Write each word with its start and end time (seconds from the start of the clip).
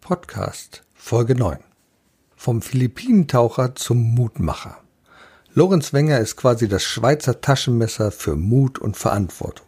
Podcast 0.00 0.82
Folge 0.94 1.34
9. 1.34 1.58
Vom 2.34 2.62
Philippinentaucher 2.62 3.74
zum 3.74 4.14
Mutmacher. 4.14 4.78
Lorenz 5.54 5.92
Wenger 5.92 6.18
ist 6.18 6.36
quasi 6.36 6.68
das 6.68 6.82
Schweizer 6.82 7.40
Taschenmesser 7.40 8.10
für 8.10 8.34
Mut 8.34 8.78
und 8.78 8.96
Verantwortung. 8.96 9.66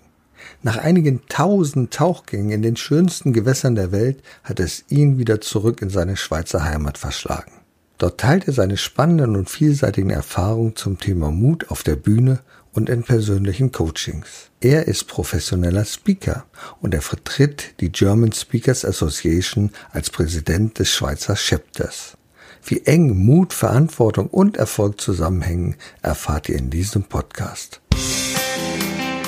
Nach 0.62 0.78
einigen 0.78 1.20
tausend 1.28 1.92
Tauchgängen 1.92 2.50
in 2.50 2.62
den 2.62 2.76
schönsten 2.76 3.32
Gewässern 3.32 3.74
der 3.74 3.92
Welt 3.92 4.22
hat 4.42 4.58
es 4.58 4.84
ihn 4.88 5.18
wieder 5.18 5.40
zurück 5.40 5.82
in 5.82 5.90
seine 5.90 6.16
Schweizer 6.16 6.64
Heimat 6.64 6.98
verschlagen. 6.98 7.52
Dort 7.98 8.18
teilt 8.18 8.48
er 8.48 8.54
seine 8.54 8.78
spannenden 8.78 9.36
und 9.36 9.50
vielseitigen 9.50 10.10
Erfahrungen 10.10 10.74
zum 10.74 10.98
Thema 10.98 11.30
Mut 11.30 11.70
auf 11.70 11.82
der 11.82 11.96
Bühne 11.96 12.40
und 12.72 12.88
in 12.88 13.02
persönlichen 13.02 13.72
Coachings. 13.72 14.50
Er 14.60 14.88
ist 14.88 15.04
professioneller 15.06 15.84
Speaker 15.84 16.46
und 16.80 16.94
er 16.94 17.02
vertritt 17.02 17.74
die 17.80 17.92
German 17.92 18.32
Speakers 18.32 18.84
Association 18.84 19.70
als 19.90 20.10
Präsident 20.10 20.78
des 20.78 20.90
Schweizer 20.90 21.34
Chapters. 21.34 22.16
Wie 22.64 22.82
eng 22.86 23.24
Mut, 23.24 23.52
Verantwortung 23.52 24.28
und 24.28 24.56
Erfolg 24.56 25.00
zusammenhängen, 25.00 25.76
erfahrt 26.00 26.48
ihr 26.48 26.58
in 26.58 26.70
diesem 26.70 27.04
Podcast. 27.04 27.80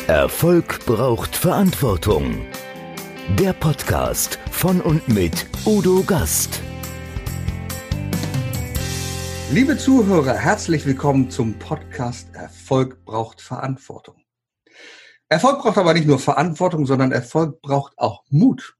Erfolg 0.06 0.84
braucht 0.86 1.34
Verantwortung. 1.34 2.42
Der 3.38 3.54
Podcast 3.54 4.38
von 4.50 4.80
und 4.80 5.08
mit 5.08 5.46
Udo 5.64 6.02
Gast. 6.06 6.60
Liebe 9.54 9.78
Zuhörer, 9.78 10.34
herzlich 10.34 10.84
willkommen 10.84 11.30
zum 11.30 11.60
Podcast 11.60 12.34
Erfolg 12.34 13.04
braucht 13.04 13.40
Verantwortung. 13.40 14.16
Erfolg 15.28 15.60
braucht 15.60 15.78
aber 15.78 15.94
nicht 15.94 16.08
nur 16.08 16.18
Verantwortung, 16.18 16.86
sondern 16.86 17.12
Erfolg 17.12 17.62
braucht 17.62 17.96
auch 17.96 18.24
Mut. 18.30 18.74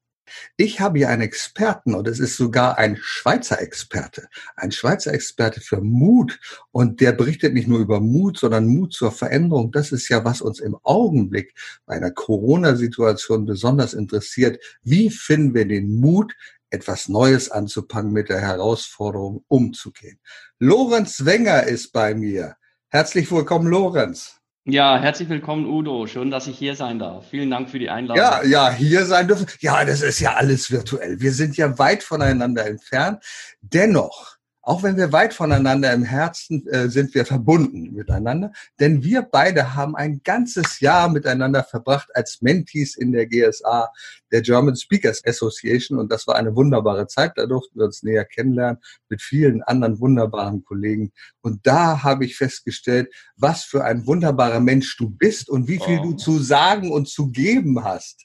Ich 0.57 0.81
habe 0.81 0.99
hier 0.99 1.11
einen 1.11 1.23
Experten 1.23 1.95
und 1.95 2.09
es 2.09 2.19
ist 2.19 2.37
sogar 2.37 2.77
ein 2.77 2.97
Schweizer 3.01 3.61
Experte, 3.61 4.27
ein 4.57 4.73
Schweizer 4.73 5.13
Experte 5.13 5.61
für 5.61 5.81
Mut 5.81 6.41
und 6.73 7.01
der 7.01 7.13
berichtet 7.13 7.55
nicht 7.55 7.69
nur 7.69 7.79
über 7.79 8.01
Mut, 8.01 8.39
sondern 8.39 8.67
Mut 8.67 8.95
zur 8.95 9.13
Veränderung. 9.13 9.71
Das 9.71 9.93
ist 9.93 10.09
ja, 10.09 10.25
was 10.25 10.41
uns 10.41 10.59
im 10.59 10.77
Augenblick 10.83 11.55
bei 11.87 11.95
einer 11.95 12.11
Corona-Situation 12.11 13.47
besonders 13.47 13.95
interessiert. 13.95 14.59
Wie 14.83 15.09
finden 15.11 15.55
wir 15.55 15.69
den 15.69 16.01
Mut, 16.01 16.35
etwas 16.75 17.09
Neues 17.09 17.51
anzupacken, 17.51 18.13
mit 18.13 18.29
der 18.29 18.41
Herausforderung 18.41 19.45
umzugehen. 19.49 20.19
Lorenz 20.59 21.25
Wenger 21.25 21.63
ist 21.63 21.93
bei 21.93 22.15
mir. 22.15 22.57
Herzlich 22.89 23.31
willkommen, 23.31 23.67
Lorenz. 23.69 24.41
Ja, 24.67 24.99
herzlich 24.99 25.29
willkommen, 25.29 25.67
Udo. 25.67 26.07
Schön, 26.07 26.31
dass 26.31 26.47
ich 26.47 26.59
hier 26.59 26.75
sein 26.75 26.99
darf. 26.99 27.29
Vielen 27.29 27.51
Dank 27.51 27.69
für 27.69 27.79
die 27.79 27.91
Einladung. 27.91 28.17
Ja, 28.17 28.43
ja, 28.43 28.71
hier 28.71 29.05
sein 29.05 29.29
dürfen. 29.29 29.47
Ja, 29.61 29.85
das 29.85 30.01
ist 30.01 30.21
ja 30.21 30.35
alles 30.35 30.71
virtuell. 30.71 31.21
Wir 31.21 31.33
sind 31.33 31.57
ja 31.57 31.79
weit 31.79 32.03
voneinander 32.03 32.67
entfernt. 32.67 33.23
Dennoch 33.61 34.37
auch 34.65 34.83
wenn 34.83 34.97
wir 34.97 35.13
weit 35.13 35.35
voneinander 35.35 35.93
im 35.93 36.05
Herzen 36.05 36.67
äh, 36.69 36.89
sind, 36.89 37.15
wir 37.15 37.27
verbunden 37.27 37.93
miteinander. 37.93 38.53
Denn 38.81 39.03
wir 39.03 39.23
beide 39.23 39.75
haben 39.75 39.95
ein 39.95 40.23
ganzes 40.25 40.81
Jahr 40.81 41.11
miteinander 41.11 41.63
verbracht 41.65 42.09
als 42.15 42.41
Mentees 42.41 42.97
in 42.97 43.13
der 43.13 43.27
GSA, 43.27 43.91
der 44.33 44.41
German 44.41 44.75
Speakers 44.75 45.23
Association. 45.25 45.99
Und 45.99 46.11
das 46.11 46.27
war 46.27 46.37
eine 46.37 46.57
wunderbare 46.57 47.07
Zeit. 47.07 47.33
Da 47.37 47.45
durften 47.47 47.79
wir 47.79 47.85
uns 47.85 48.03
näher 48.03 48.25
kennenlernen 48.25 48.79
mit 49.11 49.21
vielen 49.21 49.63
anderen 49.63 50.01
wunderbaren 50.01 50.65
Kollegen. 50.65 51.13
Und 51.43 51.67
da 51.67 52.03
habe 52.03 52.25
ich 52.25 52.37
festgestellt, 52.37 53.13
was 53.37 53.65
für 53.65 53.85
ein 53.85 54.07
wunderbarer 54.07 54.61
Mensch 54.61 54.97
du 54.97 55.11
bist 55.11 55.51
und 55.51 55.69
wie 55.69 55.79
viel 55.79 55.99
oh. 56.01 56.05
du 56.05 56.13
zu 56.15 56.39
sagen 56.39 56.91
und 56.91 57.09
zu 57.09 57.31
geben 57.31 57.85
hast. 57.85 58.25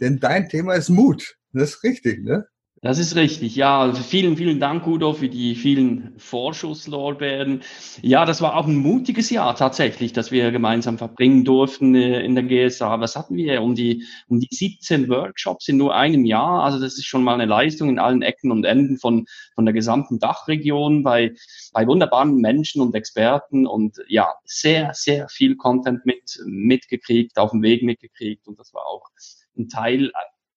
Denn 0.00 0.18
dein 0.18 0.48
Thema 0.48 0.74
ist 0.74 0.88
Mut. 0.88 1.36
Das 1.52 1.70
ist 1.70 1.82
richtig, 1.84 2.22
ne? 2.24 2.46
Das 2.82 2.98
ist 2.98 3.16
richtig, 3.16 3.56
ja. 3.56 3.80
Also 3.80 4.02
vielen, 4.02 4.36
vielen 4.36 4.60
Dank, 4.60 4.86
Udo, 4.86 5.14
für 5.14 5.30
die 5.30 5.54
vielen 5.54 6.12
Vorschusslorbeeren. 6.18 7.62
Ja, 8.02 8.26
das 8.26 8.42
war 8.42 8.54
auch 8.54 8.66
ein 8.66 8.76
mutiges 8.76 9.30
Jahr 9.30 9.56
tatsächlich, 9.56 10.12
dass 10.12 10.30
wir 10.30 10.50
gemeinsam 10.50 10.98
verbringen 10.98 11.46
durften 11.46 11.94
äh, 11.94 12.20
in 12.20 12.34
der 12.34 12.44
GSA. 12.44 13.00
Was 13.00 13.16
hatten 13.16 13.34
wir? 13.34 13.62
Um 13.62 13.74
die, 13.74 14.04
um 14.28 14.40
die 14.40 14.54
17 14.54 15.08
Workshops 15.08 15.68
in 15.68 15.78
nur 15.78 15.94
einem 15.94 16.26
Jahr. 16.26 16.64
Also 16.64 16.78
das 16.78 16.98
ist 16.98 17.06
schon 17.06 17.24
mal 17.24 17.32
eine 17.34 17.46
Leistung 17.46 17.88
in 17.88 17.98
allen 17.98 18.20
Ecken 18.20 18.52
und 18.52 18.64
Enden 18.64 18.98
von, 18.98 19.24
von 19.54 19.64
der 19.64 19.72
gesamten 19.72 20.18
Dachregion 20.18 21.02
bei, 21.02 21.34
bei 21.72 21.86
wunderbaren 21.86 22.36
Menschen 22.36 22.82
und 22.82 22.94
Experten 22.94 23.66
und 23.66 23.96
ja, 24.06 24.34
sehr, 24.44 24.92
sehr 24.92 25.30
viel 25.30 25.56
Content 25.56 26.04
mit, 26.04 26.38
mitgekriegt, 26.44 27.38
auf 27.38 27.52
dem 27.52 27.62
Weg 27.62 27.82
mitgekriegt. 27.82 28.46
Und 28.46 28.60
das 28.60 28.74
war 28.74 28.84
auch 28.84 29.08
ein 29.56 29.70
Teil 29.70 30.12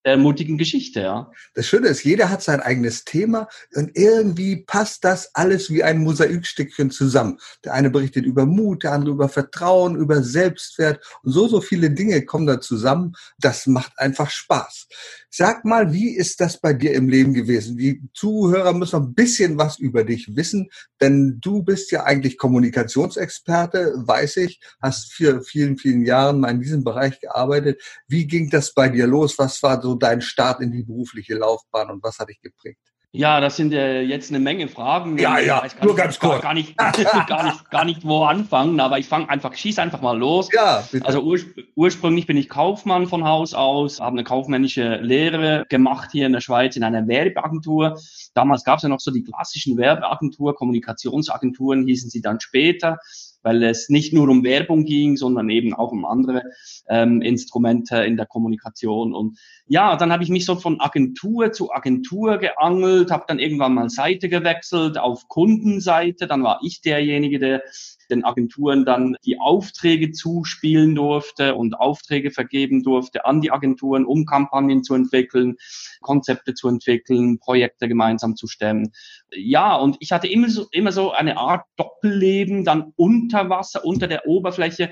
der 0.05 0.17
mutigen 0.17 0.57
Geschichte, 0.57 1.01
ja. 1.01 1.31
Das 1.55 1.67
Schöne 1.67 1.87
ist, 1.87 2.03
jeder 2.03 2.29
hat 2.29 2.41
sein 2.41 2.61
eigenes 2.61 3.03
Thema 3.03 3.49
und 3.75 3.91
irgendwie 3.97 4.63
passt 4.63 5.03
das 5.03 5.35
alles 5.35 5.69
wie 5.69 5.83
ein 5.83 5.99
Mosaikstückchen 5.99 6.89
zusammen. 6.89 7.37
Der 7.65 7.73
eine 7.73 7.89
berichtet 7.89 8.25
über 8.25 8.45
Mut, 8.45 8.83
der 8.83 8.93
andere 8.93 9.13
über 9.13 9.29
Vertrauen, 9.29 9.97
über 9.97 10.23
Selbstwert 10.23 11.03
und 11.23 11.33
so, 11.33 11.47
so 11.47 11.59
viele 11.59 11.91
Dinge 11.91 12.23
kommen 12.23 12.47
da 12.47 12.61
zusammen. 12.61 13.13
Das 13.39 13.67
macht 13.67 13.99
einfach 13.99 14.29
Spaß. 14.29 14.87
Sag 15.29 15.65
mal, 15.65 15.93
wie 15.93 16.15
ist 16.15 16.39
das 16.39 16.59
bei 16.59 16.73
dir 16.73 16.93
im 16.93 17.09
Leben 17.09 17.33
gewesen? 17.33 17.77
Die 17.77 18.01
Zuhörer 18.13 18.73
müssen 18.73 18.95
ein 18.95 19.13
bisschen 19.13 19.57
was 19.57 19.79
über 19.79 20.03
dich 20.03 20.35
wissen, 20.35 20.69
denn 21.01 21.39
du 21.41 21.61
bist 21.61 21.91
ja 21.91 22.03
eigentlich 22.03 22.37
Kommunikationsexperte, 22.37 23.93
weiß 23.97 24.37
ich, 24.37 24.61
hast 24.81 25.13
für 25.13 25.41
vielen, 25.41 25.77
vielen 25.77 26.05
Jahren 26.05 26.39
mal 26.39 26.51
in 26.51 26.61
diesem 26.61 26.83
Bereich 26.83 27.19
gearbeitet. 27.19 27.81
Wie 28.07 28.25
ging 28.27 28.49
das 28.49 28.73
bei 28.73 28.89
dir 28.89 29.05
los? 29.05 29.37
Was 29.37 29.61
war 29.61 29.81
so 29.81 29.88
dein 29.95 30.21
Start 30.21 30.61
in 30.61 30.71
die 30.71 30.83
berufliche 30.83 31.35
Laufbahn 31.35 31.89
und 31.89 32.03
was 32.03 32.19
hat 32.19 32.29
dich 32.29 32.41
geprägt? 32.41 32.79
Ja, 33.11 33.41
das 33.41 33.55
sind 33.55 33.73
äh, 33.73 34.01
jetzt 34.01 34.29
eine 34.29 34.37
Menge 34.37 34.67
Fragen. 34.67 35.17
Ja, 35.17 35.39
ja, 35.39 35.63
nur 35.81 35.95
ganz 35.95 36.19
kurz. 36.19 36.43
Gar, 36.43 36.53
nicht, 36.53 36.77
gar, 37.27 37.43
nicht, 37.43 37.71
gar 37.71 37.83
nicht 37.83 38.05
wo 38.05 38.23
anfangen, 38.23 38.79
aber 38.79 38.99
ich 38.99 39.07
fange 39.07 39.27
einfach, 39.29 39.55
schieß 39.55 39.79
einfach 39.79 40.01
mal 40.01 40.15
los. 40.15 40.49
Ja, 40.53 40.83
bitte. 40.91 41.07
Also 41.07 41.21
urspr 41.21 41.63
ursprünglich 41.75 42.27
bin 42.27 42.37
ich 42.37 42.49
Kaufmann 42.49 43.07
von 43.07 43.23
Haus 43.23 43.55
aus, 43.55 43.99
habe 43.99 44.11
eine 44.11 44.23
kaufmännische 44.23 44.97
Lehre 44.97 45.65
gemacht 45.69 46.09
hier 46.11 46.27
in 46.27 46.33
der 46.33 46.41
Schweiz 46.41 46.75
in 46.75 46.83
einer 46.83 47.07
Werbeagentur. 47.07 47.99
Damals 48.35 48.63
gab 48.63 48.77
es 48.77 48.83
ja 48.83 48.89
noch 48.89 48.99
so 48.99 49.09
die 49.09 49.23
klassischen 49.23 49.75
Werbeagentur, 49.77 50.53
Kommunikationsagenturen 50.53 51.87
hießen 51.87 52.11
sie 52.11 52.21
dann 52.21 52.39
später 52.39 52.99
weil 53.41 53.63
es 53.63 53.89
nicht 53.89 54.13
nur 54.13 54.29
um 54.29 54.43
Werbung 54.43 54.85
ging, 54.85 55.17
sondern 55.17 55.49
eben 55.49 55.73
auch 55.73 55.91
um 55.91 56.05
andere 56.05 56.43
ähm, 56.87 57.21
Instrumente 57.21 57.97
in 58.03 58.17
der 58.17 58.25
Kommunikation. 58.25 59.13
Und 59.13 59.39
ja, 59.71 59.95
dann 59.95 60.11
habe 60.11 60.23
ich 60.23 60.29
mich 60.29 60.45
so 60.45 60.55
von 60.55 60.79
Agentur 60.81 61.51
zu 61.51 61.71
Agentur 61.71 62.39
geangelt, 62.39 63.11
habe 63.11 63.25
dann 63.27 63.37
irgendwann 63.37 63.75
mal 63.75 63.87
Seite 63.89 64.27
gewechselt 64.27 64.97
auf 64.97 65.27
Kundenseite. 65.27 66.25
Dann 66.25 66.41
war 66.41 66.59
ich 66.63 66.81
derjenige, 66.81 67.37
der 67.37 67.61
den 68.09 68.25
Agenturen 68.25 68.83
dann 68.83 69.15
die 69.23 69.39
Aufträge 69.39 70.11
zuspielen 70.11 70.95
durfte 70.95 71.53
und 71.53 71.79
Aufträge 71.79 72.31
vergeben 72.31 72.81
durfte 72.81 73.25
an 73.25 73.41
die 73.41 73.51
Agenturen, 73.51 74.05
um 74.05 74.25
Kampagnen 74.25 74.83
zu 74.83 74.95
entwickeln, 74.95 75.55
Konzepte 76.01 76.55
zu 76.55 76.67
entwickeln, 76.67 77.37
Projekte 77.37 77.87
gemeinsam 77.87 78.35
zu 78.35 78.47
stemmen. 78.47 78.91
Ja, 79.31 79.75
und 79.75 79.97
ich 79.99 80.11
hatte 80.11 80.27
immer 80.27 80.49
so, 80.49 80.65
immer 80.71 80.91
so 80.91 81.11
eine 81.11 81.37
Art 81.37 81.65
Doppelleben 81.77 82.65
dann 82.65 82.91
unter 82.95 83.51
Wasser, 83.51 83.85
unter 83.85 84.07
der 84.07 84.25
Oberfläche 84.25 84.91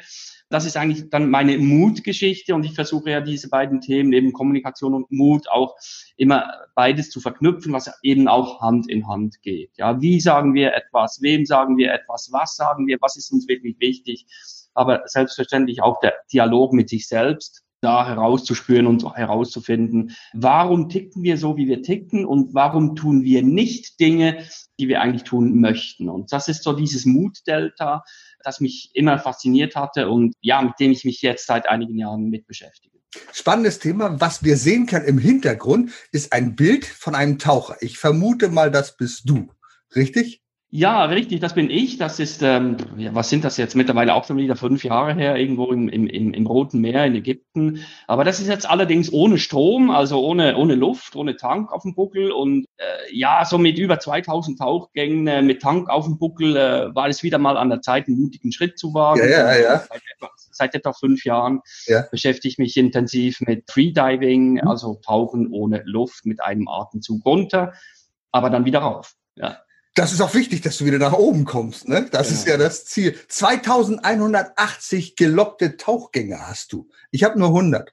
das 0.49 0.65
ist 0.65 0.77
eigentlich 0.77 1.09
dann 1.09 1.29
meine 1.29 1.57
Mutgeschichte 1.57 2.55
und 2.55 2.63
ich 2.63 2.73
versuche 2.73 3.11
ja 3.11 3.21
diese 3.21 3.49
beiden 3.49 3.81
Themen, 3.81 4.13
eben 4.13 4.33
Kommunikation 4.33 4.93
und 4.93 5.11
Mut, 5.11 5.49
auch 5.49 5.75
immer 6.15 6.51
beides 6.75 7.09
zu 7.09 7.19
verknüpfen, 7.19 7.73
was 7.73 7.91
eben 8.01 8.27
auch 8.27 8.61
Hand 8.61 8.89
in 8.89 9.07
Hand 9.07 9.41
geht. 9.41 9.71
Ja, 9.77 10.01
wie 10.01 10.19
sagen 10.19 10.53
wir 10.53 10.73
etwas? 10.73 11.21
Wem 11.21 11.45
sagen 11.45 11.77
wir 11.77 11.93
etwas? 11.93 12.29
Was 12.31 12.55
sagen 12.55 12.87
wir? 12.87 12.97
Was 13.01 13.17
ist 13.17 13.31
uns 13.31 13.47
wirklich 13.47 13.77
wichtig? 13.79 14.25
Aber 14.73 15.01
selbstverständlich 15.05 15.81
auch 15.81 15.99
der 15.99 16.13
Dialog 16.31 16.71
mit 16.71 16.89
sich 16.89 17.07
selbst 17.07 17.66
da 17.81 18.07
herauszuspüren 18.07 18.87
und 18.87 19.05
herauszufinden, 19.15 20.15
warum 20.33 20.89
ticken 20.89 21.23
wir 21.23 21.37
so, 21.37 21.57
wie 21.57 21.67
wir 21.67 21.83
ticken 21.83 22.25
und 22.25 22.53
warum 22.53 22.95
tun 22.95 23.23
wir 23.23 23.43
nicht 23.43 23.99
Dinge, 23.99 24.43
die 24.79 24.87
wir 24.87 25.01
eigentlich 25.01 25.23
tun 25.23 25.59
möchten. 25.59 26.09
Und 26.09 26.31
das 26.33 26.47
ist 26.47 26.63
so 26.63 26.73
dieses 26.73 27.05
Mutdelta, 27.05 28.03
das 28.43 28.59
mich 28.59 28.91
immer 28.93 29.19
fasziniert 29.19 29.75
hatte 29.75 30.09
und 30.09 30.35
ja, 30.41 30.61
mit 30.61 30.73
dem 30.79 30.91
ich 30.91 31.05
mich 31.05 31.21
jetzt 31.21 31.45
seit 31.45 31.67
einigen 31.67 31.97
Jahren 31.97 32.29
mit 32.29 32.47
beschäftige. 32.47 32.97
Spannendes 33.31 33.79
Thema. 33.79 34.19
Was 34.19 34.43
wir 34.43 34.57
sehen 34.57 34.85
können 34.85 35.05
im 35.05 35.17
Hintergrund 35.17 35.91
ist 36.11 36.33
ein 36.33 36.55
Bild 36.55 36.85
von 36.85 37.15
einem 37.15 37.39
Taucher. 37.39 37.77
Ich 37.81 37.97
vermute 37.97 38.49
mal, 38.49 38.71
das 38.71 38.97
bist 38.97 39.29
du. 39.29 39.51
Richtig? 39.95 40.41
Ja, 40.69 41.05
richtig, 41.05 41.39
das 41.39 41.53
bin 41.53 41.69
ich. 41.69 41.97
Das 41.97 42.19
ist, 42.19 42.41
ähm, 42.41 42.75
ja, 42.97 43.15
was 43.15 43.29
sind 43.29 43.45
das 43.45 43.55
jetzt 43.55 43.75
mittlerweile 43.75 44.13
auch 44.13 44.25
schon 44.25 44.35
wieder 44.35 44.57
fünf 44.57 44.83
Jahre 44.83 45.13
her, 45.13 45.37
irgendwo 45.37 45.71
im, 45.71 45.87
im, 45.87 46.07
im, 46.07 46.45
Roten 46.45 46.81
Meer 46.81 47.05
in 47.05 47.15
Ägypten. 47.15 47.85
Aber 48.05 48.25
das 48.25 48.41
ist 48.41 48.49
jetzt 48.49 48.69
allerdings 48.69 49.11
ohne 49.13 49.37
Strom, 49.37 49.89
also 49.89 50.19
ohne, 50.19 50.57
ohne 50.57 50.75
Luft, 50.75 51.15
ohne 51.15 51.37
Tank 51.37 51.71
auf 51.71 51.83
dem 51.83 51.95
Buckel. 51.95 52.33
Und 52.33 52.65
äh, 52.75 52.83
ja, 53.15 53.45
so 53.45 53.57
mit 53.57 53.79
über 53.79 53.97
2000 53.97 54.59
Tauchgängen 54.59 55.25
äh, 55.27 55.41
mit 55.41 55.61
Tank 55.61 55.89
auf 55.89 56.03
dem 56.03 56.17
Buckel 56.17 56.57
äh, 56.57 56.93
war 56.93 57.07
es 57.07 57.23
wieder 57.23 57.37
mal 57.37 57.55
an 57.55 57.69
der 57.69 57.81
Zeit, 57.81 58.07
einen 58.07 58.19
mutigen 58.19 58.51
Schritt 58.51 58.77
zu 58.77 58.93
wagen. 58.93 59.21
Ja, 59.21 59.53
ja, 59.53 59.57
ja. 59.57 59.79
Seit, 59.79 60.01
etwa, 60.13 60.29
seit 60.35 60.75
etwa 60.75 60.91
fünf 60.91 61.23
Jahren 61.23 61.61
ja. 61.85 62.03
beschäftige 62.11 62.49
ich 62.49 62.57
mich 62.57 62.75
intensiv 62.75 63.39
mit 63.39 63.71
Freediving, 63.71 64.55
mhm. 64.55 64.67
also 64.67 64.99
Tauchen 65.05 65.49
ohne 65.49 65.81
Luft 65.85 66.25
mit 66.25 66.41
einem 66.43 66.67
Atemzug 66.67 67.25
runter, 67.25 67.71
aber 68.33 68.49
dann 68.49 68.65
wieder 68.65 68.79
rauf. 68.79 69.13
Ja. 69.35 69.59
Das 69.97 70.13
ist 70.13 70.21
auch 70.21 70.35
wichtig, 70.35 70.61
dass 70.61 70.77
du 70.77 70.85
wieder 70.85 70.99
nach 70.99 71.13
oben 71.13 71.43
kommst. 71.43 71.87
Ne? 71.87 72.07
Das 72.11 72.27
genau. 72.27 72.39
ist 72.39 72.47
ja 72.47 72.57
das 72.57 72.85
Ziel. 72.85 73.17
2180 73.29 75.15
gelockte 75.15 75.75
Tauchgänge 75.75 76.47
hast 76.47 76.71
du. 76.71 76.87
Ich 77.09 77.23
habe 77.23 77.39
nur 77.39 77.47
100. 77.47 77.91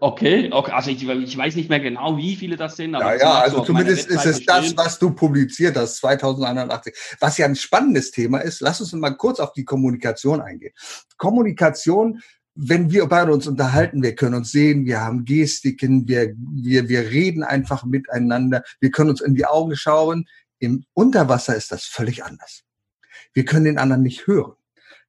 okay, 0.00 0.50
okay, 0.52 0.72
also 0.72 0.90
ich, 0.90 1.08
ich, 1.08 1.38
weiß 1.38 1.54
nicht 1.54 1.70
mehr 1.70 1.78
genau, 1.78 2.16
wie 2.16 2.34
viele 2.34 2.56
das 2.56 2.74
sind. 2.74 2.96
Aber 2.96 3.16
ja, 3.16 3.20
ja 3.20 3.38
also 3.42 3.62
zumindest 3.62 4.08
ist 4.08 4.26
es 4.26 4.44
das, 4.44 4.76
was 4.76 4.98
du 4.98 5.12
publiziert 5.12 5.76
hast, 5.76 5.98
2180. 5.98 6.94
Was 7.20 7.38
ja 7.38 7.46
ein 7.46 7.54
spannendes 7.54 8.10
Thema 8.10 8.40
ist, 8.40 8.60
lass 8.60 8.80
uns 8.80 8.92
mal 8.92 9.16
kurz 9.16 9.38
auf 9.38 9.52
die 9.52 9.64
Kommunikation 9.64 10.40
eingehen. 10.40 10.72
Kommunikation 11.16 12.20
wenn 12.54 12.90
wir 12.90 13.06
beide 13.06 13.32
uns 13.32 13.46
unterhalten, 13.46 14.02
wir 14.02 14.14
können 14.14 14.34
uns 14.34 14.52
sehen, 14.52 14.84
wir 14.84 15.00
haben 15.00 15.24
Gestiken, 15.24 16.08
wir, 16.08 16.34
wir, 16.36 16.88
wir 16.88 17.10
reden 17.10 17.42
einfach 17.42 17.84
miteinander, 17.84 18.62
wir 18.80 18.90
können 18.90 19.10
uns 19.10 19.20
in 19.20 19.34
die 19.34 19.46
Augen 19.46 19.76
schauen. 19.76 20.26
Im 20.58 20.84
Unterwasser 20.92 21.56
ist 21.56 21.72
das 21.72 21.84
völlig 21.84 22.24
anders. 22.24 22.64
Wir 23.32 23.44
können 23.44 23.64
den 23.64 23.78
anderen 23.78 24.02
nicht 24.02 24.26
hören. 24.26 24.54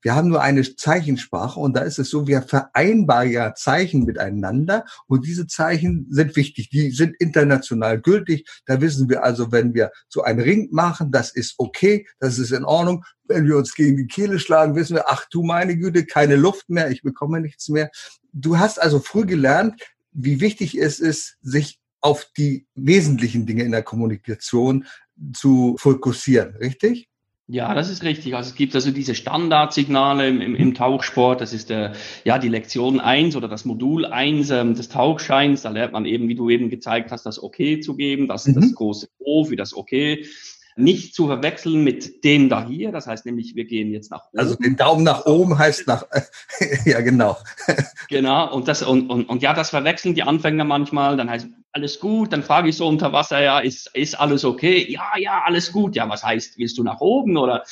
Wir 0.02 0.16
haben 0.16 0.30
nur 0.30 0.42
eine 0.42 0.64
Zeichensprache 0.64 1.60
und 1.60 1.76
da 1.76 1.82
ist 1.82 2.00
es 2.00 2.10
so, 2.10 2.28
wir 2.28 2.42
vereinbaren 2.42 3.32
ja 3.32 3.54
Zeichen 3.54 4.04
miteinander 4.06 4.86
und 5.08 5.26
diese 5.26 5.48
Zeichen 5.48 6.08
sind 6.10 6.36
wichtig, 6.36 6.70
die 6.70 6.92
sind 6.92 7.16
international 7.20 8.02
gültig. 8.02 8.48
Da 8.66 8.82
wissen 8.82 9.10
wir 9.10 9.24
also, 9.24 9.52
wenn 9.52 9.74
wir 9.74 9.92
so 10.10 10.24
einen 10.24 10.40
Ring 10.40 10.70
machen, 10.72 11.12
das 11.12 11.32
ist 11.32 11.56
okay, 11.58 12.08
das 12.20 12.40
ist 12.40 12.52
in 12.52 12.66
Ordnung. 12.66 13.06
Wenn 13.26 13.48
wir 13.48 13.58
uns 13.58 13.76
gegen 13.76 13.98
die 13.98 14.08
Kehle 14.08 14.40
schlagen, 14.40 14.76
wissen 14.76 14.96
wir, 14.96 15.06
ach 15.08 15.26
du 15.30 15.44
meine 15.44 15.78
Güte, 15.78 16.06
keine 16.06 16.36
Luft 16.36 16.70
mehr, 16.70 16.90
ich 16.90 17.02
bekomme 17.02 17.40
nichts 17.40 17.70
mehr. 17.70 17.92
Du 18.34 18.60
hast 18.60 18.82
also 18.82 19.00
früh 19.00 19.26
gelernt, 19.26 19.82
wie 20.12 20.42
wichtig 20.42 20.78
es 20.78 21.00
ist, 21.00 21.38
sich 21.42 21.80
auf 22.02 22.28
die 22.36 22.66
wesentlichen 22.76 23.46
Dinge 23.46 23.64
in 23.64 23.72
der 23.72 23.84
Kommunikation 23.84 24.86
zu 25.34 25.76
fokussieren, 25.78 26.56
richtig? 26.56 27.11
Ja, 27.54 27.74
das 27.74 27.90
ist 27.90 28.02
richtig. 28.04 28.34
Also 28.34 28.52
es 28.52 28.56
gibt 28.56 28.74
also 28.76 28.92
diese 28.92 29.14
Standardsignale 29.14 30.26
im, 30.26 30.40
im, 30.40 30.56
im 30.56 30.74
Tauchsport. 30.74 31.42
Das 31.42 31.52
ist 31.52 31.70
der, 31.70 31.92
ja, 32.24 32.40
die 32.40 32.48
Lektion 32.48 33.02
eins 33.02 33.36
oder 33.36 33.50
das 33.50 33.66
Modul 33.66 34.06
eins 34.06 34.52
ähm, 34.52 34.74
des 34.74 34.88
Tauchscheins. 34.88 35.62
Da 35.64 35.70
lernt 35.70 35.92
man 35.92 36.06
eben, 36.06 36.30
wie 36.30 36.36
du 36.36 36.50
eben 36.50 36.70
gezeigt 36.70 37.12
hast, 37.12 37.26
das 37.26 37.44
Okay 37.44 37.82
zu 37.82 37.98
geben, 37.98 38.30
das, 38.30 38.48
mhm. 38.48 38.54
das 38.54 38.74
große 38.74 39.10
O 39.20 39.44
für 39.44 39.58
das 39.58 39.76
Okay. 39.76 40.26
Nicht 40.82 41.16
zu 41.16 41.28
verwechseln 41.28 41.84
mit 41.84 42.24
dem 42.24 42.50
da 42.50 42.66
hier. 42.66 42.92
Das 42.92 43.08
heißt 43.08 43.26
nämlich, 43.26 43.56
wir 43.56 43.66
gehen 43.66 43.92
jetzt 43.92 44.12
nach 44.12 44.26
oben. 44.28 44.40
Also 44.40 44.56
den 44.56 44.76
Daumen 44.76 45.04
nach 45.04 45.26
oben 45.26 45.58
heißt 45.58 45.88
nach, 45.88 46.06
ja, 46.86 47.02
genau. 47.02 47.38
genau. 48.10 48.54
Und 48.54 48.68
das, 48.68 48.84
und, 48.84 49.10
und, 49.10 49.30
und 49.30 49.42
ja, 49.42 49.54
das 49.54 49.70
verwechseln 49.70 50.16
die 50.16 50.24
Anfänger 50.24 50.64
manchmal. 50.64 51.18
Dann 51.18 51.30
heißt 51.30 51.48
alles 51.74 52.00
gut. 52.00 52.34
Dann 52.34 52.44
frage 52.44 52.70
ich 52.70 52.78
so 52.78 52.88
unter 52.88 53.14
Wasser, 53.14 53.42
ja, 53.42 53.60
ist, 53.60 53.96
ist 53.96 54.20
alles 54.20 54.44
okay? 54.44 54.86
Ja, 54.92 55.18
ja, 55.18 55.42
alles 55.46 55.72
gut. 55.72 55.96
Ja, 55.96 56.10
was 56.10 56.24
heißt, 56.24 56.58
willst 56.58 56.78
du 56.78 56.84
nach 56.84 57.00
oben 57.00 57.38
oder? 57.38 57.64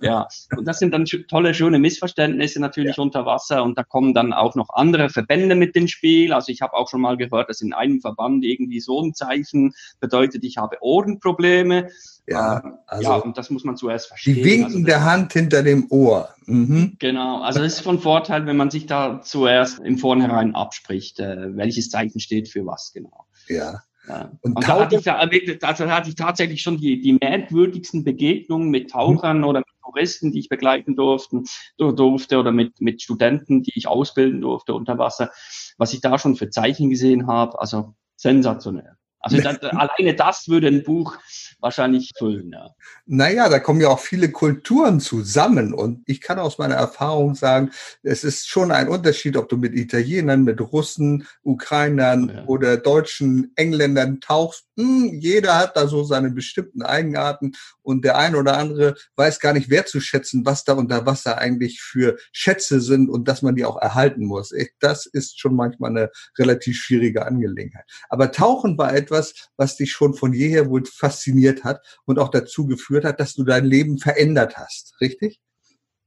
Ja, 0.00 0.28
und 0.56 0.66
das 0.66 0.78
sind 0.78 0.94
dann 0.94 1.04
tolle, 1.04 1.54
schöne 1.54 1.78
Missverständnisse 1.78 2.60
natürlich 2.60 2.96
ja. 2.96 3.02
unter 3.02 3.26
Wasser 3.26 3.62
und 3.62 3.76
da 3.76 3.82
kommen 3.82 4.14
dann 4.14 4.32
auch 4.32 4.54
noch 4.54 4.68
andere 4.70 5.10
Verbände 5.10 5.54
mit 5.54 5.74
ins 5.74 5.90
Spiel. 5.90 6.32
Also 6.32 6.52
ich 6.52 6.62
habe 6.62 6.74
auch 6.74 6.88
schon 6.88 7.00
mal 7.00 7.16
gehört, 7.16 7.48
dass 7.48 7.60
in 7.60 7.72
einem 7.72 8.00
Verband 8.00 8.44
irgendwie 8.44 8.80
so 8.80 9.02
ein 9.02 9.14
Zeichen 9.14 9.74
bedeutet, 10.00 10.44
ich 10.44 10.56
habe 10.56 10.76
Ohrenprobleme. 10.80 11.88
Ja, 12.28 12.62
ähm, 12.62 12.74
also 12.86 13.02
ja, 13.02 13.16
und 13.16 13.38
das 13.38 13.50
muss 13.50 13.64
man 13.64 13.76
zuerst 13.76 14.08
verstehen. 14.08 14.34
Die 14.34 14.44
winken 14.44 14.64
also 14.64 14.84
der 14.84 15.04
Hand 15.04 15.32
hinter 15.32 15.62
dem 15.62 15.86
Ohr. 15.90 16.28
Mhm. 16.46 16.96
Genau, 16.98 17.40
also 17.40 17.60
das 17.60 17.74
ist 17.74 17.80
von 17.80 17.98
Vorteil, 17.98 18.46
wenn 18.46 18.56
man 18.56 18.70
sich 18.70 18.86
da 18.86 19.20
zuerst 19.22 19.78
im 19.80 19.98
Vornherein 19.98 20.54
abspricht, 20.54 21.20
äh, 21.20 21.56
welches 21.56 21.90
Zeichen 21.90 22.20
steht 22.20 22.48
für 22.48 22.66
was 22.66 22.92
genau. 22.92 23.26
Ja. 23.48 23.82
ja. 24.06 24.30
Und, 24.42 24.56
und 24.56 24.68
da 24.68 24.80
hatte 24.80 24.96
ich, 24.96 25.04
da, 25.04 25.16
also 25.16 25.90
hatte 25.90 26.10
ich 26.10 26.16
tatsächlich 26.16 26.60
schon 26.60 26.76
die, 26.76 27.00
die 27.00 27.14
merkwürdigsten 27.14 28.04
Begegnungen 28.04 28.68
mit 28.68 28.90
Tauchern 28.90 29.38
mhm. 29.38 29.44
oder 29.44 29.60
mit 29.60 29.68
Touristen, 29.82 30.30
die 30.30 30.40
ich 30.40 30.50
begleiten 30.50 30.96
durften, 30.96 31.44
durfte 31.78 32.38
oder 32.38 32.52
mit, 32.52 32.80
mit 32.80 33.00
Studenten, 33.00 33.62
die 33.62 33.72
ich 33.74 33.88
ausbilden 33.88 34.42
durfte 34.42 34.74
unter 34.74 34.98
Wasser, 34.98 35.30
was 35.78 35.94
ich 35.94 36.02
da 36.02 36.18
schon 36.18 36.36
für 36.36 36.50
Zeichen 36.50 36.90
gesehen 36.90 37.26
habe, 37.26 37.58
also 37.58 37.94
sensationell. 38.16 38.97
Also 39.20 39.40
das, 39.40 39.60
alleine 39.62 40.14
das 40.14 40.48
würde 40.48 40.68
ein 40.68 40.84
Buch 40.84 41.16
wahrscheinlich 41.60 42.12
füllen. 42.16 42.52
Ja. 42.52 42.70
Naja, 43.06 43.48
da 43.48 43.58
kommen 43.58 43.80
ja 43.80 43.88
auch 43.88 43.98
viele 43.98 44.30
Kulturen 44.30 45.00
zusammen 45.00 45.74
und 45.74 46.02
ich 46.06 46.20
kann 46.20 46.38
aus 46.38 46.58
meiner 46.58 46.76
Erfahrung 46.76 47.34
sagen, 47.34 47.70
es 48.02 48.22
ist 48.22 48.48
schon 48.48 48.70
ein 48.70 48.88
Unterschied, 48.88 49.36
ob 49.36 49.48
du 49.48 49.56
mit 49.56 49.74
Italienern, 49.74 50.44
mit 50.44 50.60
Russen, 50.60 51.26
Ukrainern 51.42 52.32
ja. 52.32 52.44
oder 52.46 52.76
Deutschen, 52.76 53.52
Engländern 53.56 54.20
tauchst. 54.20 54.66
Hm, 54.76 55.18
jeder 55.18 55.58
hat 55.58 55.76
da 55.76 55.88
so 55.88 56.04
seine 56.04 56.30
bestimmten 56.30 56.82
Eigenarten 56.82 57.52
und 57.82 58.04
der 58.04 58.16
eine 58.16 58.36
oder 58.36 58.56
andere 58.56 58.94
weiß 59.16 59.40
gar 59.40 59.52
nicht 59.52 59.68
wertzuschätzen, 59.68 60.46
was 60.46 60.62
da 60.62 60.74
unter 60.74 61.06
Wasser 61.06 61.38
eigentlich 61.38 61.80
für 61.80 62.16
Schätze 62.30 62.80
sind 62.80 63.10
und 63.10 63.26
dass 63.26 63.42
man 63.42 63.56
die 63.56 63.64
auch 63.64 63.80
erhalten 63.80 64.24
muss. 64.24 64.54
Das 64.78 65.06
ist 65.06 65.40
schon 65.40 65.56
manchmal 65.56 65.90
eine 65.90 66.10
relativ 66.38 66.76
schwierige 66.76 67.26
Angelegenheit. 67.26 67.84
Aber 68.08 68.30
Tauchen 68.30 68.78
war 68.78 68.94
etwas, 68.94 69.07
was 69.10 69.76
dich 69.76 69.92
schon 69.92 70.14
von 70.14 70.32
jeher 70.32 70.68
wohl 70.68 70.84
fasziniert 70.84 71.64
hat 71.64 71.80
und 72.04 72.18
auch 72.18 72.30
dazu 72.30 72.66
geführt 72.66 73.04
hat, 73.04 73.20
dass 73.20 73.34
du 73.34 73.44
dein 73.44 73.64
Leben 73.64 73.98
verändert 73.98 74.56
hast, 74.56 74.94
richtig? 75.00 75.40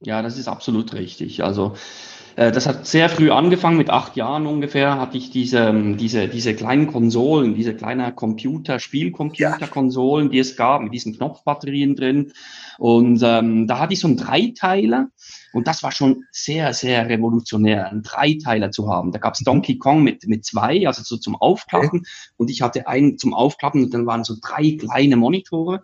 Ja, 0.04 0.22
das 0.22 0.38
ist 0.38 0.48
absolut 0.48 0.94
richtig. 0.94 1.44
Also 1.44 1.76
äh, 2.36 2.52
das 2.52 2.66
hat 2.66 2.88
sehr 2.88 3.10
früh 3.10 3.30
angefangen, 3.32 3.78
mit 3.78 3.90
acht 3.90 4.16
Jahren 4.16 4.48
ungefähr 4.48 5.00
hatte 5.00 5.18
ich 5.18 5.32
diese, 5.32 5.60
ähm, 5.60 5.98
diese, 5.98 6.28
diese 6.28 6.56
kleinen 6.56 6.88
Konsolen, 6.88 7.56
diese 7.56 7.76
kleinen 7.76 8.16
Computer, 8.16 8.80
Spielcomputer-Konsolen, 8.80 10.32
die 10.32 10.40
es 10.40 10.56
gab, 10.56 10.82
mit 10.82 10.94
diesen 10.94 11.16
Knopfbatterien 11.16 11.96
drin. 11.96 12.34
Und 12.78 13.22
ähm, 13.24 13.68
da 13.68 13.80
hatte 13.80 13.94
ich 13.94 14.00
so 14.00 14.08
einen 14.08 14.18
Dreiteiler 14.18 15.10
und 15.54 15.68
das 15.68 15.84
war 15.84 15.92
schon 15.92 16.24
sehr, 16.32 16.74
sehr 16.74 17.08
revolutionär, 17.08 17.90
einen 17.90 18.04
Dreiteiler 18.04 18.72
zu 18.72 18.90
haben. 18.90 19.12
Da 19.12 19.20
gab 19.20 19.34
es. 19.36 19.42
Donkey 19.42 19.78
Kong 19.78 20.04
mit, 20.04 20.28
mit 20.28 20.46
zwei, 20.46 20.88
also 20.88 21.04
so 21.04 21.18
zum 21.18 21.36
Aufklappen 21.36 22.00
okay. 22.00 22.10
und 22.38 22.50
ich 22.50 22.62
hatte 22.62 22.88
einen 22.88 23.18
zum 23.18 23.34
Aufklappen 23.34 23.84
und 23.84 23.94
dann 23.94 24.06
waren 24.06 24.24
so 24.24 24.36
drei 24.42 24.78
kleine 24.80 25.16
Monitore. 25.16 25.84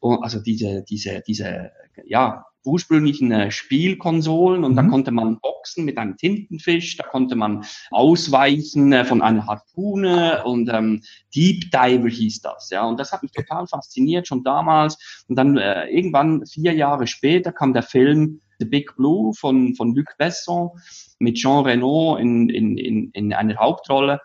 Und 0.00 0.22
also 0.22 0.38
diese, 0.40 0.84
diese, 0.88 1.22
diese, 1.26 1.72
ja, 2.06 2.44
ursprünglichen 2.64 3.32
äh, 3.32 3.50
Spielkonsolen 3.50 4.64
und 4.64 4.72
mhm. 4.72 4.76
da 4.76 4.82
konnte 4.84 5.10
man 5.10 5.38
boxen 5.40 5.84
mit 5.84 5.98
einem 5.98 6.16
Tintenfisch, 6.16 6.96
da 6.96 7.04
konnte 7.04 7.36
man 7.36 7.64
ausweichen 7.90 8.92
äh, 8.92 9.04
von 9.04 9.22
einer 9.22 9.46
Harpune 9.46 10.44
und 10.44 10.68
ähm, 10.72 11.02
Deep 11.34 11.70
Diver 11.70 12.08
hieß 12.08 12.40
das, 12.40 12.70
ja. 12.70 12.84
Und 12.84 12.98
das 12.98 13.12
hat 13.12 13.22
mich 13.22 13.32
total 13.32 13.66
fasziniert 13.66 14.28
schon 14.28 14.44
damals. 14.44 15.24
Und 15.28 15.36
dann 15.36 15.56
äh, 15.56 15.88
irgendwann 15.88 16.46
vier 16.46 16.72
Jahre 16.74 17.06
später 17.06 17.52
kam 17.52 17.72
der 17.72 17.82
Film 17.82 18.40
The 18.58 18.66
Big 18.66 18.96
Blue 18.96 19.32
von 19.34 19.74
von 19.74 19.94
Luc 19.94 20.16
Besson 20.18 20.70
mit 21.18 21.36
Jean 21.36 21.64
Reno 21.64 22.16
in 22.16 22.48
in 22.48 22.76
in, 22.76 23.10
in 23.12 23.32
einer 23.32 23.56
Hauptrolle. 23.56 24.20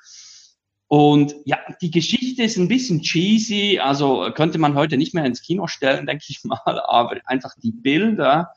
Und 0.94 1.34
ja, 1.46 1.58
die 1.82 1.90
Geschichte 1.90 2.44
ist 2.44 2.56
ein 2.58 2.68
bisschen 2.68 3.02
cheesy, 3.02 3.80
also 3.80 4.30
könnte 4.36 4.60
man 4.60 4.76
heute 4.76 4.96
nicht 4.96 5.16
mehr 5.16 5.26
ins 5.26 5.42
Kino 5.42 5.66
stellen, 5.66 6.06
denke 6.06 6.26
ich 6.28 6.44
mal, 6.44 6.60
aber 6.86 7.20
einfach 7.26 7.56
die 7.64 7.72
Bilder 7.72 8.52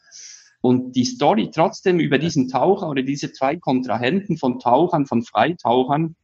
und 0.61 0.97
die 0.97 1.07
Story 1.07 1.51
trotzdem 1.51 1.99
über 1.99 2.19
diesen 2.19 2.51
Taucher 2.51 2.91
oder 2.91 3.03
diese 3.03 3.33
zwei 3.33 3.57
Kontrahenten 3.57 4.37
von 4.37 4.59
Tauchern, 4.59 5.07
von 5.07 5.23
Freitauchern, 5.23 6.15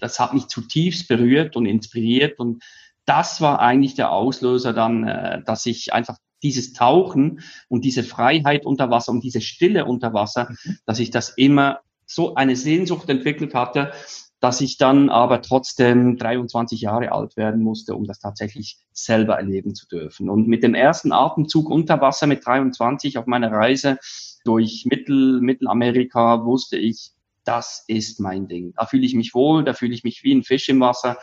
das 0.00 0.18
hat 0.18 0.34
mich 0.34 0.48
zutiefst 0.48 1.06
berührt 1.06 1.54
und 1.54 1.66
inspiriert 1.66 2.40
und 2.40 2.64
das 3.04 3.40
war 3.40 3.60
eigentlich 3.60 3.94
der 3.94 4.10
Auslöser 4.10 4.72
dann, 4.72 5.06
äh, 5.06 5.44
dass 5.44 5.64
ich 5.66 5.92
einfach 5.92 6.16
dieses 6.42 6.72
Tauchen 6.72 7.40
und 7.68 7.84
diese 7.84 8.02
Freiheit 8.02 8.66
unter 8.66 8.90
Wasser 8.90 9.12
und 9.12 9.22
diese 9.22 9.40
Stille 9.40 9.84
unter 9.84 10.12
Wasser, 10.12 10.48
mhm. 10.50 10.78
dass 10.86 10.98
ich 10.98 11.12
das 11.12 11.28
immer 11.36 11.82
so 12.04 12.34
eine 12.34 12.56
Sehnsucht 12.56 13.08
entwickelt 13.08 13.54
hatte, 13.54 13.92
dass 14.42 14.60
ich 14.60 14.76
dann 14.76 15.08
aber 15.08 15.40
trotzdem 15.40 16.16
23 16.16 16.80
Jahre 16.80 17.12
alt 17.12 17.36
werden 17.36 17.62
musste, 17.62 17.94
um 17.94 18.08
das 18.08 18.18
tatsächlich 18.18 18.76
selber 18.92 19.36
erleben 19.36 19.76
zu 19.76 19.86
dürfen. 19.86 20.28
Und 20.28 20.48
mit 20.48 20.64
dem 20.64 20.74
ersten 20.74 21.12
Atemzug 21.12 21.70
unter 21.70 22.00
Wasser 22.00 22.26
mit 22.26 22.44
23 22.44 23.18
auf 23.18 23.26
meiner 23.26 23.52
Reise 23.52 23.98
durch 24.44 24.84
Mittel, 24.84 25.40
Mittelamerika 25.40 26.44
wusste 26.44 26.76
ich, 26.76 27.12
das 27.44 27.84
ist 27.86 28.18
mein 28.18 28.48
Ding. 28.48 28.72
Da 28.76 28.84
fühle 28.84 29.06
ich 29.06 29.14
mich 29.14 29.32
wohl, 29.32 29.62
da 29.62 29.74
fühle 29.74 29.94
ich 29.94 30.02
mich 30.02 30.24
wie 30.24 30.34
ein 30.34 30.42
Fisch 30.42 30.68
im 30.68 30.80
Wasser. 30.80 31.18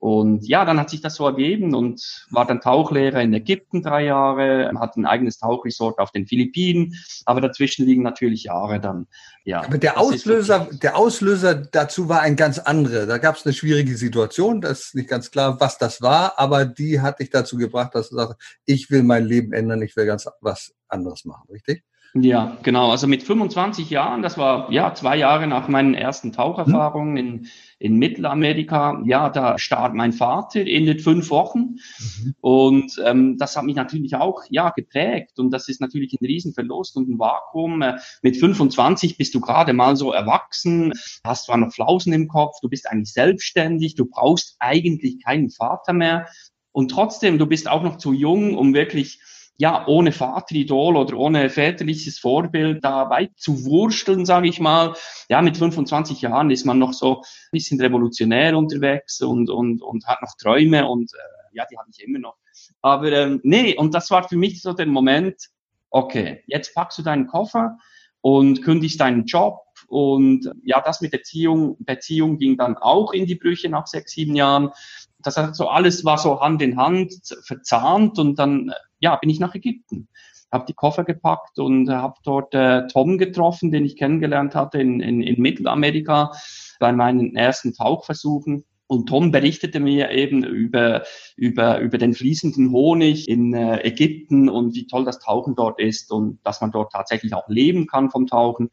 Und 0.00 0.48
ja, 0.48 0.64
dann 0.64 0.80
hat 0.80 0.88
sich 0.88 1.02
das 1.02 1.16
so 1.16 1.26
ergeben 1.26 1.74
und 1.74 2.26
war 2.30 2.46
dann 2.46 2.62
Tauchlehrer 2.62 3.20
in 3.20 3.34
Ägypten 3.34 3.82
drei 3.82 4.06
Jahre, 4.06 4.72
hat 4.80 4.96
ein 4.96 5.04
eigenes 5.04 5.38
Tauchresort 5.38 5.98
auf 5.98 6.10
den 6.10 6.26
Philippinen, 6.26 6.94
aber 7.26 7.42
dazwischen 7.42 7.84
liegen 7.84 8.02
natürlich 8.02 8.44
Jahre 8.44 8.80
dann. 8.80 9.06
Ja, 9.44 9.62
aber 9.62 9.76
der 9.76 10.00
Auslöser, 10.00 10.68
der 10.72 10.96
Auslöser 10.96 11.54
dazu 11.54 12.08
war 12.08 12.22
ein 12.22 12.34
ganz 12.34 12.58
anderer. 12.58 13.04
Da 13.04 13.18
gab 13.18 13.36
es 13.36 13.44
eine 13.44 13.52
schwierige 13.52 13.94
Situation, 13.94 14.62
das 14.62 14.86
ist 14.86 14.94
nicht 14.94 15.08
ganz 15.10 15.30
klar, 15.30 15.60
was 15.60 15.76
das 15.76 16.00
war, 16.00 16.38
aber 16.38 16.64
die 16.64 17.02
hat 17.02 17.20
dich 17.20 17.28
dazu 17.28 17.58
gebracht, 17.58 17.94
dass 17.94 18.08
du 18.08 18.16
sagst, 18.16 18.36
ich 18.64 18.90
will 18.90 19.02
mein 19.02 19.26
Leben 19.26 19.52
ändern, 19.52 19.82
ich 19.82 19.94
will 19.96 20.06
ganz 20.06 20.26
was 20.40 20.72
anderes 20.88 21.26
machen, 21.26 21.46
richtig? 21.52 21.84
Ja, 22.14 22.58
genau. 22.64 22.90
Also 22.90 23.06
mit 23.06 23.22
25 23.22 23.88
Jahren, 23.88 24.22
das 24.22 24.36
war 24.36 24.70
ja 24.72 24.92
zwei 24.94 25.16
Jahre 25.16 25.46
nach 25.46 25.68
meinen 25.68 25.94
ersten 25.94 26.32
Taucherfahrungen 26.32 27.16
in, 27.16 27.46
in 27.78 27.98
Mittelamerika. 27.98 29.00
Ja, 29.04 29.28
da 29.28 29.58
starb 29.58 29.94
mein 29.94 30.12
Vater 30.12 30.60
in 30.66 30.86
den 30.86 30.98
fünf 30.98 31.30
Wochen. 31.30 31.76
Mhm. 31.98 32.34
Und 32.40 33.00
ähm, 33.04 33.38
das 33.38 33.56
hat 33.56 33.64
mich 33.64 33.76
natürlich 33.76 34.16
auch 34.16 34.42
ja 34.50 34.70
geprägt. 34.70 35.38
Und 35.38 35.50
das 35.52 35.68
ist 35.68 35.80
natürlich 35.80 36.12
ein 36.14 36.26
Riesenverlust 36.26 36.96
und 36.96 37.08
ein 37.08 37.18
Vakuum. 37.20 37.80
Äh, 37.82 37.98
mit 38.22 38.36
25 38.36 39.16
bist 39.16 39.32
du 39.36 39.40
gerade 39.40 39.72
mal 39.72 39.94
so 39.94 40.12
erwachsen, 40.12 40.92
hast 41.24 41.46
zwar 41.46 41.58
noch 41.58 41.72
Flausen 41.72 42.12
im 42.12 42.26
Kopf, 42.26 42.56
du 42.60 42.68
bist 42.68 42.90
eigentlich 42.90 43.12
selbstständig, 43.12 43.94
du 43.94 44.04
brauchst 44.04 44.56
eigentlich 44.58 45.22
keinen 45.22 45.50
Vater 45.50 45.92
mehr. 45.92 46.26
Und 46.72 46.90
trotzdem, 46.90 47.38
du 47.38 47.46
bist 47.46 47.68
auch 47.68 47.82
noch 47.84 47.98
zu 47.98 48.12
jung, 48.12 48.56
um 48.56 48.74
wirklich 48.74 49.20
ja, 49.60 49.86
ohne 49.86 50.10
Vateridol 50.10 50.96
oder 50.96 51.18
ohne 51.18 51.50
väterliches 51.50 52.18
Vorbild 52.18 52.82
da 52.82 53.10
weit 53.10 53.32
zu 53.36 53.66
wursteln, 53.66 54.24
sage 54.24 54.48
ich 54.48 54.58
mal. 54.58 54.94
Ja, 55.28 55.42
mit 55.42 55.58
25 55.58 56.22
Jahren 56.22 56.50
ist 56.50 56.64
man 56.64 56.78
noch 56.78 56.94
so 56.94 57.16
ein 57.18 57.24
bisschen 57.52 57.78
revolutionär 57.78 58.56
unterwegs 58.56 59.20
und, 59.20 59.50
und, 59.50 59.82
und 59.82 60.06
hat 60.06 60.22
noch 60.22 60.34
Träume 60.40 60.88
und 60.88 61.12
äh, 61.12 61.56
ja, 61.56 61.66
die 61.70 61.76
habe 61.76 61.90
ich 61.92 62.02
immer 62.02 62.18
noch. 62.18 62.38
Aber 62.80 63.12
ähm, 63.12 63.40
nee, 63.42 63.76
und 63.76 63.92
das 63.92 64.10
war 64.10 64.26
für 64.26 64.38
mich 64.38 64.62
so 64.62 64.72
der 64.72 64.86
Moment, 64.86 65.36
okay, 65.90 66.42
jetzt 66.46 66.74
packst 66.74 66.96
du 66.96 67.02
deinen 67.02 67.26
Koffer 67.26 67.76
und 68.22 68.62
kündigst 68.62 68.98
deinen 68.98 69.26
Job 69.26 69.58
und 69.88 70.50
ja, 70.64 70.80
das 70.80 71.02
mit 71.02 71.10
Beziehung, 71.10 71.76
Beziehung 71.80 72.38
ging 72.38 72.56
dann 72.56 72.78
auch 72.78 73.12
in 73.12 73.26
die 73.26 73.34
Brüche 73.34 73.68
nach 73.68 73.86
sechs, 73.86 74.12
sieben 74.12 74.36
Jahren. 74.36 74.70
Das 75.22 75.36
heißt, 75.36 75.54
so 75.54 75.68
alles 75.68 76.04
war 76.04 76.18
so 76.18 76.40
Hand 76.40 76.62
in 76.62 76.76
Hand 76.76 77.14
verzahnt 77.44 78.18
und 78.18 78.38
dann 78.38 78.72
ja, 78.98 79.16
bin 79.16 79.30
ich 79.30 79.40
nach 79.40 79.54
Ägypten. 79.54 80.08
Habe 80.52 80.66
die 80.66 80.74
Koffer 80.74 81.04
gepackt 81.04 81.58
und 81.58 81.88
habe 81.90 82.16
dort 82.24 82.54
äh, 82.54 82.86
Tom 82.88 83.18
getroffen, 83.18 83.70
den 83.70 83.84
ich 83.84 83.96
kennengelernt 83.96 84.54
hatte 84.54 84.80
in, 84.80 85.00
in, 85.00 85.22
in 85.22 85.40
Mittelamerika 85.40 86.32
bei 86.80 86.92
meinen 86.92 87.36
ersten 87.36 87.72
Tauchversuchen. 87.72 88.64
Und 88.88 89.08
Tom 89.08 89.30
berichtete 89.30 89.78
mir 89.78 90.10
eben 90.10 90.42
über, 90.42 91.04
über, 91.36 91.78
über 91.78 91.96
den 91.96 92.12
fließenden 92.12 92.72
Honig 92.72 93.28
in 93.28 93.54
äh, 93.54 93.86
Ägypten 93.86 94.48
und 94.48 94.74
wie 94.74 94.88
toll 94.88 95.04
das 95.04 95.20
Tauchen 95.20 95.54
dort 95.54 95.78
ist 95.78 96.10
und 96.10 96.40
dass 96.42 96.60
man 96.60 96.72
dort 96.72 96.90
tatsächlich 96.90 97.32
auch 97.32 97.48
leben 97.48 97.86
kann 97.86 98.10
vom 98.10 98.26
Tauchen. 98.26 98.70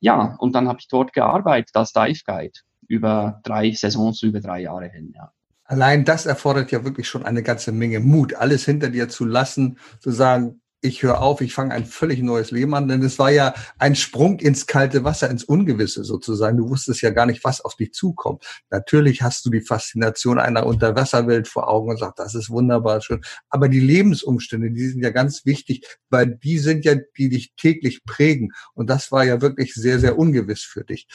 Ja, 0.00 0.34
und 0.40 0.56
dann 0.56 0.66
habe 0.66 0.80
ich 0.80 0.88
dort 0.88 1.12
gearbeitet 1.12 1.76
als 1.76 1.92
Dive 1.92 2.20
Guide 2.26 2.58
über 2.88 3.40
drei 3.44 3.70
Saisons, 3.70 4.24
über 4.24 4.40
drei 4.40 4.62
Jahre 4.62 4.88
hin. 4.88 5.12
Ja. 5.14 5.32
Allein 5.64 6.04
das 6.04 6.26
erfordert 6.26 6.70
ja 6.72 6.84
wirklich 6.84 7.08
schon 7.08 7.24
eine 7.24 7.42
ganze 7.42 7.72
Menge 7.72 8.00
Mut, 8.00 8.34
alles 8.34 8.64
hinter 8.64 8.90
dir 8.90 9.08
zu 9.08 9.24
lassen, 9.24 9.78
zu 10.00 10.10
sagen, 10.10 10.60
ich 10.84 11.02
höre 11.02 11.22
auf, 11.22 11.40
ich 11.40 11.54
fange 11.54 11.72
ein 11.72 11.86
völlig 11.86 12.20
neues 12.20 12.50
Leben 12.50 12.74
an, 12.74 12.88
denn 12.88 13.02
es 13.02 13.18
war 13.18 13.30
ja 13.30 13.54
ein 13.78 13.96
Sprung 13.96 14.38
ins 14.38 14.66
kalte 14.66 15.02
Wasser, 15.02 15.30
ins 15.30 15.42
Ungewisse 15.42 16.04
sozusagen. 16.04 16.58
Du 16.58 16.68
wusstest 16.68 17.00
ja 17.00 17.08
gar 17.08 17.24
nicht, 17.24 17.42
was 17.42 17.62
auf 17.62 17.74
dich 17.74 17.94
zukommt. 17.94 18.44
Natürlich 18.68 19.22
hast 19.22 19.46
du 19.46 19.50
die 19.50 19.62
Faszination 19.62 20.38
einer 20.38 20.66
Unterwasserwelt 20.66 21.48
vor 21.48 21.68
Augen 21.70 21.88
und 21.88 21.98
sagst, 21.98 22.18
das 22.18 22.34
ist 22.34 22.50
wunderbar 22.50 23.00
schön. 23.00 23.22
Aber 23.48 23.70
die 23.70 23.80
Lebensumstände, 23.80 24.70
die 24.72 24.88
sind 24.88 25.02
ja 25.02 25.08
ganz 25.10 25.46
wichtig, 25.46 25.86
weil 26.10 26.36
die 26.36 26.58
sind 26.58 26.84
ja, 26.84 26.96
die 27.16 27.30
dich 27.30 27.54
täglich 27.56 28.04
prägen. 28.04 28.50
Und 28.74 28.90
das 28.90 29.10
war 29.10 29.24
ja 29.24 29.40
wirklich 29.40 29.72
sehr, 29.72 29.98
sehr 29.98 30.18
ungewiss 30.18 30.64
für 30.64 30.84
dich. 30.84 31.08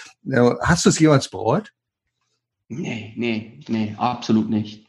Hast 0.61 0.85
du 0.85 0.89
es 0.89 0.97
jemals 0.97 1.29
bereut? 1.29 1.73
Nee, 2.69 3.13
nee, 3.15 3.59
nee, 3.67 3.95
absolut 3.97 4.49
nicht. 4.49 4.87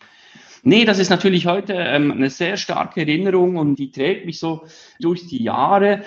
Nee, 0.62 0.84
das 0.84 0.98
ist 0.98 1.08
natürlich 1.08 1.46
heute 1.46 1.72
ähm, 1.72 2.12
eine 2.12 2.28
sehr 2.28 2.58
starke 2.58 3.00
Erinnerung 3.00 3.56
und 3.56 3.76
die 3.76 3.90
trägt 3.90 4.26
mich 4.26 4.38
so 4.38 4.66
durch 5.00 5.26
die 5.26 5.42
Jahre 5.42 6.04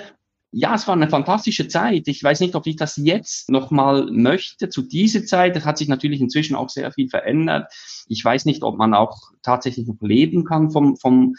ja, 0.56 0.75
es 0.75 0.88
war 0.88 0.94
eine 0.94 1.10
fantastische 1.10 1.68
Zeit. 1.68 2.08
Ich 2.08 2.24
weiß 2.24 2.39
nicht, 2.39 2.53
ob 2.53 2.68
ich 2.68 2.75
das 2.75 2.96
jetzt 2.98 3.50
nochmal 3.50 4.06
möchte. 4.12 4.70
Zu 4.70 4.84
dieser 4.84 5.25
Zeit, 5.25 5.56
das 5.56 5.65
hat 5.65 5.80
sich 5.80 5.88
natürlich 5.88 6.22
inzwischen 6.22 6.56
auch 6.56 6.70
sehr 6.70 6.92
viel 6.92 7.10
verändert. 7.10 7.74
Ich 8.08 8.24
weiß 8.24 8.46
nicht, 8.46 8.62
ob 8.62 8.77
man 8.77 8.94
auch 8.94 9.32
tatsächlich 9.42 9.88
noch 9.88 10.00
leben 10.01 10.46
kann 10.46 10.70
vom, 10.70 10.96
vom, 10.96 11.36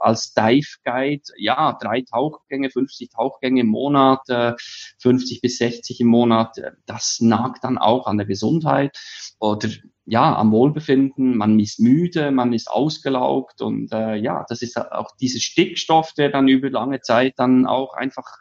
als 0.00 0.34
Dive 0.34 0.78
Guide. 0.84 1.22
Ja, 1.36 1.76
drei 1.80 2.02
Tauchgänge, 2.02 2.70
50 2.70 3.10
Tauchgänge 3.10 3.60
im 3.60 3.68
Monat, 3.68 4.28
äh, 4.28 4.54
50 5.00 5.40
bis 5.40 5.58
60 5.58 6.00
im 6.00 6.08
Monat. 6.08 6.56
Das 6.86 7.18
nagt 7.20 7.64
dann 7.64 7.78
auch 7.78 8.06
an 8.06 8.18
der 8.18 8.26
Gesundheit 8.26 8.96
oder 9.38 9.68
ja, 10.10 10.34
am 10.34 10.52
Wohlbefinden, 10.52 11.36
man 11.36 11.60
ist 11.60 11.80
müde, 11.80 12.30
man 12.30 12.54
ist 12.54 12.70
ausgelaugt 12.70 13.60
und 13.60 13.92
äh, 13.92 14.16
ja, 14.16 14.46
das 14.48 14.62
ist 14.62 14.78
auch 14.78 15.14
dieser 15.20 15.38
Stickstoff, 15.38 16.14
der 16.14 16.30
dann 16.30 16.48
über 16.48 16.70
lange 16.70 17.02
Zeit 17.02 17.34
dann 17.36 17.66
auch 17.66 17.92
einfach 17.92 18.38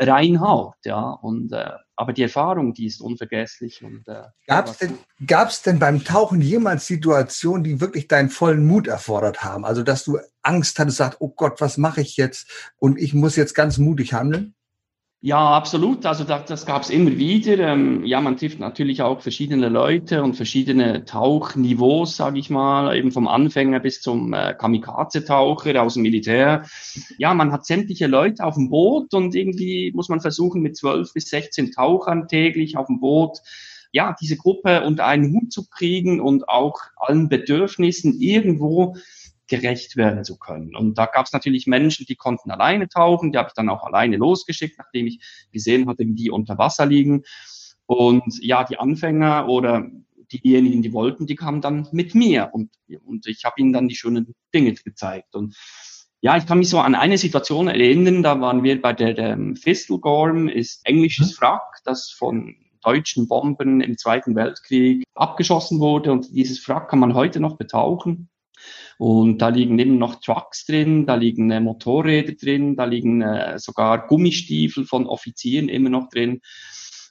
reinhaut, 0.00 0.76
ja. 0.84 1.10
Und 1.10 1.52
äh, 1.52 1.70
aber 1.96 2.12
die 2.12 2.22
Erfahrung, 2.22 2.74
die 2.74 2.86
ist 2.86 3.00
unvergesslich. 3.00 3.82
Und 3.84 4.06
äh, 4.08 4.24
gab 4.46 4.66
es 4.66 4.78
denn, 4.78 4.98
gab's 5.26 5.62
denn 5.62 5.78
beim 5.78 6.02
Tauchen 6.02 6.40
jemals 6.40 6.86
Situationen, 6.86 7.62
die 7.62 7.80
wirklich 7.80 8.08
deinen 8.08 8.30
vollen 8.30 8.66
Mut 8.66 8.88
erfordert 8.88 9.44
haben? 9.44 9.64
Also 9.64 9.82
dass 9.82 10.04
du 10.04 10.18
Angst 10.42 10.78
hattest, 10.78 10.96
sagst, 10.96 11.20
oh 11.20 11.28
Gott, 11.28 11.60
was 11.60 11.78
mache 11.78 12.00
ich 12.00 12.16
jetzt? 12.16 12.72
Und 12.78 12.98
ich 12.98 13.14
muss 13.14 13.36
jetzt 13.36 13.54
ganz 13.54 13.78
mutig 13.78 14.12
handeln? 14.12 14.54
Ja, 15.26 15.52
absolut. 15.52 16.04
Also 16.04 16.24
das, 16.24 16.44
das 16.44 16.66
gab 16.66 16.82
es 16.82 16.90
immer 16.90 17.16
wieder. 17.16 17.56
Ähm, 17.58 18.04
ja, 18.04 18.20
man 18.20 18.36
trifft 18.36 18.60
natürlich 18.60 19.00
auch 19.00 19.22
verschiedene 19.22 19.70
Leute 19.70 20.22
und 20.22 20.34
verschiedene 20.34 21.06
Tauchniveaus, 21.06 22.14
sage 22.14 22.38
ich 22.38 22.50
mal, 22.50 22.94
eben 22.94 23.10
vom 23.10 23.26
Anfänger 23.26 23.80
bis 23.80 24.02
zum 24.02 24.34
äh, 24.34 24.52
Kamikaze-Taucher 24.52 25.80
aus 25.82 25.94
dem 25.94 26.02
Militär. 26.02 26.66
Ja, 27.16 27.32
man 27.32 27.52
hat 27.52 27.64
sämtliche 27.64 28.06
Leute 28.06 28.44
auf 28.44 28.56
dem 28.56 28.68
Boot 28.68 29.14
und 29.14 29.34
irgendwie 29.34 29.92
muss 29.94 30.10
man 30.10 30.20
versuchen, 30.20 30.60
mit 30.60 30.76
zwölf 30.76 31.14
bis 31.14 31.30
sechzehn 31.30 31.72
Tauchern 31.72 32.28
täglich 32.28 32.76
auf 32.76 32.88
dem 32.88 33.00
Boot 33.00 33.38
ja, 33.92 34.14
diese 34.20 34.36
Gruppe 34.36 34.82
unter 34.82 35.06
einen 35.06 35.32
Hut 35.32 35.52
zu 35.52 35.66
kriegen 35.70 36.20
und 36.20 36.48
auch 36.50 36.80
allen 36.96 37.30
Bedürfnissen 37.30 38.20
irgendwo 38.20 38.96
gerecht 39.46 39.96
werden 39.96 40.24
zu 40.24 40.38
können. 40.38 40.74
Und 40.74 40.96
da 40.96 41.06
gab 41.06 41.26
es 41.26 41.32
natürlich 41.32 41.66
Menschen, 41.66 42.06
die 42.06 42.16
konnten 42.16 42.50
alleine 42.50 42.88
tauchen, 42.88 43.32
die 43.32 43.38
habe 43.38 43.48
ich 43.48 43.54
dann 43.54 43.68
auch 43.68 43.84
alleine 43.84 44.16
losgeschickt, 44.16 44.78
nachdem 44.78 45.06
ich 45.06 45.20
gesehen 45.52 45.88
hatte, 45.88 46.06
wie 46.06 46.14
die 46.14 46.30
unter 46.30 46.58
Wasser 46.58 46.86
liegen. 46.86 47.22
Und 47.86 48.38
ja, 48.40 48.64
die 48.64 48.78
Anfänger 48.78 49.48
oder 49.48 49.86
diejenigen, 50.32 50.82
die 50.82 50.92
wollten, 50.92 51.26
die 51.26 51.34
kamen 51.34 51.60
dann 51.60 51.88
mit 51.92 52.14
mir 52.14 52.50
und, 52.52 52.70
und 53.04 53.26
ich 53.26 53.44
habe 53.44 53.56
ihnen 53.58 53.72
dann 53.72 53.88
die 53.88 53.96
schönen 53.96 54.34
Dinge 54.54 54.72
gezeigt. 54.72 55.34
Und 55.34 55.54
ja, 56.20 56.36
ich 56.38 56.46
kann 56.46 56.58
mich 56.58 56.70
so 56.70 56.78
an 56.78 56.94
eine 56.94 57.18
Situation 57.18 57.68
erinnern, 57.68 58.22
da 58.22 58.40
waren 58.40 58.62
wir 58.62 58.80
bei 58.80 58.94
der, 58.94 59.12
der 59.12 59.38
Fistelgorm, 59.56 60.48
ist 60.48 60.80
englisches 60.86 61.36
mhm. 61.36 61.42
Wrack, 61.42 61.80
das 61.84 62.10
von 62.10 62.56
deutschen 62.82 63.28
Bomben 63.28 63.80
im 63.80 63.98
Zweiten 63.98 64.34
Weltkrieg 64.34 65.04
abgeschossen 65.14 65.80
wurde 65.80 66.12
und 66.12 66.34
dieses 66.34 66.66
Wrack 66.68 66.88
kann 66.88 66.98
man 66.98 67.14
heute 67.14 67.40
noch 67.40 67.56
betauchen. 67.56 68.28
Und 68.98 69.38
da 69.38 69.48
liegen 69.48 69.78
eben 69.78 69.98
noch 69.98 70.20
Trucks 70.20 70.66
drin, 70.66 71.06
da 71.06 71.14
liegen 71.14 71.50
äh, 71.50 71.60
Motorräder 71.60 72.34
drin, 72.34 72.76
da 72.76 72.84
liegen 72.84 73.22
äh, 73.22 73.58
sogar 73.58 74.06
Gummistiefel 74.06 74.84
von 74.84 75.06
Offizieren 75.06 75.68
immer 75.68 75.90
noch 75.90 76.08
drin. 76.08 76.40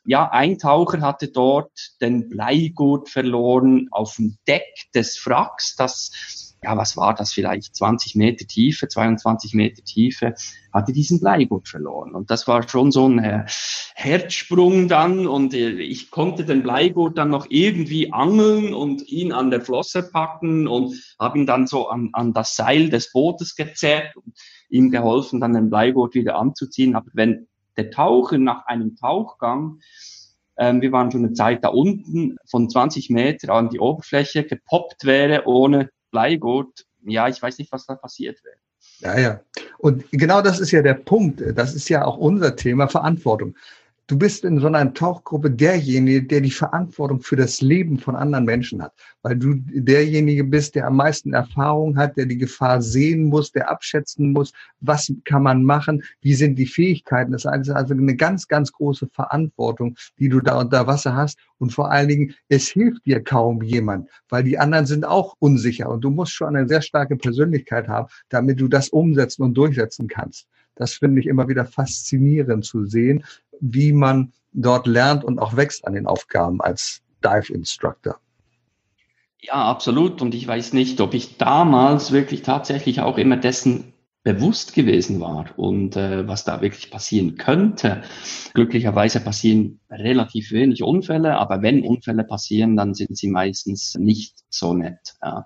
Ja, 0.06 0.30
ein 0.30 0.58
Taucher 0.58 1.02
hatte 1.02 1.30
dort 1.30 1.72
den 2.02 2.28
Bleigurt 2.28 3.08
verloren 3.10 3.88
auf 3.92 4.18
dem 4.18 4.38
Deck 4.48 4.92
des 4.94 5.26
Wracks, 5.26 5.76
das 5.76 6.43
ja, 6.64 6.78
was 6.78 6.96
war 6.98 7.14
das 7.14 7.34
vielleicht, 7.34 7.76
20 7.76 8.16
Meter 8.16 8.46
Tiefe, 8.48 8.88
22 8.88 9.54
Meter 9.54 9.84
Tiefe, 9.84 10.34
hatte 10.72 10.94
diesen 10.94 11.20
Bleigurt 11.20 11.68
verloren. 11.68 12.16
Und 12.16 12.32
das 12.32 12.48
war 12.48 12.68
schon 12.68 12.92
so 12.92 13.08
ein 13.08 13.20
äh, 13.20 13.46
Herzsprung 13.96 14.88
dann 14.88 15.28
und 15.28 15.54
äh, 15.54 15.70
ich 15.70 16.10
konnte 16.10 16.46
den 16.46 16.64
Bleigurt 16.64 17.18
dann 17.18 17.30
noch 17.30 17.48
irgendwie 17.50 18.12
angeln 18.12 18.74
und 18.74 19.08
ihn 19.08 19.32
an 19.32 19.52
der 19.52 19.62
Flosse 19.62 20.04
packen 20.04 20.68
und 20.68 20.96
habe 21.20 21.40
ihn 21.40 21.46
dann 21.46 21.68
so 21.68 21.90
an, 21.90 22.10
an 22.14 22.34
das 22.34 22.56
Seil 22.56 22.90
des 22.90 23.12
Bootes 23.12 23.56
gezerrt 23.56 24.16
und 24.16 24.34
ihm 24.70 24.90
geholfen, 24.90 25.42
dann 25.42 25.54
den 25.54 25.70
Bleigurt 25.70 26.16
wieder 26.16 26.38
anzuziehen. 26.38 26.96
Aber 26.96 27.08
wenn 27.14 27.48
der 27.78 27.92
Taucher 27.92 28.38
nach 28.38 28.66
einem 28.66 28.96
Tauchgang 28.96 29.80
ähm, 30.58 30.82
wir 30.82 30.92
waren 30.92 31.12
schon 31.12 31.26
eine 31.26 31.34
Zeit 31.34 31.64
da 31.64 31.70
unten 31.70 32.38
von 32.46 32.70
20 32.70 33.10
Meter 33.10 33.54
an 33.54 33.70
die 33.70 33.80
Oberfläche 33.80 34.44
gepoppt 34.44 35.06
wäre, 35.06 35.48
ohne 35.48 35.90
Bleigut, 36.14 36.86
ja, 37.04 37.28
ich 37.28 37.42
weiß 37.42 37.58
nicht, 37.58 37.72
was 37.72 37.86
da 37.86 37.96
passiert 37.96 38.40
wäre. 38.44 38.56
Ja, 39.00 39.20
ja. 39.20 39.42
Und 39.80 40.06
genau 40.12 40.42
das 40.42 40.60
ist 40.60 40.72
ja 40.72 40.82
der 40.82 40.94
Punkt. 40.94 41.44
Das 41.58 41.74
ist 41.74 41.90
ja 41.90 42.06
auch 42.06 42.18
unser 42.18 42.56
Thema 42.56 42.88
Verantwortung. 42.88 43.56
Du 44.14 44.20
bist 44.20 44.46
in 44.46 44.60
so 44.60 44.68
einer 44.68 44.94
Tauchgruppe 44.94 45.50
derjenige, 45.50 46.22
der 46.22 46.42
die 46.42 46.52
Verantwortung 46.52 47.22
für 47.22 47.36
das 47.36 47.62
Leben 47.62 47.98
von 47.98 48.16
anderen 48.16 48.46
Menschen 48.46 48.84
hat, 48.84 48.94
weil 49.24 49.36
du 49.36 49.56
derjenige 49.56 50.44
bist, 50.44 50.76
der 50.76 50.86
am 50.86 50.98
meisten 50.98 51.34
Erfahrung 51.34 51.98
hat, 51.98 52.16
der 52.16 52.28
die 52.28 52.38
Gefahr 52.38 52.80
sehen 52.80 53.24
muss, 53.24 53.52
der 53.52 53.72
abschätzen 53.72 54.32
muss, 54.32 54.54
was 54.82 55.12
kann 55.26 55.42
man 55.42 55.64
machen, 55.64 56.04
wie 56.22 56.36
sind 56.36 56.60
die 56.60 56.68
Fähigkeiten. 56.68 57.32
Das 57.32 57.46
ist 57.46 57.70
also 57.72 57.96
eine 57.96 58.16
ganz, 58.16 58.48
ganz 58.48 58.72
große 58.72 59.08
Verantwortung, 59.08 59.96
die 60.20 60.30
du 60.30 60.42
da 60.42 60.60
unter 60.60 60.86
Wasser 60.86 61.16
hast. 61.16 61.40
Und 61.58 61.74
vor 61.74 61.90
allen 61.90 62.10
Dingen, 62.10 62.36
es 62.50 62.68
hilft 62.68 63.08
dir 63.08 63.20
kaum 63.24 63.64
jemand, 63.64 64.10
weil 64.30 64.44
die 64.44 64.60
anderen 64.60 64.86
sind 64.86 65.06
auch 65.06 65.36
unsicher. 65.40 65.90
Und 65.90 66.02
du 66.04 66.12
musst 66.12 66.34
schon 66.34 66.56
eine 66.56 66.68
sehr 66.68 66.84
starke 66.84 67.16
Persönlichkeit 67.16 67.88
haben, 67.88 68.10
damit 68.30 68.60
du 68.60 68.68
das 68.68 68.90
umsetzen 68.90 69.42
und 69.42 69.56
durchsetzen 69.56 70.08
kannst. 70.08 70.48
Das 70.76 70.94
finde 70.94 71.20
ich 71.22 71.28
immer 71.28 71.48
wieder 71.48 71.66
faszinierend 71.66 72.66
zu 72.66 72.86
sehen, 72.86 73.24
wie 73.64 73.94
man 73.94 74.34
dort 74.52 74.88
lernt 74.88 75.24
und 75.24 75.40
auch 75.40 75.56
wächst 75.56 75.88
an 75.88 75.94
den 75.94 76.06
Aufgaben 76.06 76.62
als 76.62 77.02
Dive 77.24 77.54
Instructor. 77.54 78.20
Ja, 79.42 79.54
absolut. 79.54 80.22
Und 80.22 80.36
ich 80.36 80.48
weiß 80.48 80.74
nicht, 80.74 81.02
ob 81.02 81.14
ich 81.14 81.38
damals 81.38 82.12
wirklich 82.12 82.44
tatsächlich 82.44 83.02
auch 83.02 83.18
immer 83.18 83.38
dessen 83.38 83.94
bewusst 84.24 84.74
gewesen 84.74 85.20
war 85.20 85.48
und 85.58 85.98
äh, 85.98 86.28
was 86.28 86.46
da 86.46 86.62
wirklich 86.62 86.92
passieren 86.92 87.36
könnte. 87.36 88.04
Glücklicherweise 88.54 89.20
passieren 89.20 89.80
relativ 89.94 90.52
wenig 90.52 90.84
Unfälle, 90.84 91.38
aber 91.38 91.62
wenn 91.62 91.86
Unfälle 91.86 92.24
passieren, 92.24 92.76
dann 92.76 92.94
sind 92.94 93.18
sie 93.18 93.30
meistens 93.30 93.96
nicht 93.96 94.36
so 94.50 94.74
nett. 94.74 95.16
Ja. 95.22 95.46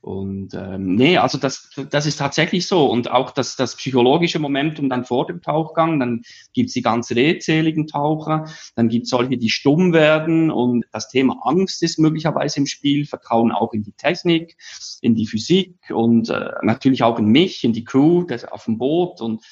Und 0.00 0.54
ähm, 0.54 0.94
nee, 0.94 1.18
also 1.18 1.38
das, 1.38 1.70
das 1.90 2.06
ist 2.06 2.18
tatsächlich 2.18 2.66
so. 2.66 2.86
Und 2.86 3.10
auch 3.10 3.30
das, 3.30 3.56
das 3.56 3.76
psychologische 3.76 4.38
Momentum 4.38 4.88
dann 4.88 5.04
vor 5.04 5.26
dem 5.26 5.42
Tauchgang, 5.42 6.00
dann 6.00 6.22
gibt's 6.52 6.72
die 6.72 6.82
ganz 6.82 7.10
redseligen 7.10 7.86
Taucher, 7.86 8.46
dann 8.74 8.88
gibt's 8.88 9.10
solche, 9.10 9.36
die 9.36 9.50
stumm 9.50 9.92
werden 9.92 10.50
und 10.50 10.84
das 10.92 11.08
Thema 11.08 11.38
Angst 11.42 11.82
ist 11.82 11.98
möglicherweise 11.98 12.58
im 12.58 12.66
Spiel, 12.66 13.06
Vertrauen 13.06 13.52
auch 13.52 13.72
in 13.72 13.82
die 13.82 13.92
Technik, 13.92 14.56
in 15.00 15.14
die 15.14 15.26
Physik 15.26 15.76
und 15.90 16.30
äh, 16.30 16.50
natürlich 16.62 17.02
auch 17.02 17.18
in 17.18 17.26
mich, 17.26 17.64
in 17.64 17.72
die 17.72 17.84
Crew 17.84 18.24
das 18.24 18.44
auf 18.44 18.64
dem 18.64 18.78
Boot 18.78 19.20
und 19.20 19.42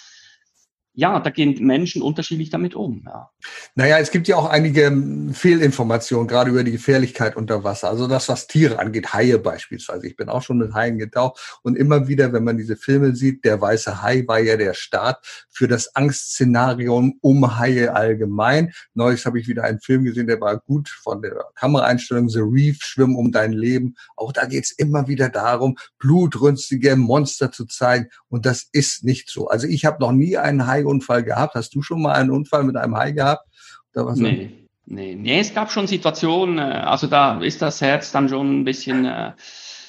ja, 0.99 1.21
da 1.21 1.31
gehen 1.31 1.65
Menschen 1.65 2.03
unterschiedlich 2.03 2.51
damit 2.51 2.75
um. 2.75 3.05
Ja. 3.07 3.31
Naja, 3.77 3.99
es 3.99 4.11
gibt 4.11 4.27
ja 4.27 4.35
auch 4.35 4.47
einige 4.47 4.83
ähm, 4.83 5.33
Fehlinformationen, 5.33 6.27
gerade 6.27 6.51
über 6.51 6.65
die 6.65 6.73
Gefährlichkeit 6.73 7.37
unter 7.37 7.63
Wasser. 7.63 7.89
Also 7.89 8.09
das, 8.09 8.29
was 8.29 8.49
Tiere 8.49 8.81
angeht, 8.81 9.13
Haie 9.13 9.39
beispielsweise. 9.39 10.09
Ich 10.09 10.17
bin 10.17 10.29
auch 10.29 10.43
schon 10.43 10.59
mit 10.59 10.75
Haien 10.75 10.99
getaucht 10.99 11.61
und 11.63 11.77
immer 11.77 12.09
wieder, 12.09 12.33
wenn 12.33 12.43
man 12.43 12.59
diese 12.59 12.77
Filme 12.77 13.15
sieht, 13.15 13.45
der 13.45 13.61
weiße 13.61 14.03
Hai 14.03 14.25
war 14.27 14.41
ja 14.41 14.57
der 14.57 14.75
Start 14.75 15.25
für 15.49 15.69
das 15.69 15.95
Angstszenario 15.95 17.13
um 17.21 17.59
Haie 17.59 17.95
allgemein. 17.95 18.73
Neulich 18.95 19.25
habe 19.25 19.39
ich 19.39 19.47
wieder 19.47 19.63
einen 19.63 19.79
Film 19.79 20.03
gesehen, 20.03 20.27
der 20.27 20.41
war 20.41 20.59
gut 20.59 20.89
von 20.89 21.23
der 21.23 21.45
Kameraeinstellung 21.55 22.29
The 22.29 22.41
Reef, 22.43 22.79
Schwimmen 22.83 23.15
um 23.15 23.31
dein 23.31 23.53
Leben. 23.53 23.95
Auch 24.17 24.33
da 24.33 24.47
geht 24.47 24.65
es 24.65 24.73
immer 24.73 25.07
wieder 25.07 25.29
darum, 25.29 25.79
blutrünstige 26.01 26.97
Monster 26.97 27.53
zu 27.53 27.67
zeigen 27.67 28.09
und 28.29 28.47
das 28.47 28.67
ist 28.73 29.05
nicht 29.05 29.31
so. 29.31 29.47
Also 29.47 29.69
ich 29.69 29.85
habe 29.85 30.01
noch 30.01 30.11
nie 30.11 30.37
einen 30.37 30.67
Hai 30.67 30.88
Unfall 30.89 31.23
gehabt? 31.23 31.55
Hast 31.55 31.75
du 31.75 31.83
schon 31.83 32.03
mal 32.03 32.13
einen 32.13 32.31
Unfall 32.31 32.65
mit 32.65 32.77
einem 32.77 32.97
Hai 32.97 33.13
gehabt? 33.13 33.47
Oder 33.95 34.07
was 34.07 34.19
nee, 34.19 34.51
nee, 34.87 35.15
nee, 35.15 35.41
es 35.41 35.55
gab 35.55 35.71
schon 35.71 35.87
Situationen, 35.87 36.59
äh, 36.59 36.63
also 36.63 37.07
da 37.07 37.41
ist 37.41 37.63
das 37.63 37.81
Herz 37.81 38.13
dann 38.13 38.29
schon 38.29 38.61
ein 38.61 38.65
bisschen 38.65 39.05
äh, 39.05 39.33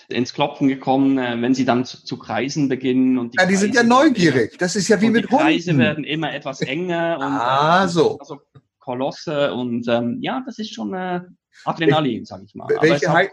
ins 0.09 0.33
Klopfen 0.33 0.67
gekommen, 0.67 1.17
äh, 1.17 1.41
wenn 1.41 1.53
sie 1.53 1.65
dann 1.65 1.85
zu, 1.85 2.03
zu 2.03 2.17
kreisen 2.17 2.69
beginnen. 2.69 3.17
Und 3.17 3.33
die 3.33 3.37
ja, 3.37 3.45
die 3.45 3.53
Kreise 3.53 3.65
sind 3.65 3.75
ja 3.75 3.83
neugierig. 3.83 4.57
Das 4.57 4.75
ist 4.75 4.87
ja 4.87 4.99
wie 5.01 5.09
mit 5.09 5.25
die 5.25 5.29
Hunden. 5.29 5.47
Die 5.47 5.53
Kreise 5.53 5.77
werden 5.77 6.03
immer 6.03 6.33
etwas 6.33 6.61
enger. 6.61 7.17
Und, 7.17 7.23
ah, 7.23 7.87
so. 7.87 8.17
Also 8.19 8.39
Kolosse 8.79 9.53
und 9.53 9.87
ähm, 9.87 10.17
ja, 10.21 10.41
das 10.45 10.57
ist 10.57 10.73
schon 10.73 10.93
äh, 10.93 11.21
Adrenalin, 11.65 12.25
sag 12.25 12.43
ich 12.43 12.55
mal. 12.55 12.67
Welche, 12.81 13.11
Hai, 13.11 13.29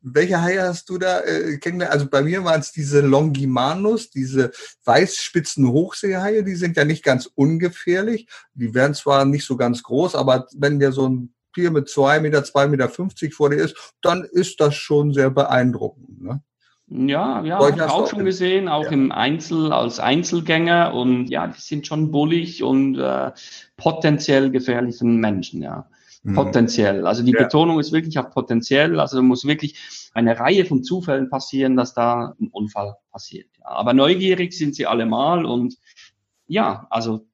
welche 0.00 0.40
Haie 0.40 0.62
hast 0.62 0.88
du 0.88 0.98
da 0.98 1.20
äh, 1.20 1.58
kennengelernt? 1.58 1.92
Also 1.92 2.08
bei 2.08 2.22
mir 2.22 2.44
waren 2.44 2.60
es 2.60 2.72
diese 2.72 3.00
Longimanus, 3.00 4.10
diese 4.10 4.50
weißspitzen 4.84 5.68
Hochseehaie, 5.68 6.42
die 6.42 6.54
sind 6.54 6.76
ja 6.76 6.84
nicht 6.84 7.04
ganz 7.04 7.26
ungefährlich. 7.34 8.28
Die 8.54 8.74
werden 8.74 8.94
zwar 8.94 9.24
nicht 9.24 9.46
so 9.46 9.56
ganz 9.56 9.82
groß, 9.82 10.14
aber 10.14 10.46
wenn 10.56 10.78
der 10.78 10.92
so 10.92 11.08
ein 11.08 11.34
Tier 11.54 11.70
mit 11.70 11.88
zwei 11.88 12.20
Meter, 12.20 12.44
zwei 12.44 12.66
Meter 12.66 12.88
fünfzig 12.88 13.34
vor 13.34 13.50
dir 13.50 13.56
ist, 13.56 13.94
dann 14.02 14.24
ist 14.24 14.60
das 14.60 14.74
schon 14.74 15.14
sehr 15.14 15.30
beeindruckend. 15.30 16.22
Ne? 16.22 16.42
Ja, 16.88 17.42
ja, 17.42 17.58
habe 17.58 17.72
ich 17.74 17.82
auch 17.82 18.08
schon 18.08 18.24
gesehen, 18.24 18.68
auch 18.68 18.84
ja. 18.84 18.90
im 18.90 19.10
Einzel, 19.10 19.72
als 19.72 19.98
Einzelgänger 19.98 20.94
und 20.94 21.28
ja, 21.28 21.48
die 21.48 21.60
sind 21.60 21.86
schon 21.86 22.12
bullig 22.12 22.62
und 22.62 22.96
äh, 22.98 23.32
potenziell 23.76 24.50
gefährlichen 24.50 25.16
Menschen, 25.16 25.62
ja. 25.62 25.88
Mhm. 26.26 26.34
Potenziell. 26.34 27.06
Also 27.06 27.22
die 27.22 27.30
ja. 27.30 27.44
Betonung 27.44 27.78
ist 27.78 27.92
wirklich 27.92 28.18
auf 28.18 28.30
potenziell. 28.30 28.98
Also 28.98 29.22
muss 29.22 29.46
wirklich 29.46 30.10
eine 30.12 30.38
Reihe 30.38 30.64
von 30.64 30.82
Zufällen 30.82 31.30
passieren, 31.30 31.76
dass 31.76 31.94
da 31.94 32.34
ein 32.40 32.48
Unfall 32.48 32.96
passiert. 33.12 33.46
Ja. 33.60 33.66
Aber 33.66 33.94
neugierig 33.94 34.52
sind 34.52 34.74
sie 34.74 34.86
allemal 34.86 35.46
und 35.46 35.76
ja, 36.48 36.88
also 36.90 37.26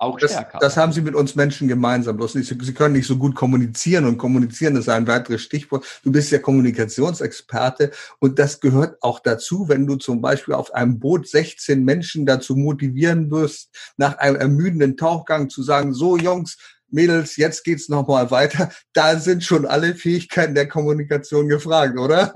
auch 0.00 0.16
das, 0.18 0.30
stärker. 0.30 0.58
Das 0.60 0.76
haben 0.76 0.92
sie 0.92 1.00
mit 1.00 1.16
uns 1.16 1.34
Menschen 1.34 1.66
gemeinsam. 1.66 2.16
Bloß 2.16 2.36
nicht, 2.36 2.46
sie 2.48 2.74
können 2.74 2.94
nicht 2.94 3.08
so 3.08 3.16
gut 3.16 3.34
kommunizieren 3.34 4.04
und 4.04 4.18
kommunizieren 4.18 4.76
ist 4.76 4.88
ein 4.88 5.08
weiteres 5.08 5.42
Stichwort. 5.42 5.84
Du 6.04 6.12
bist 6.12 6.30
ja 6.30 6.38
Kommunikationsexperte 6.38 7.90
und 8.20 8.38
das 8.38 8.60
gehört 8.60 9.02
auch 9.02 9.18
dazu, 9.18 9.68
wenn 9.68 9.84
du 9.88 9.96
zum 9.96 10.20
Beispiel 10.20 10.54
auf 10.54 10.72
einem 10.72 11.00
Boot 11.00 11.26
16 11.26 11.84
Menschen 11.84 12.24
dazu 12.24 12.54
motivieren 12.54 13.32
wirst, 13.32 13.70
nach 13.96 14.18
einem 14.18 14.36
ermüdenden 14.36 14.96
Tauchgang 14.96 15.50
zu 15.50 15.64
sagen, 15.64 15.92
so 15.92 16.16
Jungs, 16.16 16.58
Mädels, 16.90 17.36
jetzt 17.36 17.64
geht's 17.64 17.88
nochmal 17.88 18.30
weiter. 18.30 18.70
Da 18.92 19.18
sind 19.18 19.44
schon 19.44 19.66
alle 19.66 19.94
Fähigkeiten 19.94 20.54
der 20.54 20.68
Kommunikation 20.68 21.48
gefragt, 21.48 21.98
oder? 21.98 22.32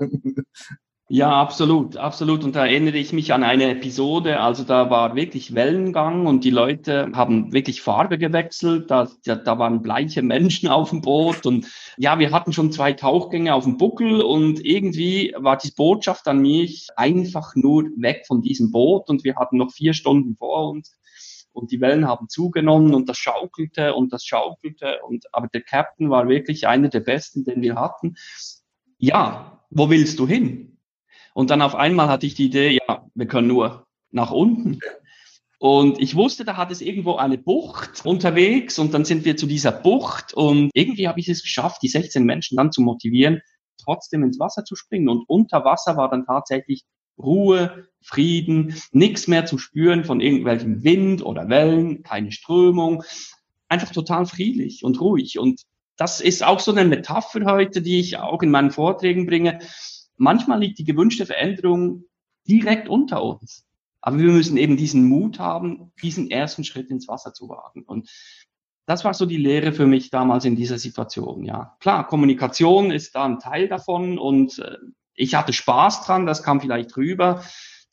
Ja, 1.09 1.29
absolut, 1.39 1.95
absolut. 1.95 2.43
Und 2.43 2.55
da 2.55 2.65
erinnere 2.65 2.97
ich 2.97 3.13
mich 3.13 3.33
an 3.33 3.43
eine 3.43 3.69
Episode, 3.69 4.39
also 4.39 4.63
da 4.63 4.89
war 4.89 5.15
wirklich 5.15 5.53
Wellengang 5.53 6.25
und 6.25 6.43
die 6.43 6.49
Leute 6.49 7.11
haben 7.13 7.53
wirklich 7.53 7.83
Farbe 7.83 8.17
gewechselt. 8.17 8.89
Da, 8.89 9.07
da, 9.23 9.59
waren 9.59 9.83
bleiche 9.83 10.23
Menschen 10.23 10.69
auf 10.69 10.89
dem 10.89 11.01
Boot 11.01 11.45
und 11.45 11.67
ja, 11.97 12.17
wir 12.17 12.31
hatten 12.31 12.51
schon 12.51 12.71
zwei 12.71 12.93
Tauchgänge 12.93 13.53
auf 13.53 13.65
dem 13.65 13.77
Buckel 13.77 14.21
und 14.21 14.65
irgendwie 14.65 15.35
war 15.37 15.57
die 15.57 15.71
Botschaft 15.75 16.27
an 16.27 16.39
mich 16.39 16.87
einfach 16.95 17.53
nur 17.55 17.83
weg 17.97 18.23
von 18.25 18.41
diesem 18.41 18.71
Boot 18.71 19.07
und 19.09 19.23
wir 19.23 19.35
hatten 19.35 19.57
noch 19.57 19.71
vier 19.71 19.93
Stunden 19.93 20.35
vor 20.37 20.71
uns 20.71 20.97
und 21.53 21.71
die 21.71 21.79
Wellen 21.79 22.07
haben 22.07 22.27
zugenommen 22.29 22.93
und 22.93 23.07
das 23.07 23.17
schaukelte 23.17 23.93
und 23.93 24.11
das 24.11 24.25
schaukelte 24.25 24.99
und 25.07 25.25
aber 25.33 25.47
der 25.47 25.61
Captain 25.61 26.09
war 26.09 26.27
wirklich 26.27 26.67
einer 26.67 26.89
der 26.89 26.99
besten, 26.99 27.45
den 27.45 27.61
wir 27.61 27.75
hatten. 27.75 28.15
Ja, 28.97 29.63
wo 29.69 29.89
willst 29.89 30.19
du 30.19 30.27
hin? 30.27 30.77
Und 31.33 31.49
dann 31.49 31.61
auf 31.61 31.75
einmal 31.75 32.09
hatte 32.09 32.25
ich 32.25 32.35
die 32.35 32.45
Idee, 32.45 32.79
ja, 32.87 33.05
wir 33.13 33.27
können 33.27 33.47
nur 33.47 33.87
nach 34.11 34.31
unten. 34.31 34.79
Und 35.59 35.99
ich 36.01 36.15
wusste, 36.15 36.43
da 36.43 36.57
hat 36.57 36.71
es 36.71 36.81
irgendwo 36.81 37.15
eine 37.15 37.37
Bucht 37.37 38.05
unterwegs 38.05 38.77
und 38.79 38.93
dann 38.93 39.05
sind 39.05 39.23
wir 39.23 39.37
zu 39.37 39.47
dieser 39.47 39.71
Bucht 39.71 40.33
und 40.33 40.69
irgendwie 40.73 41.07
habe 41.07 41.21
ich 41.21 41.29
es 41.29 41.41
geschafft, 41.41 41.81
die 41.81 41.87
16 41.87 42.25
Menschen 42.25 42.57
dann 42.57 42.73
zu 42.73 42.81
motivieren, 42.81 43.41
trotzdem 43.81 44.23
ins 44.23 44.39
Wasser 44.39 44.65
zu 44.65 44.75
springen. 44.75 45.07
Und 45.07 45.23
unter 45.27 45.63
Wasser 45.63 45.95
war 45.95 46.09
dann 46.09 46.25
tatsächlich 46.25 46.83
Ruhe, 47.17 47.87
Frieden, 48.03 48.75
nichts 48.91 49.27
mehr 49.27 49.45
zu 49.45 49.57
spüren 49.57 50.03
von 50.03 50.21
irgendwelchem 50.21 50.83
Wind 50.83 51.23
oder 51.25 51.49
Wellen, 51.49 52.03
keine 52.03 52.31
Strömung, 52.31 53.03
einfach 53.69 53.91
total 53.91 54.25
friedlich 54.25 54.83
und 54.83 54.99
ruhig. 55.01 55.39
Und 55.39 55.61
das 55.97 56.21
ist 56.21 56.43
auch 56.43 56.59
so 56.59 56.71
eine 56.71 56.85
Metapher 56.85 57.45
heute, 57.45 57.81
die 57.81 57.99
ich 57.99 58.17
auch 58.17 58.41
in 58.41 58.51
meinen 58.51 58.71
Vorträgen 58.71 59.25
bringe. 59.25 59.59
Manchmal 60.17 60.59
liegt 60.59 60.79
die 60.79 60.85
gewünschte 60.85 61.25
Veränderung 61.25 62.05
direkt 62.47 62.89
unter 62.89 63.23
uns. 63.23 63.65
Aber 64.01 64.19
wir 64.19 64.31
müssen 64.31 64.57
eben 64.57 64.75
diesen 64.75 65.05
Mut 65.05 65.39
haben, 65.39 65.91
diesen 66.01 66.29
ersten 66.29 66.63
Schritt 66.63 66.89
ins 66.89 67.07
Wasser 67.07 67.33
zu 67.33 67.47
wagen. 67.47 67.83
Und 67.83 68.09
das 68.85 69.05
war 69.05 69.13
so 69.13 69.25
die 69.25 69.37
Lehre 69.37 69.71
für 69.71 69.87
mich 69.87 70.09
damals 70.09 70.43
in 70.43 70.57
dieser 70.57 70.77
Situation, 70.77 71.45
ja. 71.45 71.77
Klar, 71.79 72.05
Kommunikation 72.05 72.91
ist 72.91 73.15
da 73.15 73.23
ein 73.23 73.39
Teil 73.39 73.69
davon 73.69 74.19
und 74.19 74.59
äh, 74.59 74.75
ich 75.13 75.35
hatte 75.35 75.53
Spaß 75.53 76.05
dran, 76.05 76.25
das 76.25 76.43
kam 76.43 76.59
vielleicht 76.59 76.97
rüber. 76.97 77.43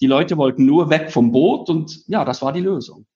Die 0.01 0.07
Leute 0.07 0.37
wollten 0.37 0.65
nur 0.65 0.89
weg 0.89 1.11
vom 1.11 1.31
Boot 1.31 1.69
und 1.69 2.03
ja, 2.07 2.25
das 2.25 2.41
war 2.41 2.53
die 2.53 2.61
Lösung. 2.61 3.07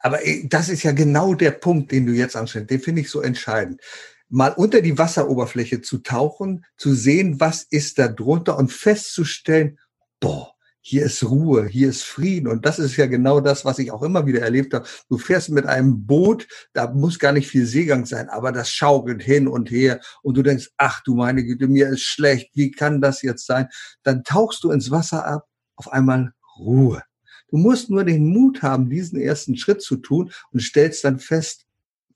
Aber 0.00 0.24
äh, 0.26 0.46
das 0.48 0.68
ist 0.68 0.82
ja 0.82 0.92
genau 0.92 1.34
der 1.34 1.52
Punkt, 1.52 1.92
den 1.92 2.06
du 2.06 2.12
jetzt 2.12 2.36
ansprichst. 2.36 2.70
Den 2.70 2.80
finde 2.80 3.02
ich 3.02 3.10
so 3.10 3.20
entscheidend. 3.20 3.80
Mal 4.28 4.52
unter 4.56 4.80
die 4.80 4.98
Wasseroberfläche 4.98 5.82
zu 5.82 5.98
tauchen, 5.98 6.64
zu 6.76 6.94
sehen, 6.94 7.38
was 7.38 7.62
ist 7.64 7.98
da 7.98 8.08
drunter 8.08 8.56
und 8.56 8.72
festzustellen, 8.72 9.78
boah, 10.20 10.52
hier 10.84 11.04
ist 11.04 11.22
Ruhe, 11.22 11.66
hier 11.66 11.90
ist 11.90 12.02
Frieden. 12.02 12.48
Und 12.48 12.66
das 12.66 12.80
ist 12.80 12.96
ja 12.96 13.06
genau 13.06 13.40
das, 13.40 13.64
was 13.64 13.78
ich 13.78 13.92
auch 13.92 14.02
immer 14.02 14.26
wieder 14.26 14.40
erlebt 14.40 14.74
habe. 14.74 14.86
Du 15.08 15.16
fährst 15.16 15.50
mit 15.50 15.66
einem 15.66 16.06
Boot, 16.06 16.48
da 16.72 16.90
muss 16.90 17.20
gar 17.20 17.32
nicht 17.32 17.46
viel 17.46 17.66
Seegang 17.66 18.04
sein, 18.04 18.28
aber 18.28 18.50
das 18.50 18.68
schaukelt 18.68 19.22
hin 19.22 19.46
und 19.46 19.70
her. 19.70 20.00
Und 20.22 20.36
du 20.36 20.42
denkst, 20.42 20.70
ach 20.76 21.02
du 21.04 21.14
meine 21.14 21.44
Güte, 21.44 21.68
mir 21.68 21.88
ist 21.88 22.02
schlecht, 22.02 22.50
wie 22.54 22.72
kann 22.72 23.00
das 23.00 23.22
jetzt 23.22 23.46
sein? 23.46 23.68
Dann 24.02 24.24
tauchst 24.24 24.64
du 24.64 24.72
ins 24.72 24.90
Wasser 24.90 25.24
ab, 25.24 25.46
auf 25.82 25.92
einmal 25.92 26.32
Ruhe. 26.58 27.02
Du 27.48 27.56
musst 27.56 27.90
nur 27.90 28.04
den 28.04 28.28
Mut 28.28 28.62
haben, 28.62 28.88
diesen 28.88 29.20
ersten 29.20 29.56
Schritt 29.56 29.82
zu 29.82 29.96
tun 29.96 30.32
und 30.52 30.62
stellst 30.62 31.02
dann 31.04 31.18
fest, 31.18 31.66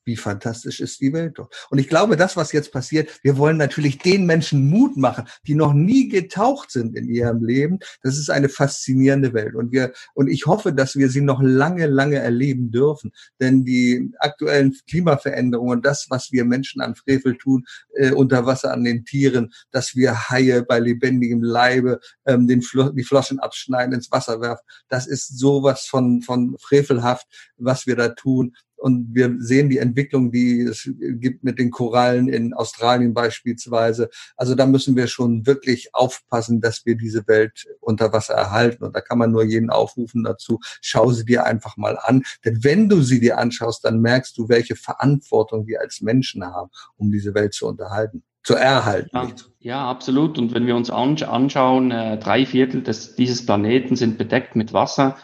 wie 0.06 0.16
fantastisch 0.16 0.80
ist 0.80 1.00
die 1.00 1.12
Welt 1.12 1.38
doch. 1.38 1.50
Und 1.68 1.78
ich 1.78 1.88
glaube, 1.88 2.16
das, 2.16 2.36
was 2.36 2.52
jetzt 2.52 2.72
passiert, 2.72 3.10
wir 3.22 3.36
wollen 3.36 3.56
natürlich 3.56 3.98
den 3.98 4.24
Menschen 4.24 4.70
Mut 4.70 4.96
machen, 4.96 5.24
die 5.46 5.54
noch 5.54 5.74
nie 5.74 6.08
getaucht 6.08 6.70
sind 6.70 6.96
in 6.96 7.08
ihrem 7.08 7.44
Leben. 7.44 7.80
Das 8.02 8.16
ist 8.16 8.30
eine 8.30 8.48
faszinierende 8.48 9.34
Welt. 9.34 9.54
Und 9.54 9.72
wir, 9.72 9.92
und 10.14 10.28
ich 10.28 10.46
hoffe, 10.46 10.72
dass 10.72 10.96
wir 10.96 11.10
sie 11.10 11.20
noch 11.20 11.42
lange, 11.42 11.86
lange 11.86 12.16
erleben 12.16 12.70
dürfen. 12.70 13.12
Denn 13.40 13.64
die 13.64 14.12
aktuellen 14.18 14.74
Klimaveränderungen, 14.88 15.82
das, 15.82 16.06
was 16.08 16.30
wir 16.30 16.44
Menschen 16.44 16.80
an 16.80 16.94
Frevel 16.94 17.36
tun, 17.36 17.66
äh, 17.94 18.12
unter 18.12 18.46
Wasser 18.46 18.72
an 18.72 18.84
den 18.84 19.04
Tieren, 19.04 19.52
dass 19.72 19.96
wir 19.96 20.30
Haie 20.30 20.62
bei 20.62 20.78
lebendigem 20.78 21.42
Leibe 21.42 22.00
ähm, 22.26 22.46
den 22.46 22.62
Flo 22.62 22.90
die 22.90 23.04
Flossen 23.04 23.40
abschneiden, 23.40 23.94
ins 23.94 24.10
Wasser 24.12 24.40
werfen, 24.40 24.64
das 24.88 25.06
ist 25.06 25.38
sowas 25.38 25.86
von, 25.86 26.22
von 26.22 26.56
frevelhaft, 26.60 27.26
was 27.56 27.86
wir 27.86 27.96
da 27.96 28.10
tun. 28.10 28.54
Und 28.76 29.14
wir 29.14 29.34
sehen 29.38 29.70
die 29.70 29.78
Entwicklung, 29.78 30.30
die 30.30 30.60
es 30.62 30.88
gibt 30.98 31.44
mit 31.44 31.58
den 31.58 31.70
Korallen 31.70 32.28
in 32.28 32.54
Australien 32.54 33.14
beispielsweise. 33.14 34.10
Also 34.36 34.54
da 34.54 34.66
müssen 34.66 34.96
wir 34.96 35.06
schon 35.06 35.46
wirklich 35.46 35.94
aufpassen, 35.94 36.60
dass 36.60 36.84
wir 36.84 36.96
diese 36.96 37.26
Welt 37.26 37.66
unter 37.80 38.12
Wasser 38.12 38.34
erhalten. 38.34 38.84
Und 38.84 38.94
da 38.94 39.00
kann 39.00 39.18
man 39.18 39.32
nur 39.32 39.44
jeden 39.44 39.70
aufrufen 39.70 40.24
dazu, 40.24 40.60
schau 40.80 41.10
sie 41.10 41.24
dir 41.24 41.44
einfach 41.44 41.76
mal 41.76 41.98
an. 42.00 42.22
Denn 42.44 42.62
wenn 42.62 42.88
du 42.88 43.02
sie 43.02 43.20
dir 43.20 43.38
anschaust, 43.38 43.84
dann 43.84 44.00
merkst 44.00 44.36
du, 44.38 44.48
welche 44.48 44.76
Verantwortung 44.76 45.66
wir 45.66 45.80
als 45.80 46.00
Menschen 46.00 46.44
haben, 46.44 46.70
um 46.96 47.10
diese 47.10 47.34
Welt 47.34 47.54
zu 47.54 47.66
unterhalten 47.66 48.22
zu 48.42 48.54
erhalten. 48.54 49.10
Ja, 49.12 49.28
ja, 49.58 49.90
absolut. 49.90 50.38
Und 50.38 50.54
wenn 50.54 50.68
wir 50.68 50.76
uns 50.76 50.88
anschauen, 50.88 51.90
äh, 51.90 52.16
drei 52.16 52.46
Viertel 52.46 52.80
des, 52.80 53.16
dieses 53.16 53.44
Planeten 53.44 53.96
sind 53.96 54.18
bedeckt 54.18 54.54
mit 54.54 54.72
Wasser. 54.72 55.16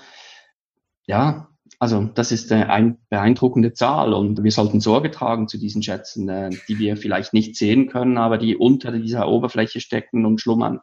Ja, 1.07 1.52
also 1.83 2.09
das 2.15 2.31
ist 2.31 2.53
äh, 2.53 2.67
eine 2.67 2.97
beeindruckende 3.11 3.73
Zahl 3.73 4.15
und 4.15 4.45
wir 4.45 4.53
sollten 4.53 4.79
Sorge 4.79 5.11
tragen 5.11 5.49
zu 5.49 5.59
diesen 5.59 5.83
Schätzen, 5.83 6.29
äh, 6.29 6.51
die 6.69 6.79
wir 6.79 6.97
vielleicht 6.97 7.35
nicht 7.35 7.57
sehen 7.57 7.89
können, 7.89 8.19
aber 8.19 8.39
die 8.39 8.57
unter 8.57 8.93
dieser 8.93 9.27
Oberfläche 9.27 9.81
stecken 9.81 10.25
und 10.25 10.41
schlummern. 10.41 10.79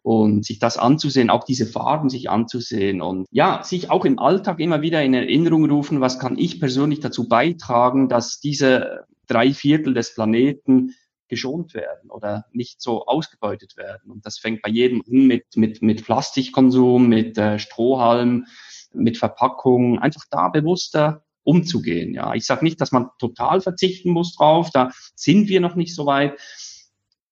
Und 0.00 0.46
sich 0.46 0.58
das 0.58 0.78
anzusehen, 0.78 1.28
auch 1.28 1.44
diese 1.44 1.66
Farben 1.66 2.08
sich 2.08 2.30
anzusehen 2.30 3.02
und 3.02 3.26
ja, 3.30 3.62
sich 3.62 3.90
auch 3.90 4.06
im 4.06 4.18
Alltag 4.18 4.60
immer 4.60 4.80
wieder 4.80 5.02
in 5.02 5.12
Erinnerung 5.12 5.68
rufen, 5.70 6.00
was 6.00 6.18
kann 6.18 6.38
ich 6.38 6.58
persönlich 6.58 7.00
dazu 7.00 7.28
beitragen, 7.28 8.08
dass 8.08 8.40
diese 8.40 9.04
drei 9.26 9.52
Viertel 9.52 9.92
des 9.92 10.14
Planeten 10.14 10.94
geschont 11.28 11.74
werden 11.74 12.10
oder 12.10 12.46
nicht 12.50 12.80
so 12.80 13.04
ausgebeutet 13.04 13.76
werden. 13.76 14.10
Und 14.10 14.24
das 14.24 14.38
fängt 14.38 14.62
bei 14.62 14.70
jedem 14.70 15.02
an 15.06 15.26
mit, 15.26 15.44
mit, 15.56 15.82
mit 15.82 16.02
Plastikkonsum, 16.02 17.10
mit 17.10 17.36
äh, 17.36 17.58
Strohhalm, 17.58 18.46
mit 18.92 19.18
Verpackungen, 19.18 19.98
einfach 19.98 20.24
da 20.30 20.48
bewusster 20.48 21.24
umzugehen. 21.42 22.14
Ja, 22.14 22.34
ich 22.34 22.46
sage 22.46 22.64
nicht, 22.64 22.80
dass 22.80 22.92
man 22.92 23.08
total 23.18 23.60
verzichten 23.60 24.10
muss 24.10 24.34
drauf, 24.34 24.70
da 24.72 24.90
sind 25.14 25.48
wir 25.48 25.60
noch 25.60 25.74
nicht 25.74 25.94
so 25.94 26.06
weit, 26.06 26.38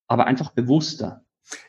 aber 0.07 0.27
einfach 0.27 0.53
bewusster. 0.53 1.23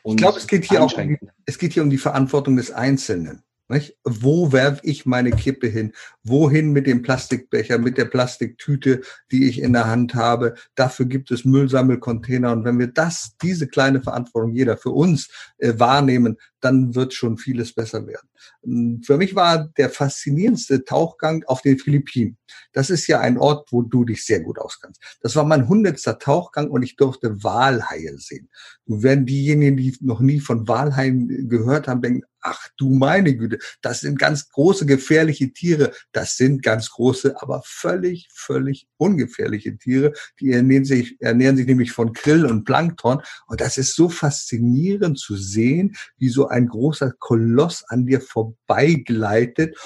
Ich 0.04 0.16
glaube, 0.16 0.38
es 0.38 0.46
geht 0.46 0.64
hier 0.64 0.82
auch 0.82 0.96
um, 0.96 1.16
es 1.46 1.58
geht 1.58 1.72
hier 1.72 1.82
um 1.82 1.90
die 1.90 1.98
Verantwortung 1.98 2.56
des 2.56 2.70
Einzelnen. 2.70 3.42
Nicht? 3.70 3.96
Wo 4.02 4.50
werfe 4.50 4.80
ich 4.82 5.06
meine 5.06 5.30
Kippe 5.30 5.68
hin? 5.68 5.92
Wohin 6.24 6.72
mit 6.72 6.88
dem 6.88 7.02
Plastikbecher, 7.02 7.78
mit 7.78 7.98
der 7.98 8.06
Plastiktüte, 8.06 9.02
die 9.30 9.48
ich 9.48 9.62
in 9.62 9.72
der 9.72 9.86
Hand 9.86 10.16
habe? 10.16 10.54
Dafür 10.74 11.06
gibt 11.06 11.30
es 11.30 11.44
Müllsammelcontainer. 11.44 12.50
Und 12.50 12.64
wenn 12.64 12.80
wir 12.80 12.88
das, 12.88 13.36
diese 13.40 13.68
kleine 13.68 14.02
Verantwortung 14.02 14.54
jeder 14.54 14.76
für 14.76 14.90
uns 14.90 15.30
äh, 15.58 15.74
wahrnehmen, 15.78 16.36
dann 16.60 16.94
wird 16.94 17.14
schon 17.14 17.38
vieles 17.38 17.74
besser 17.74 18.06
werden. 18.06 18.28
Ähm, 18.64 19.02
für 19.04 19.16
mich 19.16 19.34
war 19.34 19.68
der 19.76 19.90
faszinierendste 19.90 20.84
Tauchgang 20.84 21.44
auf 21.46 21.62
den 21.62 21.78
Philippinen. 21.78 22.38
Das 22.72 22.90
ist 22.90 23.06
ja 23.06 23.20
ein 23.20 23.38
Ort, 23.38 23.70
wo 23.72 23.82
du 23.82 24.04
dich 24.04 24.24
sehr 24.24 24.40
gut 24.40 24.58
auskannst. 24.58 25.00
Das 25.20 25.36
war 25.36 25.44
mein 25.44 25.68
hundertster 25.68 26.18
Tauchgang 26.18 26.70
und 26.70 26.82
ich 26.82 26.96
durfte 26.96 27.42
Walhaie 27.42 28.16
sehen. 28.18 28.48
Und 28.86 29.02
wenn 29.02 29.26
diejenigen, 29.26 29.76
die 29.76 29.96
noch 30.00 30.20
nie 30.20 30.40
von 30.40 30.66
Walhaien 30.66 31.48
gehört 31.48 31.88
haben, 31.88 32.02
denken, 32.02 32.24
ach 32.42 32.68
du 32.76 32.90
meine 32.90 33.36
Güte, 33.36 33.58
das 33.82 34.00
sind 34.00 34.18
ganz 34.18 34.48
große, 34.50 34.86
gefährliche 34.86 35.52
Tiere. 35.52 35.92
Das 36.12 36.36
sind 36.36 36.62
ganz 36.62 36.90
große, 36.90 37.40
aber 37.40 37.62
völlig, 37.64 38.28
völlig 38.32 38.88
ungefährliche 38.96 39.76
Tiere. 39.76 40.12
Die 40.40 40.52
ernähren 40.52 40.84
sich, 40.84 41.20
ernähren 41.20 41.56
sich 41.56 41.66
nämlich 41.66 41.92
von 41.92 42.12
Krill 42.12 42.46
und 42.46 42.64
Plankton. 42.64 43.22
Und 43.46 43.60
das 43.60 43.78
ist 43.78 43.94
so 43.94 44.08
faszinierend 44.08 45.18
zu 45.18 45.36
sehen, 45.36 45.96
wie 46.16 46.28
so 46.28 46.48
ein 46.50 46.66
großer 46.66 47.12
Koloss 47.18 47.84
an 47.88 48.06
dir 48.06 48.20
vorbeigleitet 48.20 49.76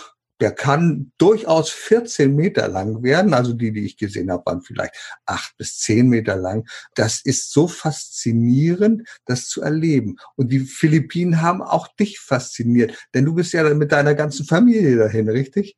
der 0.41 0.53
kann 0.53 1.13
durchaus 1.17 1.71
14 1.71 2.35
Meter 2.35 2.69
lang 2.69 3.03
werden. 3.03 3.35
Also 3.35 3.53
die, 3.53 3.73
die 3.73 3.87
ich 3.87 3.97
gesehen 3.97 4.31
habe, 4.31 4.43
waren 4.47 4.63
vielleicht 4.63 4.95
acht 5.27 5.57
bis 5.57 5.79
zehn 5.79 6.09
Meter 6.09 6.37
lang. 6.37 6.69
Das 6.95 7.21
ist 7.25 7.53
so 7.53 7.69
faszinierend, 7.69 9.09
das 9.27 9.47
zu 9.47 9.63
erleben. 9.63 10.17
Und 10.37 10.51
die 10.51 10.61
Philippinen 10.61 11.41
haben 11.41 11.63
auch 11.63 11.89
dich 11.89 12.19
fasziniert, 12.19 12.95
denn 13.15 13.25
du 13.25 13.35
bist 13.35 13.53
ja 13.53 13.63
mit 13.75 13.93
deiner 13.93 14.15
ganzen 14.15 14.45
Familie 14.45 14.97
dahin, 14.97 15.29
richtig? 15.29 15.77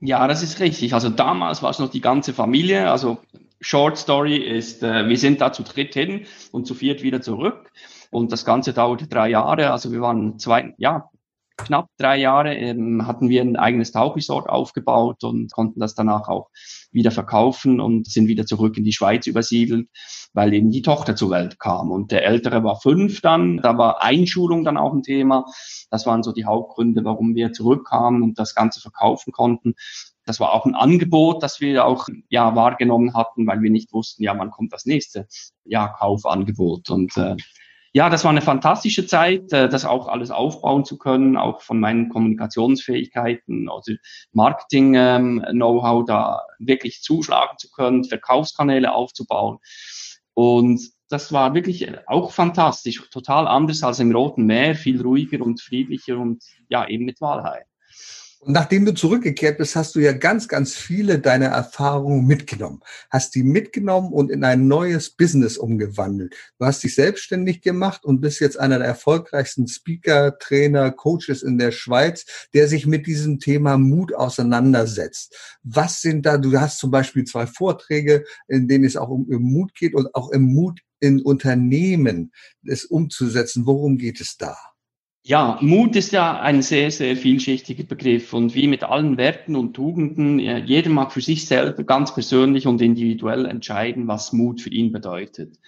Ja, 0.00 0.26
das 0.26 0.42
ist 0.42 0.58
richtig. 0.58 0.94
Also 0.94 1.08
damals 1.08 1.62
war 1.62 1.70
es 1.70 1.78
noch 1.78 1.90
die 1.90 2.00
ganze 2.00 2.34
Familie. 2.34 2.90
Also 2.90 3.18
Short 3.60 3.96
Story 3.96 4.36
ist, 4.36 4.82
äh, 4.82 5.08
wir 5.08 5.16
sind 5.16 5.40
da 5.40 5.52
zu 5.52 5.62
dritt 5.62 5.94
hin 5.94 6.26
und 6.50 6.66
zu 6.66 6.74
viert 6.74 7.04
wieder 7.04 7.22
zurück. 7.22 7.70
Und 8.12 8.30
das 8.30 8.44
Ganze 8.44 8.74
dauerte 8.74 9.06
drei 9.08 9.30
Jahre. 9.30 9.70
Also 9.70 9.90
wir 9.90 10.02
waren 10.02 10.38
zwei, 10.38 10.74
ja, 10.76 11.08
knapp 11.56 11.88
drei 11.96 12.18
Jahre 12.18 12.54
ähm, 12.54 13.06
hatten 13.06 13.30
wir 13.30 13.40
ein 13.40 13.56
eigenes 13.56 13.90
Tauchresort 13.92 14.50
aufgebaut 14.50 15.24
und 15.24 15.50
konnten 15.50 15.80
das 15.80 15.94
danach 15.94 16.28
auch 16.28 16.50
wieder 16.90 17.10
verkaufen 17.10 17.80
und 17.80 18.06
sind 18.06 18.28
wieder 18.28 18.44
zurück 18.44 18.76
in 18.76 18.84
die 18.84 18.92
Schweiz 18.92 19.26
übersiedelt, 19.26 19.88
weil 20.34 20.52
eben 20.52 20.70
die 20.70 20.82
Tochter 20.82 21.16
zur 21.16 21.30
Welt 21.30 21.58
kam. 21.58 21.90
Und 21.90 22.10
der 22.10 22.26
Ältere 22.26 22.62
war 22.64 22.80
fünf 22.80 23.22
dann, 23.22 23.56
da 23.58 23.78
war 23.78 24.02
Einschulung 24.02 24.62
dann 24.62 24.76
auch 24.76 24.92
ein 24.92 25.02
Thema. 25.02 25.46
Das 25.90 26.04
waren 26.04 26.22
so 26.22 26.32
die 26.32 26.44
Hauptgründe, 26.44 27.04
warum 27.04 27.34
wir 27.34 27.52
zurückkamen 27.52 28.22
und 28.22 28.38
das 28.38 28.54
Ganze 28.54 28.80
verkaufen 28.80 29.32
konnten. 29.32 29.74
Das 30.26 30.38
war 30.38 30.52
auch 30.52 30.66
ein 30.66 30.74
Angebot, 30.74 31.42
das 31.42 31.62
wir 31.62 31.86
auch 31.86 32.08
ja 32.28 32.54
wahrgenommen 32.54 33.14
hatten, 33.14 33.46
weil 33.46 33.62
wir 33.62 33.70
nicht 33.70 33.92
wussten, 33.94 34.22
ja, 34.22 34.38
wann 34.38 34.50
kommt 34.50 34.74
das 34.74 34.84
nächste 34.84 35.26
ja, 35.64 35.88
Kaufangebot. 35.88 36.90
Und 36.90 37.16
äh, 37.16 37.36
ja, 37.94 38.08
das 38.08 38.24
war 38.24 38.30
eine 38.30 38.40
fantastische 38.40 39.06
Zeit, 39.06 39.52
äh, 39.52 39.68
das 39.68 39.84
auch 39.84 40.08
alles 40.08 40.30
aufbauen 40.30 40.84
zu 40.84 40.96
können, 40.96 41.36
auch 41.36 41.60
von 41.60 41.78
meinen 41.78 42.08
Kommunikationsfähigkeiten, 42.08 43.68
also 43.68 43.92
Marketing-Know-how 44.32 46.00
ähm, 46.00 46.06
da 46.06 46.42
wirklich 46.58 47.02
zuschlagen 47.02 47.58
zu 47.58 47.70
können, 47.70 48.04
Verkaufskanäle 48.04 48.94
aufzubauen. 48.94 49.58
Und 50.34 50.80
das 51.10 51.32
war 51.32 51.54
wirklich 51.54 51.86
auch 52.08 52.32
fantastisch, 52.32 53.02
total 53.10 53.46
anders 53.46 53.82
als 53.82 54.00
im 54.00 54.12
Roten 54.12 54.46
Meer, 54.46 54.74
viel 54.74 55.02
ruhiger 55.02 55.44
und 55.44 55.60
friedlicher 55.60 56.16
und 56.18 56.42
ja, 56.68 56.88
eben 56.88 57.04
mit 57.04 57.20
Wahlheit. 57.20 57.66
Und 58.44 58.54
nachdem 58.54 58.84
du 58.84 58.92
zurückgekehrt 58.92 59.58
bist, 59.58 59.76
hast 59.76 59.94
du 59.94 60.00
ja 60.00 60.12
ganz, 60.12 60.48
ganz 60.48 60.74
viele 60.74 61.20
deiner 61.20 61.46
Erfahrungen 61.46 62.26
mitgenommen. 62.26 62.80
Hast 63.08 63.36
die 63.36 63.44
mitgenommen 63.44 64.12
und 64.12 64.32
in 64.32 64.42
ein 64.42 64.66
neues 64.66 65.10
Business 65.10 65.56
umgewandelt. 65.56 66.34
Du 66.58 66.64
hast 66.66 66.82
dich 66.82 66.96
selbstständig 66.96 67.60
gemacht 67.60 68.04
und 68.04 68.20
bist 68.20 68.40
jetzt 68.40 68.58
einer 68.58 68.78
der 68.78 68.88
erfolgreichsten 68.88 69.68
Speaker, 69.68 70.36
Trainer, 70.40 70.90
Coaches 70.90 71.44
in 71.44 71.56
der 71.56 71.70
Schweiz, 71.70 72.48
der 72.52 72.66
sich 72.66 72.84
mit 72.84 73.06
diesem 73.06 73.38
Thema 73.38 73.78
Mut 73.78 74.12
auseinandersetzt. 74.12 75.36
Was 75.62 76.00
sind 76.00 76.26
da, 76.26 76.36
du 76.36 76.58
hast 76.58 76.80
zum 76.80 76.90
Beispiel 76.90 77.22
zwei 77.22 77.46
Vorträge, 77.46 78.24
in 78.48 78.66
denen 78.66 78.84
es 78.84 78.96
auch 78.96 79.08
um, 79.08 79.22
um 79.28 79.40
Mut 79.40 79.72
geht 79.76 79.94
und 79.94 80.12
auch 80.16 80.32
im 80.32 80.42
Mut 80.42 80.80
in 80.98 81.22
Unternehmen, 81.22 82.32
es 82.66 82.86
umzusetzen. 82.86 83.66
Worum 83.66 83.98
geht 83.98 84.20
es 84.20 84.36
da? 84.36 84.56
Ja, 85.24 85.56
Mut 85.60 85.94
ist 85.94 86.10
ja 86.10 86.40
ein 86.40 86.62
sehr, 86.62 86.90
sehr 86.90 87.16
vielschichtiger 87.16 87.84
Begriff 87.84 88.32
und 88.32 88.56
wie 88.56 88.66
mit 88.66 88.82
allen 88.82 89.16
Werten 89.16 89.54
und 89.54 89.72
Tugenden, 89.72 90.40
jeder 90.40 90.90
mag 90.90 91.12
für 91.12 91.20
sich 91.20 91.46
selber 91.46 91.84
ganz 91.84 92.12
persönlich 92.12 92.66
und 92.66 92.82
individuell 92.82 93.46
entscheiden, 93.46 94.08
was 94.08 94.32
Mut 94.32 94.60
für 94.60 94.70
ihn 94.70 94.90
bedeutet. 94.90 95.60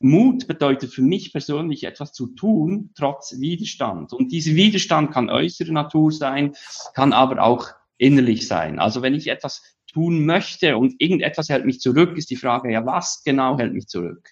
Mut 0.00 0.46
bedeutet 0.46 0.92
für 0.92 1.00
mich 1.00 1.32
persönlich 1.32 1.84
etwas 1.84 2.12
zu 2.12 2.26
tun, 2.26 2.90
trotz 2.94 3.40
Widerstand. 3.40 4.12
Und 4.12 4.30
dieser 4.30 4.54
Widerstand 4.54 5.10
kann 5.10 5.30
äußere 5.30 5.72
Natur 5.72 6.12
sein, 6.12 6.52
kann 6.92 7.14
aber 7.14 7.42
auch 7.42 7.68
innerlich 7.96 8.46
sein. 8.46 8.78
Also 8.78 9.00
wenn 9.00 9.14
ich 9.14 9.28
etwas 9.28 9.62
tun 9.90 10.26
möchte 10.26 10.76
und 10.76 10.96
irgendetwas 10.98 11.48
hält 11.48 11.64
mich 11.64 11.80
zurück, 11.80 12.18
ist 12.18 12.28
die 12.28 12.36
Frage, 12.36 12.70
ja, 12.70 12.84
was 12.84 13.22
genau 13.24 13.56
hält 13.56 13.72
mich 13.72 13.86
zurück? 13.86 14.28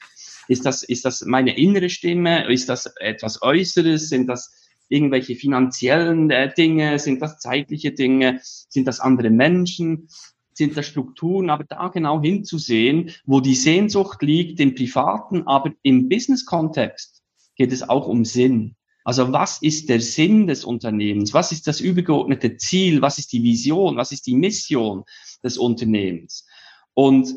Ist 0.49 0.67
das, 0.67 0.83
ist 0.83 1.07
das 1.07 1.23
meine 1.23 1.57
innere 1.57 1.89
Stimme? 1.89 2.47
Ist 2.53 2.69
das 2.69 2.93
etwas 3.01 3.41
Äußeres? 3.41 4.11
Sind 4.11 4.29
das 4.29 4.66
irgendwelche 4.89 5.35
finanziellen 5.35 6.31
äh, 6.31 6.53
Dinge, 6.53 6.99
sind 6.99 7.21
das 7.23 7.39
zeitliche 7.39 7.93
Dinge, 7.93 8.41
sind 8.43 8.87
das 8.87 9.01
andere 9.01 9.31
Menschen, 9.31 10.09
sind 10.53 10.77
das 10.77 10.87
Strukturen, 10.87 11.51
aber 11.51 11.65
da 11.65 11.89
genau 11.89 12.21
hinzusehen, 12.21 13.11
wo 13.25 13.41
die 13.41 13.55
Sehnsucht 13.55 14.23
liegt, 14.23 14.59
im 14.61 14.75
privaten, 14.75 15.47
aber 15.47 15.73
im 15.83 16.09
Business-Kontext 16.09 17.23
geht 17.57 17.73
es 17.73 17.89
auch 17.89 18.09
um 18.09 18.25
Sinn. 18.25 18.77
Also 19.05 19.33
was 19.33 19.63
ist 19.63 19.89
der 19.89 20.01
Sinn 20.01 20.47
des 20.47 20.65
Unternehmens? 20.65 21.33
Was 21.33 21.53
ist 21.53 21.69
das 21.69 21.81
übergeordnete 21.81 22.57
Ziel? 22.57 23.03
Was 23.03 23.19
ist 23.19 23.33
die 23.33 23.43
Vision? 23.43 23.97
Was 23.97 24.11
ist 24.11 24.27
die 24.27 24.35
Mission 24.35 25.05
des 25.45 25.59
Unternehmens? 25.59 26.45
Und 26.93 27.33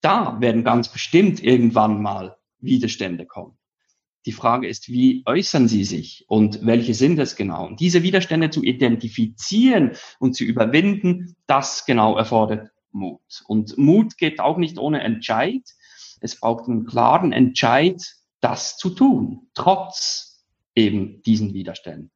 da 0.00 0.40
werden 0.40 0.64
ganz 0.64 0.88
bestimmt 0.88 1.42
irgendwann 1.42 2.02
mal 2.02 2.36
Widerstände 2.58 3.26
kommen. 3.26 3.56
Die 4.26 4.32
Frage 4.32 4.66
ist, 4.66 4.88
wie 4.88 5.22
äußern 5.24 5.68
sie 5.68 5.84
sich 5.84 6.24
und 6.26 6.66
welche 6.66 6.94
sind 6.94 7.18
es 7.20 7.36
genau? 7.36 7.64
Und 7.64 7.78
diese 7.78 8.02
Widerstände 8.02 8.50
zu 8.50 8.64
identifizieren 8.64 9.92
und 10.18 10.34
zu 10.34 10.42
überwinden, 10.42 11.36
das 11.46 11.86
genau 11.86 12.16
erfordert 12.16 12.70
Mut. 12.90 13.44
Und 13.46 13.78
Mut 13.78 14.18
geht 14.18 14.40
auch 14.40 14.56
nicht 14.56 14.78
ohne 14.78 15.00
Entscheid. 15.02 15.62
Es 16.20 16.40
braucht 16.40 16.68
einen 16.68 16.86
klaren 16.86 17.32
Entscheid, 17.32 18.02
das 18.40 18.76
zu 18.76 18.90
tun, 18.90 19.48
trotz 19.54 20.44
eben 20.74 21.22
diesen 21.22 21.54
Widerständen. 21.54 22.10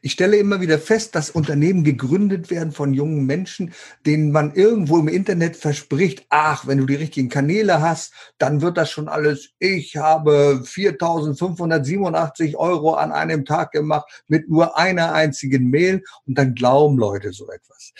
Ich 0.00 0.12
stelle 0.12 0.36
immer 0.36 0.60
wieder 0.60 0.78
fest, 0.78 1.14
dass 1.14 1.30
Unternehmen 1.30 1.84
gegründet 1.84 2.50
werden 2.50 2.72
von 2.72 2.94
jungen 2.94 3.26
Menschen, 3.26 3.72
denen 4.06 4.32
man 4.32 4.54
irgendwo 4.54 4.98
im 4.98 5.08
Internet 5.08 5.56
verspricht, 5.56 6.26
ach, 6.30 6.66
wenn 6.66 6.78
du 6.78 6.86
die 6.86 6.94
richtigen 6.94 7.28
Kanäle 7.28 7.80
hast, 7.80 8.12
dann 8.38 8.62
wird 8.62 8.76
das 8.76 8.90
schon 8.90 9.08
alles. 9.08 9.50
Ich 9.58 9.96
habe 9.96 10.62
4.587 10.64 12.56
Euro 12.56 12.94
an 12.94 13.12
einem 13.12 13.44
Tag 13.44 13.72
gemacht 13.72 14.24
mit 14.28 14.48
nur 14.48 14.78
einer 14.78 15.12
einzigen 15.12 15.68
Mail 15.70 16.02
und 16.26 16.38
dann 16.38 16.54
glauben 16.54 16.98
Leute 16.98 17.32
so 17.32 17.50
etwas. 17.50 17.92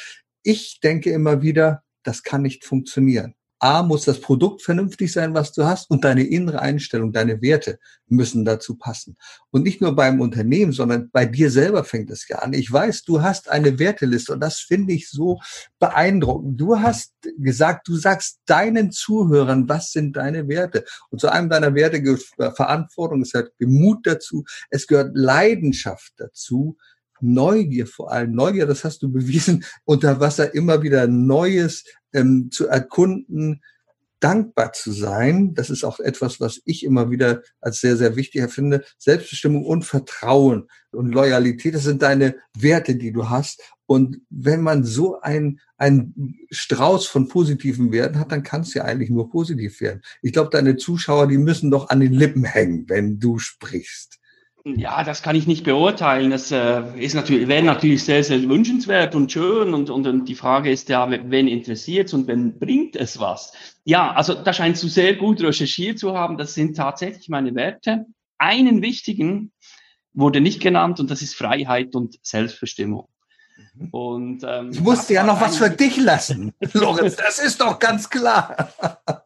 Ich 0.43 0.81
denke 0.81 1.11
immer 1.11 1.43
wieder, 1.43 1.83
das 2.03 2.23
kann 2.23 2.43
nicht 2.43 2.65
funktionieren. 2.65 3.35
A, 3.59 3.83
muss 3.83 4.05
das 4.05 4.21
Produkt 4.21 4.63
vernünftig 4.63 5.13
sein, 5.13 5.35
was 5.35 5.53
du 5.53 5.65
hast, 5.65 5.91
und 5.91 6.05
deine 6.05 6.25
innere 6.25 6.61
Einstellung, 6.61 7.13
deine 7.13 7.41
Werte 7.41 7.79
müssen 8.09 8.45
dazu 8.45 8.77
passen. 8.77 9.17
Und 9.51 9.63
nicht 9.63 9.81
nur 9.81 9.97
beim 9.97 10.21
Unternehmen, 10.21 10.73
sondern 10.73 11.11
bei 11.11 11.25
dir 11.25 11.51
selber 11.51 11.85
fängt 11.85 12.11
es 12.11 12.29
ja 12.29 12.39
an. 12.41 12.53
Ich 12.53 12.71
weiß, 12.71 13.05
du 13.05 13.23
hast 13.23 13.49
eine 13.49 13.79
Werteliste 13.79 14.35
und 14.35 14.41
das 14.41 14.59
finde 14.59 14.93
ich 14.93 15.09
so 15.09 15.41
beeindruckend. 15.79 16.61
Du 16.61 16.79
hast 16.79 17.15
gesagt, 17.39 17.89
du 17.89 17.97
sagst 17.97 18.41
deinen 18.47 18.93
Zuhörern, 18.93 19.69
was 19.69 19.91
sind 19.91 20.17
deine 20.17 20.49
Werte? 20.49 20.85
Und 21.11 21.21
zu 21.21 21.29
einem 21.29 21.49
deiner 21.49 21.75
Werte 21.75 22.03
gehört 22.03 22.23
Verantwortung, 22.57 23.23
es 23.23 23.33
gehört 23.33 23.53
Mut 23.61 24.07
dazu, 24.07 24.45
es 24.71 24.87
gehört 24.87 25.13
Leidenschaft 25.15 26.13
dazu, 26.19 26.77
Neugier 27.21 27.87
vor 27.87 28.13
allem. 28.13 28.33
Neugier, 28.33 28.67
das 28.67 28.85
hast 28.85 29.03
du 29.03 29.11
bewiesen, 29.11 29.65
unter 29.85 30.21
Wasser 30.21 30.55
immer 30.55 30.83
wieder 30.83 31.07
Neues 31.07 31.85
ähm, 32.17 32.51
zu 32.51 32.67
erkunden, 32.67 33.63
dankbar 34.21 34.73
zu 34.73 34.93
sein. 34.93 35.55
Das 35.55 35.71
ist 35.71 35.85
auch 35.85 36.01
etwas, 36.01 36.41
was 36.41 36.61
ich 36.65 36.85
immer 36.85 37.11
wieder 37.11 37.43
als 37.61 37.81
sehr, 37.81 37.97
sehr 37.97 38.17
wichtig 38.17 38.51
finde. 38.51 38.85
Selbstbestimmung 38.99 39.65
und 39.65 39.85
Vertrauen 39.85 40.69
und 40.91 41.13
Loyalität, 41.13 41.75
das 41.75 41.85
sind 41.85 42.03
deine 42.03 42.37
Werte, 42.57 42.97
die 42.97 43.13
du 43.13 43.29
hast. 43.29 43.63
Und 43.87 44.21
wenn 44.31 44.63
man 44.63 44.85
so 44.85 45.21
ein, 45.21 45.61
ein 45.77 46.37
Strauß 46.51 47.07
von 47.07 47.29
positiven 47.29 47.93
Werten 47.93 48.19
hat, 48.19 48.33
dann 48.33 48.43
kann 48.43 48.63
es 48.63 48.75
ja 48.75 48.85
eigentlich 48.85 49.11
nur 49.11 49.31
positiv 49.31 49.81
werden. 49.81 50.03
Ich 50.23 50.33
glaube, 50.33 50.51
deine 50.51 50.77
Zuschauer, 50.77 51.29
die 51.29 51.39
müssen 51.39 51.71
doch 51.71 51.89
an 51.89 52.01
den 52.01 52.13
Lippen 52.13 52.45
hängen, 52.45 52.89
wenn 52.89 53.21
du 53.21 53.39
sprichst. 53.39 54.19
Ja, 54.75 55.05
das 55.05 55.23
kann 55.23 55.37
ich 55.37 55.47
nicht 55.47 55.63
beurteilen. 55.63 56.33
Das 56.33 56.51
äh, 56.51 56.83
ist 56.99 57.15
natürlich, 57.15 57.47
wäre 57.47 57.63
natürlich 57.63 58.03
sehr, 58.03 58.25
sehr 58.25 58.43
wünschenswert 58.49 59.15
und 59.15 59.31
schön. 59.31 59.73
Und, 59.73 59.91
und, 59.91 60.09
und 60.09 60.25
die 60.25 60.35
Frage 60.35 60.73
ist 60.73 60.89
ja, 60.89 61.09
wen 61.09 61.47
interessiert 61.47 62.09
es 62.09 62.15
und 62.15 62.27
wen 62.27 62.59
bringt 62.59 62.97
es 62.97 63.21
was? 63.21 63.53
Ja, 63.85 64.13
also 64.13 64.35
da 64.35 64.53
scheinst 64.53 64.83
du 64.83 64.89
sehr 64.89 65.15
gut 65.15 65.41
recherchiert 65.41 66.01
zu 66.01 66.19
haben. 66.19 66.37
Das 66.37 66.55
sind 66.55 66.77
tatsächlich 66.77 67.29
meine 67.29 67.55
Werte. 67.55 68.07
Einen 68.39 68.83
wichtigen 68.83 69.53
wurde 70.15 70.41
nicht 70.41 70.61
genannt 70.61 70.99
und 70.99 71.13
das 71.13 71.23
ist 71.23 71.37
Freiheit 71.37 71.95
und 71.95 72.17
Selbstbestimmung. 72.23 73.09
Mhm. 73.75 73.89
Und, 73.93 74.45
ähm, 74.45 74.71
ich 74.73 74.81
musste 74.81 75.15
ja 75.15 75.23
noch 75.23 75.41
was 75.41 75.59
für 75.59 75.71
dich 75.71 75.97
lassen, 75.97 76.53
Lorenz, 76.73 77.15
das 77.15 77.39
ist 77.39 77.61
doch 77.61 77.79
ganz 77.79 78.11
klar. 78.11 78.73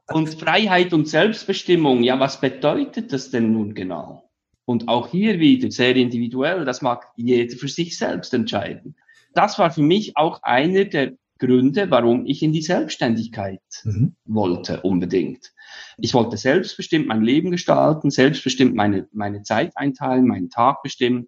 und 0.09 0.39
Freiheit 0.39 0.93
und 0.93 1.09
Selbstbestimmung, 1.09 2.03
ja, 2.03 2.21
was 2.21 2.41
bedeutet 2.41 3.13
das 3.13 3.31
denn 3.31 3.53
nun 3.53 3.75
genau? 3.75 4.30
Und 4.71 4.87
auch 4.87 5.09
hier 5.09 5.41
wieder 5.41 5.69
sehr 5.73 5.97
individuell, 5.97 6.65
das 6.65 6.81
mag 6.81 7.09
jeder 7.17 7.57
für 7.57 7.67
sich 7.67 7.99
selbst 7.99 8.33
entscheiden. 8.33 8.95
Das 9.35 9.59
war 9.59 9.73
für 9.73 9.83
mich 9.83 10.17
auch 10.17 10.45
einer 10.45 10.85
der 10.85 11.15
Gründe, 11.41 11.91
warum 11.91 12.25
ich 12.25 12.41
in 12.41 12.53
die 12.53 12.63
Selbstständigkeit 12.63 13.63
mhm. 13.83 14.15
wollte, 14.27 14.81
unbedingt. 14.83 15.53
Ich 15.99 16.15
wollte 16.15 16.37
selbstbestimmt 16.37 17.09
mein 17.09 17.25
Leben 17.25 17.51
gestalten, 17.51 18.13
selbstbestimmt 18.13 18.77
meine, 18.77 19.09
meine 19.11 19.43
Zeit 19.43 19.73
einteilen, 19.75 20.29
meinen 20.29 20.51
Tag 20.51 20.85
bestimmen. 20.85 21.27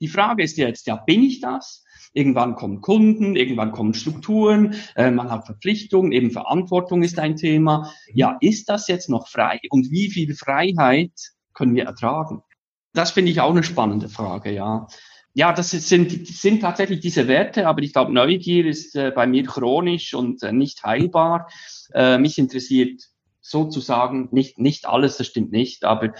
Die 0.00 0.06
Frage 0.06 0.44
ist 0.44 0.56
jetzt, 0.56 0.86
ja, 0.86 0.94
bin 0.94 1.24
ich 1.24 1.40
das? 1.40 1.84
Irgendwann 2.12 2.54
kommen 2.54 2.80
Kunden, 2.80 3.34
irgendwann 3.34 3.72
kommen 3.72 3.94
Strukturen, 3.94 4.76
äh, 4.94 5.10
man 5.10 5.32
hat 5.32 5.46
Verpflichtungen, 5.46 6.12
eben 6.12 6.30
Verantwortung 6.30 7.02
ist 7.02 7.18
ein 7.18 7.34
Thema. 7.34 7.92
Ja, 8.14 8.38
ist 8.40 8.68
das 8.68 8.86
jetzt 8.86 9.10
noch 9.10 9.26
frei? 9.26 9.58
Und 9.68 9.90
wie 9.90 10.10
viel 10.12 10.36
Freiheit 10.36 11.10
können 11.56 11.74
wir 11.74 11.84
ertragen? 11.84 12.42
Das 12.92 13.10
finde 13.10 13.32
ich 13.32 13.40
auch 13.40 13.50
eine 13.50 13.64
spannende 13.64 14.08
Frage, 14.08 14.52
ja. 14.52 14.86
Ja, 15.34 15.52
das 15.52 15.70
sind, 15.70 16.26
sind 16.26 16.60
tatsächlich 16.60 17.00
diese 17.00 17.28
Werte, 17.28 17.66
aber 17.66 17.82
ich 17.82 17.92
glaube, 17.92 18.12
Neugier 18.12 18.64
ist 18.64 18.96
äh, 18.96 19.12
bei 19.14 19.26
mir 19.26 19.44
chronisch 19.44 20.14
und 20.14 20.42
äh, 20.42 20.52
nicht 20.52 20.82
heilbar. 20.82 21.50
Äh, 21.92 22.16
mich 22.16 22.38
interessiert 22.38 23.02
sozusagen 23.42 24.28
nicht, 24.32 24.58
nicht 24.58 24.86
alles, 24.86 25.18
das 25.18 25.26
stimmt 25.26 25.52
nicht, 25.52 25.84
aber 25.84 26.14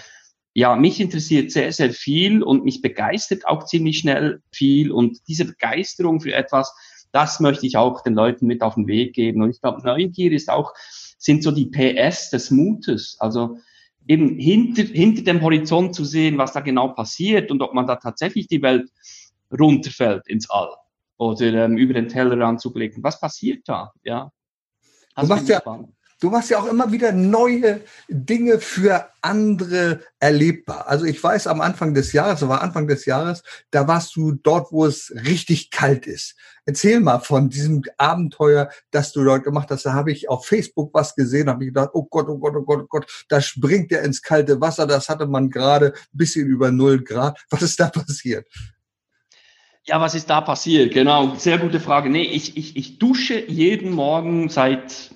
ja, 0.53 0.75
mich 0.75 0.99
interessiert 0.99 1.51
sehr, 1.51 1.71
sehr 1.71 1.91
viel 1.93 2.43
und 2.43 2.63
mich 2.63 2.81
begeistert 2.81 3.47
auch 3.47 3.65
ziemlich 3.65 3.99
schnell 3.99 4.41
viel 4.51 4.91
und 4.91 5.19
diese 5.27 5.45
Begeisterung 5.45 6.19
für 6.19 6.33
etwas, 6.33 6.75
das 7.11 7.39
möchte 7.39 7.65
ich 7.65 7.77
auch 7.77 8.01
den 8.01 8.13
Leuten 8.13 8.47
mit 8.47 8.61
auf 8.61 8.75
den 8.75 8.87
Weg 8.87 9.13
geben. 9.13 9.41
Und 9.41 9.49
ich 9.49 9.61
glaube, 9.61 9.83
Neugier 9.83 10.31
ist 10.31 10.49
auch, 10.49 10.73
sind 11.17 11.43
so 11.43 11.51
die 11.51 11.67
PS 11.67 12.29
des 12.29 12.51
Mutes. 12.51 13.17
Also 13.19 13.57
eben 14.07 14.39
hinter, 14.39 14.83
hinter 14.83 15.23
dem 15.23 15.41
Horizont 15.41 15.93
zu 15.93 16.05
sehen, 16.05 16.37
was 16.37 16.53
da 16.53 16.61
genau 16.61 16.89
passiert 16.89 17.51
und 17.51 17.61
ob 17.61 17.73
man 17.73 17.87
da 17.87 17.97
tatsächlich 17.97 18.47
die 18.47 18.61
Welt 18.61 18.89
runterfällt 19.57 20.27
ins 20.27 20.49
All 20.49 20.69
oder 21.17 21.65
ähm, 21.65 21.77
über 21.77 21.93
den 21.93 22.07
Tellerrand 22.07 22.61
zu 22.61 22.71
blicken. 22.71 23.03
Was 23.03 23.19
passiert 23.19 23.67
da? 23.67 23.91
Ja. 24.03 24.31
Das 25.15 25.27
du 25.27 25.33
machst 25.33 25.49
ja, 25.49 25.59
spannend. 25.59 25.96
Du 26.19 26.31
machst 26.31 26.49
ja 26.49 26.57
auch 26.57 26.65
immer 26.65 26.91
wieder 26.91 27.11
neue 27.11 27.81
Dinge 28.09 28.59
für 28.59 29.07
andere 29.21 30.01
erlebbar. 30.19 30.87
Also 30.87 31.05
ich 31.05 31.23
weiß, 31.23 31.45
am 31.45 31.61
Anfang 31.61 31.93
des 31.93 32.11
Jahres, 32.11 32.47
war 32.47 32.61
Anfang 32.61 32.87
des 32.87 33.05
Jahres, 33.05 33.43
da 33.69 33.87
warst 33.87 34.15
du 34.15 34.31
dort, 34.31 34.71
wo 34.71 34.87
es 34.87 35.13
richtig 35.15 35.69
kalt 35.69 36.07
ist. 36.07 36.35
Erzähl 36.65 37.01
mal 37.01 37.19
von 37.19 37.49
diesem 37.49 37.83
Abenteuer, 37.97 38.69
das 38.89 39.11
du 39.11 39.23
dort 39.23 39.43
gemacht 39.43 39.69
hast. 39.69 39.85
Da 39.85 39.93
habe 39.93 40.11
ich 40.11 40.27
auf 40.27 40.47
Facebook 40.47 40.91
was 40.91 41.13
gesehen, 41.13 41.49
habe 41.49 41.63
ich 41.63 41.69
gedacht, 41.69 41.91
oh 41.93 42.07
Gott, 42.09 42.27
oh 42.29 42.39
Gott, 42.39 42.55
oh 42.55 42.63
Gott, 42.63 42.81
oh 42.81 42.87
Gott, 42.89 43.25
da 43.29 43.39
springt 43.39 43.91
er 43.91 44.01
ins 44.01 44.23
kalte 44.23 44.59
Wasser. 44.59 44.87
Das 44.87 45.09
hatte 45.09 45.27
man 45.27 45.51
gerade 45.51 45.93
bisschen 46.11 46.47
über 46.47 46.71
null 46.71 47.03
Grad. 47.03 47.39
Was 47.51 47.61
ist 47.61 47.79
da 47.79 47.89
passiert? 47.89 48.47
Ja, 49.85 50.01
was 50.01 50.15
ist 50.15 50.29
da 50.29 50.41
passiert? 50.41 50.93
Genau, 50.93 51.35
sehr 51.35 51.59
gute 51.59 51.79
Frage. 51.79 52.09
Nee, 52.09 52.23
ich, 52.23 52.57
ich, 52.57 52.75
ich 52.75 52.99
dusche 52.99 53.39
jeden 53.49 53.91
Morgen 53.91 54.49
seit 54.49 55.11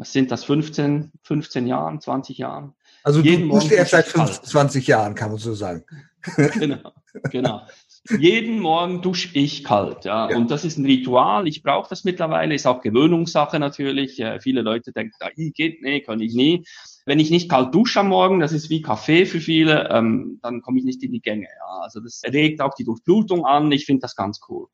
was 0.00 0.12
sind 0.12 0.30
das, 0.30 0.44
15, 0.44 1.12
15 1.22 1.66
Jahren, 1.66 2.00
20 2.00 2.38
Jahren. 2.38 2.72
Also 3.04 3.20
Jeden 3.20 3.48
du 3.48 3.54
bist 3.58 3.70
erst 3.70 3.90
seit 3.90 4.06
15, 4.06 4.44
20 4.44 4.86
Jahren, 4.86 5.14
kann 5.14 5.30
man 5.30 5.38
so 5.38 5.54
sagen. 5.54 5.84
genau, 6.58 6.92
genau. 7.30 7.66
Jeden 8.18 8.60
Morgen 8.60 9.02
dusche 9.02 9.28
ich 9.34 9.62
kalt, 9.62 10.06
ja. 10.06 10.30
ja. 10.30 10.36
Und 10.36 10.50
das 10.50 10.64
ist 10.64 10.78
ein 10.78 10.86
Ritual. 10.86 11.46
Ich 11.46 11.62
brauche 11.62 11.88
das 11.90 12.04
mittlerweile, 12.04 12.54
ist 12.54 12.66
auch 12.66 12.80
Gewöhnungssache 12.80 13.58
natürlich. 13.58 14.18
Äh, 14.18 14.40
viele 14.40 14.62
Leute 14.62 14.92
denken, 14.92 15.12
ah, 15.20 15.28
geht, 15.34 15.82
nee, 15.82 16.00
kann 16.00 16.20
ich 16.20 16.34
nie. 16.34 16.64
Wenn 17.04 17.18
ich 17.18 17.30
nicht 17.30 17.50
kalt 17.50 17.74
dusche 17.74 18.00
am 18.00 18.08
Morgen, 18.08 18.40
das 18.40 18.52
ist 18.52 18.70
wie 18.70 18.80
Kaffee 18.80 19.26
für 19.26 19.40
viele, 19.40 19.90
ähm, 19.90 20.38
dann 20.42 20.62
komme 20.62 20.78
ich 20.78 20.84
nicht 20.84 21.02
in 21.02 21.12
die 21.12 21.20
Gänge. 21.20 21.44
Ja. 21.44 21.80
Also 21.82 22.00
das 22.00 22.22
regt 22.26 22.62
auch 22.62 22.74
die 22.74 22.84
Durchblutung 22.84 23.44
an. 23.44 23.70
Ich 23.70 23.84
finde 23.84 24.00
das 24.00 24.16
ganz 24.16 24.40
cool. 24.48 24.68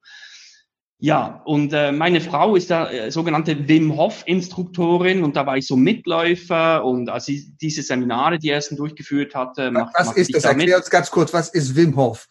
Ja, 0.98 1.42
und 1.44 1.74
äh, 1.74 1.92
meine 1.92 2.22
Frau 2.22 2.56
ist 2.56 2.70
da 2.70 2.90
äh, 2.90 3.10
sogenannte 3.10 3.68
Wim 3.68 3.96
Hof 3.96 4.22
Instruktorin 4.26 5.24
und 5.24 5.36
da 5.36 5.44
war 5.44 5.58
ich 5.58 5.66
so 5.66 5.76
Mitläufer 5.76 6.84
und 6.84 7.10
als 7.10 7.26
sie 7.26 7.52
diese 7.60 7.82
Seminare, 7.82 8.38
die 8.38 8.48
ersten 8.48 8.76
durchgeführt 8.76 9.34
hatte. 9.34 9.70
Macht, 9.70 9.94
was 9.94 10.06
macht 10.06 10.16
ist 10.16 10.34
das? 10.34 10.44
Erklär 10.44 10.78
uns 10.78 10.88
ganz 10.88 11.10
kurz, 11.10 11.34
was 11.34 11.50
ist 11.50 11.76
Wim 11.76 11.96
Hof? 11.96 12.28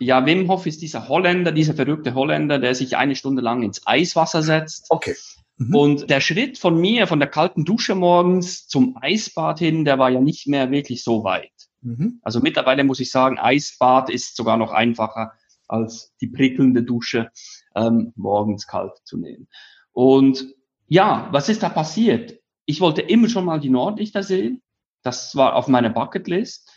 Ja, 0.00 0.26
Wim 0.26 0.48
Hof 0.48 0.66
ist 0.66 0.82
dieser 0.82 1.08
Holländer, 1.08 1.52
dieser 1.52 1.74
verrückte 1.74 2.14
Holländer, 2.14 2.58
der 2.58 2.74
sich 2.74 2.96
eine 2.96 3.14
Stunde 3.14 3.42
lang 3.42 3.62
ins 3.62 3.86
Eiswasser 3.86 4.42
setzt. 4.42 4.86
Okay. 4.88 5.14
Mhm. 5.58 5.74
Und 5.74 6.10
der 6.10 6.20
Schritt 6.20 6.58
von 6.58 6.80
mir, 6.80 7.06
von 7.06 7.20
der 7.20 7.28
kalten 7.28 7.64
Dusche 7.64 7.94
morgens 7.94 8.66
zum 8.66 8.96
Eisbad 9.00 9.60
hin, 9.60 9.84
der 9.84 9.98
war 10.00 10.10
ja 10.10 10.20
nicht 10.20 10.48
mehr 10.48 10.70
wirklich 10.72 11.04
so 11.04 11.22
weit. 11.22 11.52
Mhm. 11.82 12.18
Also 12.22 12.40
mittlerweile 12.40 12.82
muss 12.82 12.98
ich 12.98 13.10
sagen, 13.12 13.38
Eisbad 13.38 14.10
ist 14.10 14.36
sogar 14.36 14.56
noch 14.56 14.72
einfacher 14.72 15.32
als 15.68 16.12
die 16.20 16.26
prickelnde 16.26 16.82
Dusche 16.82 17.30
ähm, 17.74 18.12
morgens 18.16 18.66
kalt 18.66 18.92
zu 19.04 19.16
nehmen. 19.16 19.48
Und 19.92 20.54
ja, 20.86 21.28
was 21.30 21.48
ist 21.48 21.62
da 21.62 21.68
passiert? 21.68 22.40
Ich 22.66 22.80
wollte 22.80 23.02
immer 23.02 23.28
schon 23.28 23.44
mal 23.44 23.60
die 23.60 23.70
Nordlichter 23.70 24.22
sehen. 24.22 24.62
Das 25.02 25.36
war 25.36 25.56
auf 25.56 25.68
meiner 25.68 25.90
Bucketlist. 25.90 26.70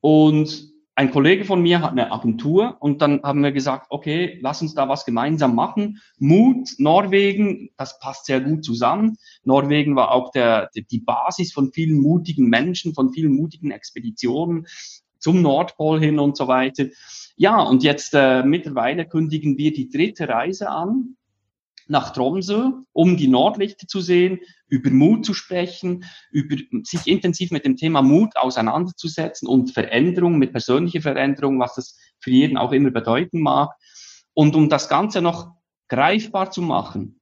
Und 0.00 0.72
ein 0.94 1.10
Kollege 1.10 1.46
von 1.46 1.62
mir 1.62 1.80
hat 1.80 1.92
eine 1.92 2.12
Agentur 2.12 2.76
und 2.80 3.00
dann 3.00 3.22
haben 3.22 3.42
wir 3.42 3.52
gesagt, 3.52 3.86
okay, 3.88 4.38
lass 4.42 4.60
uns 4.60 4.74
da 4.74 4.90
was 4.90 5.06
gemeinsam 5.06 5.54
machen. 5.54 6.02
Mut, 6.18 6.68
Norwegen, 6.76 7.70
das 7.78 7.98
passt 7.98 8.26
sehr 8.26 8.42
gut 8.42 8.62
zusammen. 8.62 9.16
Norwegen 9.42 9.96
war 9.96 10.10
auch 10.10 10.32
der, 10.32 10.68
die 10.74 11.00
Basis 11.00 11.52
von 11.52 11.72
vielen 11.72 11.98
mutigen 11.98 12.48
Menschen, 12.48 12.94
von 12.94 13.10
vielen 13.10 13.32
mutigen 13.32 13.70
Expeditionen 13.70 14.66
zum 15.18 15.40
Nordpol 15.40 15.98
hin 15.98 16.18
und 16.18 16.36
so 16.36 16.46
weiter. 16.46 16.84
Ja, 17.36 17.60
und 17.62 17.82
jetzt 17.82 18.14
äh, 18.14 18.42
mittlerweile 18.42 19.06
kündigen 19.06 19.56
wir 19.58 19.72
die 19.72 19.88
dritte 19.88 20.28
Reise 20.28 20.70
an 20.70 21.16
nach 21.88 22.10
Tromsø, 22.10 22.70
um 22.92 23.16
die 23.16 23.28
Nordlichter 23.28 23.86
zu 23.86 24.00
sehen, 24.00 24.40
über 24.68 24.90
Mut 24.90 25.26
zu 25.26 25.34
sprechen, 25.34 26.04
über 26.30 26.56
sich 26.84 27.06
intensiv 27.06 27.50
mit 27.50 27.64
dem 27.64 27.76
Thema 27.76 28.02
Mut 28.02 28.36
auseinanderzusetzen 28.36 29.48
und 29.48 29.72
Veränderung, 29.72 30.38
mit 30.38 30.52
persönlicher 30.52 31.02
Veränderung, 31.02 31.58
was 31.58 31.74
das 31.74 31.98
für 32.20 32.30
jeden 32.30 32.56
auch 32.56 32.72
immer 32.72 32.90
bedeuten 32.90 33.40
mag. 33.40 33.70
Und 34.34 34.54
um 34.54 34.68
das 34.68 34.88
Ganze 34.88 35.20
noch 35.20 35.52
greifbar 35.88 36.50
zu 36.50 36.62
machen, 36.62 37.20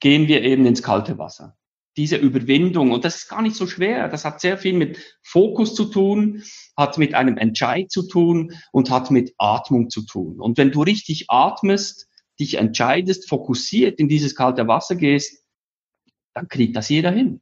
gehen 0.00 0.28
wir 0.28 0.42
eben 0.42 0.66
ins 0.66 0.82
kalte 0.82 1.16
Wasser. 1.18 1.56
Diese 1.96 2.16
Überwindung, 2.16 2.90
und 2.90 3.04
das 3.04 3.16
ist 3.16 3.28
gar 3.28 3.42
nicht 3.42 3.56
so 3.56 3.66
schwer, 3.66 4.08
das 4.08 4.24
hat 4.24 4.40
sehr 4.40 4.56
viel 4.56 4.72
mit 4.72 4.98
Fokus 5.22 5.74
zu 5.74 5.84
tun, 5.84 6.42
hat 6.76 6.96
mit 6.96 7.14
einem 7.14 7.36
Entscheid 7.36 7.90
zu 7.90 8.08
tun 8.08 8.54
und 8.72 8.90
hat 8.90 9.10
mit 9.10 9.34
Atmung 9.36 9.90
zu 9.90 10.06
tun. 10.06 10.40
Und 10.40 10.56
wenn 10.56 10.70
du 10.70 10.82
richtig 10.82 11.26
atmest, 11.28 12.08
dich 12.40 12.54
entscheidest, 12.54 13.28
fokussiert 13.28 13.98
in 13.98 14.08
dieses 14.08 14.34
kalte 14.34 14.66
Wasser 14.68 14.96
gehst, 14.96 15.44
dann 16.34 16.48
kriegt 16.48 16.76
das 16.76 16.88
jeder 16.88 17.10
hin. 17.10 17.40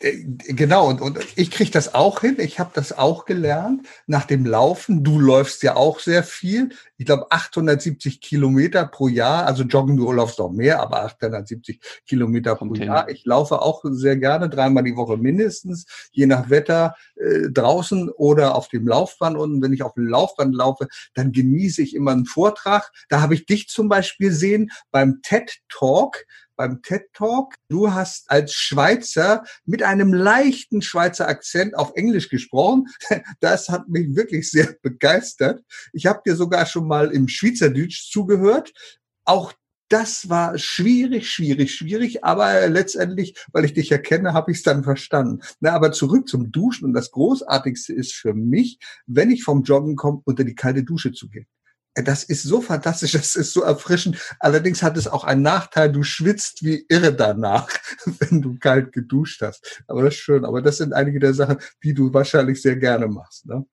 Äh, 0.00 0.24
genau, 0.48 0.88
und, 0.88 1.00
und 1.00 1.18
ich 1.36 1.50
kriege 1.50 1.70
das 1.70 1.94
auch 1.94 2.22
hin. 2.22 2.36
Ich 2.38 2.58
habe 2.58 2.70
das 2.72 2.96
auch 2.96 3.26
gelernt 3.26 3.86
nach 4.06 4.24
dem 4.24 4.46
Laufen. 4.46 5.04
Du 5.04 5.18
läufst 5.18 5.62
ja 5.62 5.76
auch 5.76 6.00
sehr 6.00 6.22
viel. 6.22 6.70
Ich 6.96 7.06
glaube 7.06 7.30
870 7.30 8.20
Kilometer 8.20 8.86
pro 8.86 9.08
Jahr. 9.08 9.46
Also 9.46 9.62
joggen, 9.64 9.98
du 9.98 10.10
läufst 10.10 10.38
noch 10.38 10.50
mehr, 10.50 10.80
aber 10.80 11.04
870 11.04 11.80
Kilometer 12.06 12.56
pro 12.56 12.66
okay. 12.66 12.86
Jahr. 12.86 13.10
Ich 13.10 13.26
laufe 13.26 13.60
auch 13.60 13.82
sehr 13.84 14.16
gerne, 14.16 14.48
dreimal 14.48 14.84
die 14.84 14.96
Woche 14.96 15.18
mindestens, 15.18 15.84
je 16.12 16.26
nach 16.26 16.48
Wetter, 16.48 16.96
äh, 17.16 17.50
draußen 17.50 18.08
oder 18.08 18.54
auf 18.54 18.68
dem 18.68 18.88
Laufband. 18.88 19.36
Und 19.36 19.60
wenn 19.60 19.74
ich 19.74 19.82
auf 19.82 19.94
dem 19.94 20.06
Laufband 20.06 20.54
laufe, 20.54 20.88
dann 21.14 21.32
genieße 21.32 21.82
ich 21.82 21.94
immer 21.94 22.12
einen 22.12 22.26
Vortrag. 22.26 22.90
Da 23.10 23.20
habe 23.20 23.34
ich 23.34 23.44
dich 23.44 23.68
zum 23.68 23.88
Beispiel 23.90 24.32
sehen 24.32 24.70
beim 24.90 25.20
TED 25.22 25.60
Talk 25.68 26.24
beim 26.60 26.82
TED 26.82 27.04
Talk. 27.14 27.54
Du 27.70 27.90
hast 27.90 28.30
als 28.30 28.52
Schweizer 28.52 29.44
mit 29.64 29.82
einem 29.82 30.12
leichten 30.12 30.82
Schweizer 30.82 31.26
Akzent 31.26 31.74
auf 31.74 31.92
Englisch 31.94 32.28
gesprochen. 32.28 32.84
Das 33.40 33.70
hat 33.70 33.88
mich 33.88 34.14
wirklich 34.14 34.50
sehr 34.50 34.74
begeistert. 34.82 35.62
Ich 35.94 36.04
habe 36.04 36.20
dir 36.26 36.36
sogar 36.36 36.66
schon 36.66 36.86
mal 36.86 37.12
im 37.12 37.28
Schweizerdeutsch 37.28 38.10
zugehört. 38.10 38.72
Auch 39.24 39.54
das 39.88 40.28
war 40.28 40.58
schwierig, 40.58 41.30
schwierig, 41.30 41.74
schwierig, 41.74 42.24
aber 42.24 42.68
letztendlich, 42.68 43.34
weil 43.52 43.64
ich 43.64 43.72
dich 43.72 43.90
erkenne, 43.90 44.34
habe 44.34 44.52
ich 44.52 44.58
es 44.58 44.62
dann 44.62 44.84
verstanden. 44.84 45.40
Na, 45.60 45.72
aber 45.72 45.92
zurück 45.92 46.28
zum 46.28 46.52
Duschen 46.52 46.84
und 46.84 46.92
das 46.92 47.10
Großartigste 47.10 47.94
ist 47.94 48.12
für 48.12 48.34
mich, 48.34 48.78
wenn 49.06 49.30
ich 49.30 49.44
vom 49.44 49.62
Joggen 49.62 49.96
komme, 49.96 50.20
unter 50.26 50.44
die 50.44 50.54
kalte 50.54 50.84
Dusche 50.84 51.12
zu 51.12 51.30
gehen. 51.30 51.46
Das 52.02 52.24
ist 52.24 52.42
so 52.42 52.60
fantastisch, 52.60 53.12
das 53.20 53.36
ist 53.36 53.52
so 53.52 53.62
erfrischend. 53.62 54.18
Allerdings 54.38 54.82
hat 54.82 54.96
es 54.96 55.06
auch 55.06 55.24
einen 55.24 55.42
Nachteil, 55.42 55.92
du 55.92 56.02
schwitzt 56.02 56.64
wie 56.64 56.84
irre 56.88 57.14
danach, 57.14 57.68
wenn 58.18 58.42
du 58.42 58.58
kalt 58.58 58.92
geduscht 58.92 59.42
hast. 59.42 59.82
Aber 59.86 60.02
das 60.02 60.14
ist 60.14 60.20
schön. 60.20 60.44
Aber 60.44 60.62
das 60.62 60.78
sind 60.78 60.92
einige 60.92 61.20
der 61.20 61.34
Sachen, 61.34 61.58
die 61.82 61.94
du 61.94 62.12
wahrscheinlich 62.12 62.62
sehr 62.62 62.76
gerne 62.76 63.08
machst. 63.08 63.46
Ne? 63.46 63.64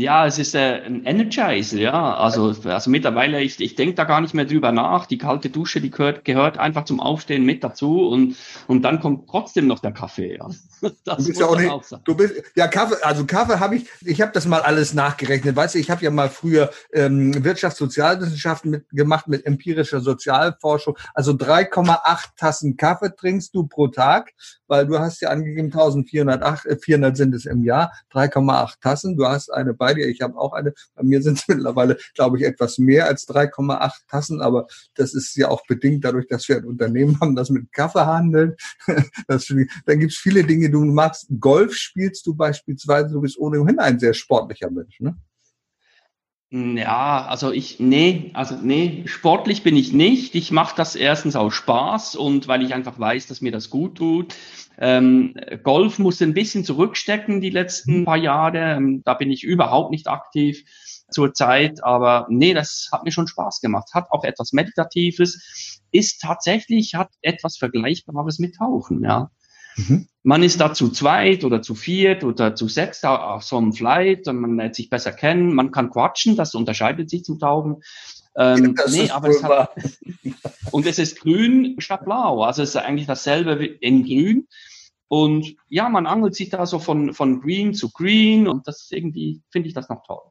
Ja, 0.00 0.26
es 0.26 0.38
ist 0.38 0.54
äh, 0.54 0.82
ein 0.86 1.04
Energizer, 1.04 1.76
ja. 1.76 2.14
Also, 2.14 2.54
also 2.64 2.90
mittlerweile, 2.90 3.42
ich, 3.42 3.60
ich 3.60 3.74
denke 3.74 3.94
da 3.94 4.04
gar 4.04 4.22
nicht 4.22 4.32
mehr 4.32 4.46
drüber 4.46 4.72
nach. 4.72 5.04
Die 5.04 5.18
kalte 5.18 5.50
Dusche, 5.50 5.82
die 5.82 5.90
gehört, 5.90 6.24
gehört 6.24 6.56
einfach 6.56 6.86
zum 6.86 7.00
Aufstehen 7.00 7.44
mit 7.44 7.62
dazu 7.62 8.08
und, 8.08 8.36
und 8.66 8.82
dann 8.82 9.00
kommt 9.00 9.28
trotzdem 9.28 9.66
noch 9.66 9.80
der 9.80 9.92
Kaffee. 9.92 10.36
Ja. 10.36 10.48
Das 11.04 11.18
du 11.18 11.26
bist 11.26 11.40
ja 11.40 11.46
auch 11.46 11.58
nicht, 11.58 11.70
auch 11.70 11.84
du 12.04 12.14
bist, 12.14 12.42
ja, 12.54 12.66
Kaffee, 12.66 12.96
also 13.02 13.26
Kaffee 13.26 13.60
habe 13.60 13.76
ich, 13.76 13.86
ich 14.02 14.22
habe 14.22 14.32
das 14.32 14.46
mal 14.46 14.62
alles 14.62 14.94
nachgerechnet. 14.94 15.54
Weißt 15.54 15.74
du, 15.74 15.78
ich 15.78 15.90
habe 15.90 16.02
ja 16.02 16.10
mal 16.10 16.30
früher 16.30 16.70
ähm, 16.94 17.44
Wirtschaftssozialwissenschaften 17.44 18.70
mit, 18.70 18.88
gemacht 18.88 19.28
mit 19.28 19.44
empirischer 19.44 20.00
Sozialforschung. 20.00 20.96
Also 21.12 21.32
3,8 21.32 22.28
Tassen 22.38 22.78
Kaffee 22.78 23.14
trinkst 23.14 23.54
du 23.54 23.66
pro 23.66 23.88
Tag, 23.88 24.32
weil 24.68 24.86
du 24.86 24.98
hast 24.98 25.20
ja 25.20 25.28
angegeben 25.28 25.66
1408, 25.66 26.64
äh, 26.64 26.76
400 26.78 27.16
sind 27.16 27.34
es 27.34 27.44
im 27.44 27.62
Jahr, 27.62 27.92
3,8 28.14 28.80
Tassen. 28.80 29.16
Du 29.18 29.26
hast 29.26 29.50
eine 29.50 29.74
bei 29.74 29.89
dir. 29.94 30.08
Ich 30.08 30.20
habe 30.20 30.36
auch 30.36 30.52
eine. 30.52 30.74
Bei 30.94 31.02
mir 31.02 31.22
sind 31.22 31.38
es 31.38 31.48
mittlerweile, 31.48 31.98
glaube 32.14 32.38
ich, 32.38 32.44
etwas 32.44 32.78
mehr 32.78 33.06
als 33.06 33.28
3,8 33.28 33.92
Tassen. 34.08 34.40
Aber 34.40 34.66
das 34.94 35.14
ist 35.14 35.36
ja 35.36 35.48
auch 35.48 35.66
bedingt 35.66 36.04
dadurch, 36.04 36.26
dass 36.28 36.48
wir 36.48 36.56
ein 36.56 36.64
Unternehmen 36.64 37.20
haben, 37.20 37.36
das 37.36 37.50
mit 37.50 37.72
Kaffee 37.72 38.06
handelt. 38.06 38.60
Das, 39.26 39.46
dann 39.86 39.98
gibt 40.00 40.12
es 40.12 40.18
viele 40.18 40.44
Dinge, 40.44 40.70
du 40.70 40.84
magst. 40.84 41.26
Golf 41.38 41.74
spielst 41.74 42.26
du 42.26 42.34
beispielsweise. 42.34 43.12
Du 43.12 43.20
bist 43.20 43.38
ohnehin 43.38 43.78
ein 43.78 43.98
sehr 43.98 44.14
sportlicher 44.14 44.70
Mensch, 44.70 45.00
ne? 45.00 45.16
Ja, 46.52 47.26
also 47.26 47.52
ich, 47.52 47.78
nee, 47.78 48.32
also 48.34 48.56
nee, 48.56 49.04
sportlich 49.06 49.62
bin 49.62 49.76
ich 49.76 49.92
nicht. 49.92 50.34
Ich 50.34 50.50
mache 50.50 50.74
das 50.76 50.96
erstens 50.96 51.36
aus 51.36 51.54
Spaß 51.54 52.16
und 52.16 52.48
weil 52.48 52.64
ich 52.64 52.74
einfach 52.74 52.98
weiß, 52.98 53.28
dass 53.28 53.40
mir 53.40 53.52
das 53.52 53.70
gut 53.70 53.98
tut. 53.98 54.34
Ähm, 54.76 55.34
Golf 55.62 56.00
musste 56.00 56.24
ein 56.24 56.34
bisschen 56.34 56.64
zurückstecken 56.64 57.40
die 57.40 57.50
letzten 57.50 58.00
mhm. 58.00 58.04
paar 58.04 58.16
Jahre. 58.16 58.58
Ähm, 58.58 59.02
da 59.04 59.14
bin 59.14 59.30
ich 59.30 59.44
überhaupt 59.44 59.92
nicht 59.92 60.08
aktiv 60.08 60.64
zurzeit, 61.08 61.84
aber 61.84 62.26
nee, 62.30 62.52
das 62.52 62.88
hat 62.90 63.04
mir 63.04 63.12
schon 63.12 63.28
Spaß 63.28 63.60
gemacht. 63.60 63.90
Hat 63.94 64.10
auch 64.10 64.24
etwas 64.24 64.52
Meditatives, 64.52 65.80
ist 65.92 66.20
tatsächlich, 66.20 66.96
hat 66.96 67.10
etwas 67.22 67.58
Vergleichbares 67.58 68.40
mit 68.40 68.56
Tauchen, 68.56 69.04
ja. 69.04 69.30
Mhm. 69.76 70.06
Man 70.22 70.42
ist 70.42 70.60
da 70.60 70.74
zu 70.74 70.90
zweit 70.90 71.44
oder 71.44 71.62
zu 71.62 71.74
viert 71.74 72.24
oder 72.24 72.54
zu 72.54 72.68
sechs 72.68 73.04
auf 73.04 73.42
so 73.42 73.56
einem 73.56 73.72
Flight 73.72 74.28
und 74.28 74.40
man 74.40 74.56
lernt 74.56 74.74
sich 74.74 74.90
besser 74.90 75.12
kennen. 75.12 75.54
Man 75.54 75.70
kann 75.70 75.90
quatschen, 75.90 76.36
das 76.36 76.54
unterscheidet 76.54 77.08
sich 77.08 77.24
zum 77.24 77.38
Tauchen. 77.38 77.82
Ähm, 78.36 78.74
ja, 78.78 78.90
nee, 78.90 79.10
aber 79.10 79.28
es 79.28 79.42
hat, 79.42 79.70
und 80.72 80.86
es 80.86 80.98
ist 80.98 81.20
grün 81.20 81.76
statt 81.78 82.04
blau. 82.04 82.42
Also 82.42 82.62
es 82.62 82.70
ist 82.70 82.76
eigentlich 82.76 83.06
dasselbe 83.06 83.64
in 83.64 84.04
grün. 84.04 84.48
Und 85.08 85.56
ja, 85.68 85.88
man 85.88 86.06
angelt 86.06 86.36
sich 86.36 86.50
da 86.50 86.66
so 86.66 86.78
von, 86.78 87.14
von 87.14 87.40
Green 87.40 87.74
zu 87.74 87.90
Green 87.90 88.46
und 88.46 88.68
das 88.68 88.88
irgendwie 88.90 89.42
finde 89.50 89.68
ich 89.68 89.74
das 89.74 89.88
noch 89.88 90.04
toll. 90.06 90.22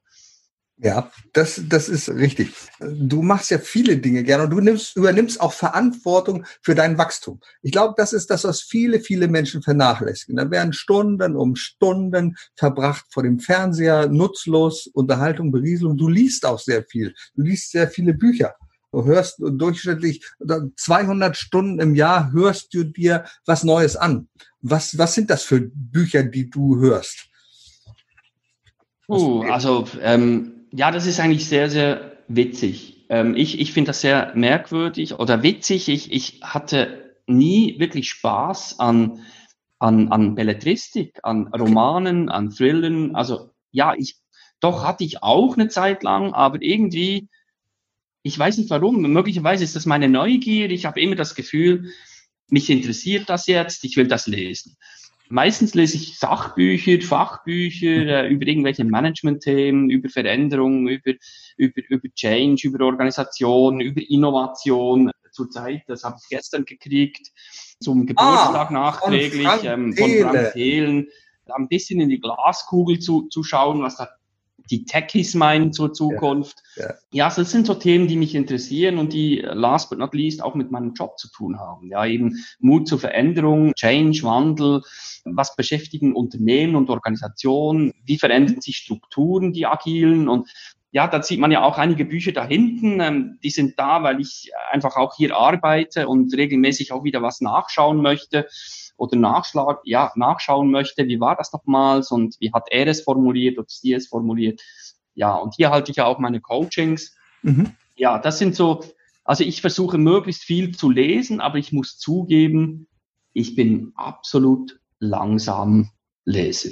Ja, 0.82 1.12
das, 1.34 1.62
das 1.68 1.90
ist 1.90 2.08
richtig. 2.10 2.54
Du 2.80 3.22
machst 3.22 3.52
ja 3.52 3.60
viele 3.60 3.98
Dinge 3.98 4.24
gerne 4.24 4.46
und 4.46 4.52
du 4.52 4.62
nimmst, 4.62 4.96
übernimmst 4.96 5.42
auch 5.42 5.52
Verantwortung 5.52 6.46
für 6.62 6.74
dein 6.74 6.98
Wachstum. 6.98 7.42
Ich 7.62 7.74
glaube, 7.74 7.96
das 7.98 8.14
ist 8.14 8.30
das, 8.30 8.46
was 8.46 8.62
viele, 8.62 9.02
viele 9.02 9.28
Menschen 9.28 9.62
vernachlässigen. 9.62 10.38
Da 10.38 10.50
werden 10.50 10.72
Stunden 10.72 11.36
um 11.36 11.58
Stunden 11.58 12.38
verbracht 12.56 13.06
vor 13.10 13.24
dem 13.24 13.40
Fernseher, 13.40 14.08
nutzlos, 14.08 14.88
Unterhaltung, 14.88 15.52
Berieselung. 15.52 15.98
Du 15.98 16.08
liest 16.08 16.46
auch 16.46 16.60
sehr 16.60 16.86
viel. 16.86 17.14
Du 17.36 17.42
liest 17.42 17.72
sehr 17.72 17.90
viele 17.90 18.14
Bücher. 18.14 18.56
Du 18.94 19.04
hörst 19.04 19.36
durchschnittlich 19.40 20.26
200 20.78 21.36
Stunden 21.36 21.80
im 21.80 21.94
Jahr 21.94 22.32
hörst 22.32 22.74
du 22.74 22.86
dir 22.86 23.26
was 23.46 23.66
Neues 23.66 23.98
an. 23.98 24.30
Was, 24.62 24.98
was 24.98 25.14
sind 25.14 25.30
das 25.30 25.44
für 25.44 25.60
Bücher, 25.74 26.24
die 26.24 26.50
du 26.50 26.78
hörst? 26.80 27.28
Uh, 29.10 29.42
also 29.42 29.88
ähm, 30.02 30.59
ja, 30.72 30.92
das 30.92 31.06
ist 31.06 31.20
eigentlich 31.20 31.48
sehr, 31.48 31.70
sehr 31.70 32.18
witzig. 32.28 33.06
Ähm, 33.10 33.36
ich 33.36 33.60
ich 33.60 33.74
finde 33.74 33.90
das 33.90 34.02
sehr 34.02 34.34
merkwürdig 34.36 35.14
oder 35.14 35.44
witzig. 35.44 35.90
Ich, 35.90 36.12
ich 36.12 36.42
hatte 36.42 37.16
nie 37.28 37.80
wirklich 37.80 38.10
Spaß 38.10 38.80
an, 38.80 39.24
an, 39.80 40.10
an 40.10 40.36
Belletristik, 40.36 41.20
an 41.24 41.48
Romanen, 41.48 42.30
an 42.30 42.50
Thrillern. 42.52 43.16
Also 43.16 43.52
ja, 43.72 43.94
ich 43.96 44.18
doch 44.60 44.84
hatte 44.84 45.04
ich 45.04 45.24
auch 45.24 45.56
eine 45.56 45.70
Zeit 45.70 46.04
lang, 46.04 46.34
aber 46.34 46.62
irgendwie 46.62 47.30
ich 48.22 48.38
weiß 48.38 48.58
nicht 48.58 48.70
warum. 48.70 49.02
Möglicherweise 49.02 49.64
ist 49.64 49.76
das 49.76 49.86
meine 49.86 50.10
Neugier. 50.10 50.70
Ich 50.70 50.86
habe 50.86 51.02
immer 51.02 51.16
das 51.16 51.36
Gefühl, 51.36 51.92
mich 52.48 52.70
interessiert 52.70 53.30
das 53.30 53.48
jetzt, 53.48 53.84
ich 53.84 53.96
will 53.96 54.08
das 54.08 54.28
lesen. 54.28 54.76
Meistens 55.32 55.76
lese 55.76 55.96
ich 55.96 56.18
Sachbücher, 56.18 57.02
Fachbücher 57.06 58.26
äh, 58.26 58.30
über 58.30 58.48
irgendwelche 58.48 58.84
Management-Themen, 58.84 59.92
über 59.92 60.10
Veränderungen, 60.10 60.88
über, 60.88 61.12
über, 61.56 61.82
über 61.88 62.10
Change, 62.16 62.68
über 62.68 62.84
Organisation, 62.86 63.80
über 63.80 64.02
Innovation. 64.10 65.12
Zurzeit, 65.32 65.84
das 65.88 66.04
habe 66.04 66.18
ich 66.20 66.28
gestern 66.30 66.66
gekriegt, 66.66 67.28
zum 67.80 68.08
Geburtstag 68.08 68.72
ah, 68.72 68.74
nachträglich 68.74 69.48
von 69.48 69.60
Frank, 69.60 69.64
ähm, 69.64 69.94
von 69.94 70.10
Frank 70.10 70.54
Thelen, 70.54 71.08
ein 71.46 71.68
bisschen 71.68 72.02
in 72.02 72.10
die 72.10 72.20
Glaskugel 72.20 73.00
zu, 73.00 73.28
zu 73.30 73.44
schauen, 73.44 73.84
was 73.84 73.98
da 73.98 74.10
die 74.70 74.86
Techies 74.86 75.36
meinen 75.36 75.74
zur 75.74 75.94
Zukunft. 75.94 76.62
Ja, 76.76 76.86
ja. 76.86 76.96
ja, 77.12 77.34
das 77.36 77.52
sind 77.52 77.68
so 77.68 77.74
Themen, 77.74 78.08
die 78.08 78.16
mich 78.16 78.36
interessieren 78.36 78.98
und 78.98 79.14
die 79.14 79.40
last 79.40 79.90
but 79.90 80.00
not 80.00 80.14
least 80.14 80.44
auch 80.44 80.56
mit 80.56 80.72
meinem 80.72 80.94
Job 80.94 81.18
zu 81.18 81.30
tun 81.32 81.60
haben. 81.60 81.88
Ja, 81.88 82.06
eben 82.06 82.38
Mut 82.60 82.88
zur 82.88 83.00
Veränderung, 83.00 83.74
Change, 83.76 84.24
Wandel. 84.24 84.82
Was 85.26 85.56
beschäftigen 85.56 86.16
Unternehmen 86.16 86.76
und 86.76 86.90
Organisationen? 86.90 87.94
Wie 88.06 88.18
verändern 88.18 88.62
sich 88.62 88.78
Strukturen, 88.78 89.54
die 89.54 89.66
agilen? 89.66 90.30
Und 90.30 90.50
ja, 90.92 91.08
da 91.08 91.22
sieht 91.22 91.40
man 91.40 91.52
ja 91.52 91.64
auch 91.64 91.78
einige 91.78 92.06
Bücher 92.06 92.32
da 92.32 92.48
hinten. 92.48 93.00
Ähm, 93.00 93.40
die 93.44 93.52
sind 93.52 93.78
da, 93.78 94.02
weil 94.04 94.20
ich 94.20 94.52
einfach 94.72 94.96
auch 94.96 95.16
hier 95.16 95.36
arbeite 95.36 96.08
und 96.08 96.34
regelmäßig 96.36 96.92
auch 96.92 97.04
wieder 97.04 97.22
was 97.22 97.42
nachschauen 97.42 98.02
möchte 98.02 98.48
oder 99.00 99.18
nachschlag, 99.18 99.80
ja, 99.84 100.12
nachschauen 100.16 100.70
möchte, 100.70 101.08
wie 101.08 101.20
war 101.20 101.36
das 101.36 101.54
nochmals 101.54 102.12
und 102.12 102.36
wie 102.40 102.52
hat 102.52 102.68
er 102.70 102.88
es 102.88 103.02
formuliert 103.02 103.58
oder 103.58 103.68
sie 103.70 103.94
es 103.94 104.08
formuliert. 104.08 104.62
Ja, 105.16 105.36
und 105.36 105.56
hier 105.56 105.72
halte 105.72 105.92
ich 105.92 105.98
ja 105.98 106.06
auch 106.06 106.20
meine 106.20 106.42
Coachings. 106.42 107.16
Mhm. 107.42 107.72
Ja, 107.96 108.20
das 108.20 108.40
sind 108.40 108.56
so, 108.56 108.84
also 109.24 109.44
ich 109.44 109.62
versuche 109.62 109.98
möglichst 109.98 110.44
viel 110.44 110.76
zu 110.76 110.90
lesen, 110.90 111.40
aber 111.42 111.58
ich 111.58 111.72
muss 111.72 111.98
zugeben, 111.98 112.88
ich 113.34 113.56
bin 113.56 113.92
absolut 113.96 114.80
langsam 115.00 115.92
Leser. 116.26 116.72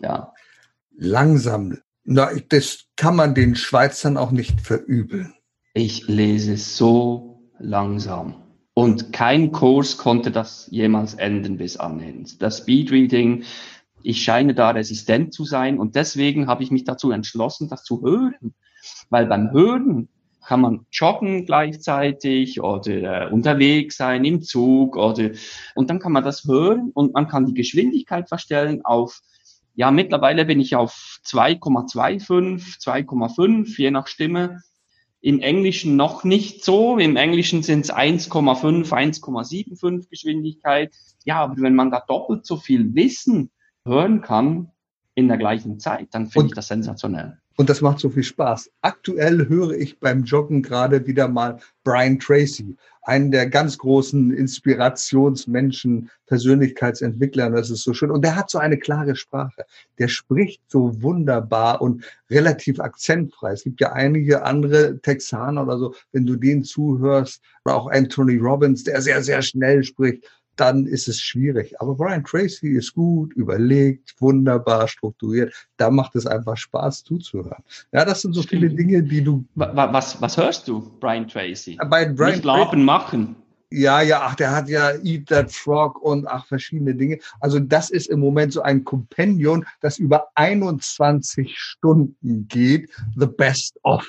Ja. 0.00 0.32
Langsam. 0.96 1.78
Na, 2.04 2.30
das 2.48 2.86
kann 2.96 3.16
man 3.16 3.34
den 3.34 3.54
Schweizern 3.54 4.16
auch 4.16 4.32
nicht 4.32 4.60
verübeln. 4.60 5.34
Ich 5.74 6.08
lese 6.08 6.56
so 6.56 7.48
langsam. 7.58 8.42
Und 8.74 9.12
kein 9.12 9.52
Kurs 9.52 9.98
konnte 9.98 10.30
das 10.30 10.66
jemals 10.70 11.14
enden 11.14 11.58
bis 11.58 11.76
annähernd. 11.76 12.40
Das 12.40 12.58
Speedreading, 12.58 13.44
ich 14.02 14.22
scheine 14.22 14.54
da 14.54 14.70
resistent 14.70 15.34
zu 15.34 15.44
sein 15.44 15.78
und 15.78 15.94
deswegen 15.94 16.46
habe 16.46 16.62
ich 16.62 16.70
mich 16.70 16.84
dazu 16.84 17.10
entschlossen, 17.10 17.68
das 17.68 17.84
zu 17.84 18.02
hören. 18.02 18.54
Weil 19.10 19.26
beim 19.26 19.50
Hören 19.52 20.08
kann 20.44 20.60
man 20.60 20.86
joggen 20.90 21.46
gleichzeitig 21.46 22.60
oder 22.60 23.26
äh, 23.26 23.30
unterwegs 23.30 23.96
sein 23.96 24.24
im 24.24 24.42
Zug 24.42 24.96
oder 24.96 25.30
und 25.74 25.88
dann 25.88 26.00
kann 26.00 26.12
man 26.12 26.24
das 26.24 26.44
hören 26.44 26.90
und 26.94 27.14
man 27.14 27.28
kann 27.28 27.46
die 27.46 27.54
Geschwindigkeit 27.54 28.28
verstellen 28.28 28.84
auf 28.84 29.20
ja 29.74 29.90
mittlerweile 29.90 30.44
bin 30.44 30.60
ich 30.60 30.74
auf 30.74 31.20
2,25, 31.24 32.82
2,5 32.82 33.78
je 33.78 33.90
nach 33.92 34.08
Stimme 34.08 34.62
im 35.22 35.40
Englischen 35.40 35.96
noch 35.96 36.24
nicht 36.24 36.64
so. 36.64 36.98
Im 36.98 37.16
Englischen 37.16 37.62
sind 37.62 37.86
es 37.86 37.92
1,5, 37.92 38.90
1,75 38.90 40.10
Geschwindigkeit. 40.10 40.94
Ja, 41.24 41.42
aber 41.42 41.62
wenn 41.62 41.76
man 41.76 41.90
da 41.90 42.02
doppelt 42.06 42.44
so 42.44 42.56
viel 42.56 42.94
Wissen 42.94 43.50
hören 43.84 44.20
kann 44.20 44.71
in 45.14 45.28
der 45.28 45.36
gleichen 45.36 45.78
Zeit, 45.78 46.08
dann 46.12 46.26
finde 46.28 46.48
ich 46.48 46.54
das 46.54 46.68
sensationell. 46.68 47.36
Und 47.56 47.68
das 47.68 47.82
macht 47.82 47.98
so 47.98 48.08
viel 48.08 48.22
Spaß. 48.22 48.70
Aktuell 48.80 49.46
höre 49.48 49.72
ich 49.72 50.00
beim 50.00 50.24
Joggen 50.24 50.62
gerade 50.62 51.06
wieder 51.06 51.28
mal 51.28 51.58
Brian 51.84 52.18
Tracy, 52.18 52.76
einen 53.02 53.30
der 53.30 53.48
ganz 53.50 53.76
großen 53.76 54.32
Inspirationsmenschen, 54.32 56.10
Persönlichkeitsentwickler. 56.26 57.50
Das 57.50 57.68
ist 57.68 57.82
so 57.82 57.92
schön. 57.92 58.10
Und 58.10 58.24
der 58.24 58.36
hat 58.36 58.48
so 58.48 58.58
eine 58.58 58.78
klare 58.78 59.16
Sprache. 59.16 59.66
Der 59.98 60.08
spricht 60.08 60.62
so 60.68 61.02
wunderbar 61.02 61.82
und 61.82 62.04
relativ 62.30 62.80
akzentfrei. 62.80 63.52
Es 63.52 63.64
gibt 63.64 63.82
ja 63.82 63.92
einige 63.92 64.44
andere 64.44 64.98
Texaner 65.00 65.64
oder 65.64 65.78
so, 65.78 65.94
wenn 66.12 66.24
du 66.24 66.36
denen 66.36 66.64
zuhörst, 66.64 67.42
oder 67.64 67.76
auch 67.76 67.90
Anthony 67.90 68.38
Robbins, 68.38 68.84
der 68.84 69.02
sehr, 69.02 69.22
sehr 69.22 69.42
schnell 69.42 69.84
spricht 69.84 70.24
dann 70.56 70.86
ist 70.86 71.08
es 71.08 71.20
schwierig. 71.20 71.80
Aber 71.80 71.94
Brian 71.94 72.24
Tracy 72.24 72.76
ist 72.76 72.94
gut, 72.94 73.32
überlegt, 73.34 74.14
wunderbar 74.20 74.88
strukturiert. 74.88 75.52
Da 75.76 75.90
macht 75.90 76.14
es 76.14 76.26
einfach 76.26 76.56
Spaß 76.56 77.04
zuzuhören. 77.04 77.62
Ja, 77.92 78.04
das 78.04 78.22
sind 78.22 78.34
so 78.34 78.42
viele 78.42 78.68
Dinge, 78.70 79.02
die 79.02 79.22
du. 79.22 79.44
Was, 79.54 80.20
was 80.20 80.36
hörst 80.36 80.68
du, 80.68 80.92
Brian 81.00 81.26
Tracy? 81.26 81.78
Bei 81.88 82.06
Brian 82.06 82.32
Nicht 82.32 82.44
Laben 82.44 82.84
machen. 82.84 83.36
Ja, 83.72 84.02
ja, 84.02 84.20
ach, 84.22 84.34
der 84.34 84.50
hat 84.50 84.68
ja 84.68 84.92
Eat 85.02 85.28
That 85.28 85.50
Frog 85.50 86.00
und 86.02 86.26
ach, 86.26 86.46
verschiedene 86.46 86.94
Dinge. 86.94 87.18
Also 87.40 87.58
das 87.58 87.90
ist 87.90 88.08
im 88.08 88.20
Moment 88.20 88.52
so 88.52 88.62
ein 88.62 88.84
Kompendium, 88.84 89.64
das 89.80 89.98
über 89.98 90.28
21 90.34 91.56
Stunden 91.56 92.46
geht. 92.48 92.90
The 93.16 93.26
best 93.26 93.78
of. 93.82 94.06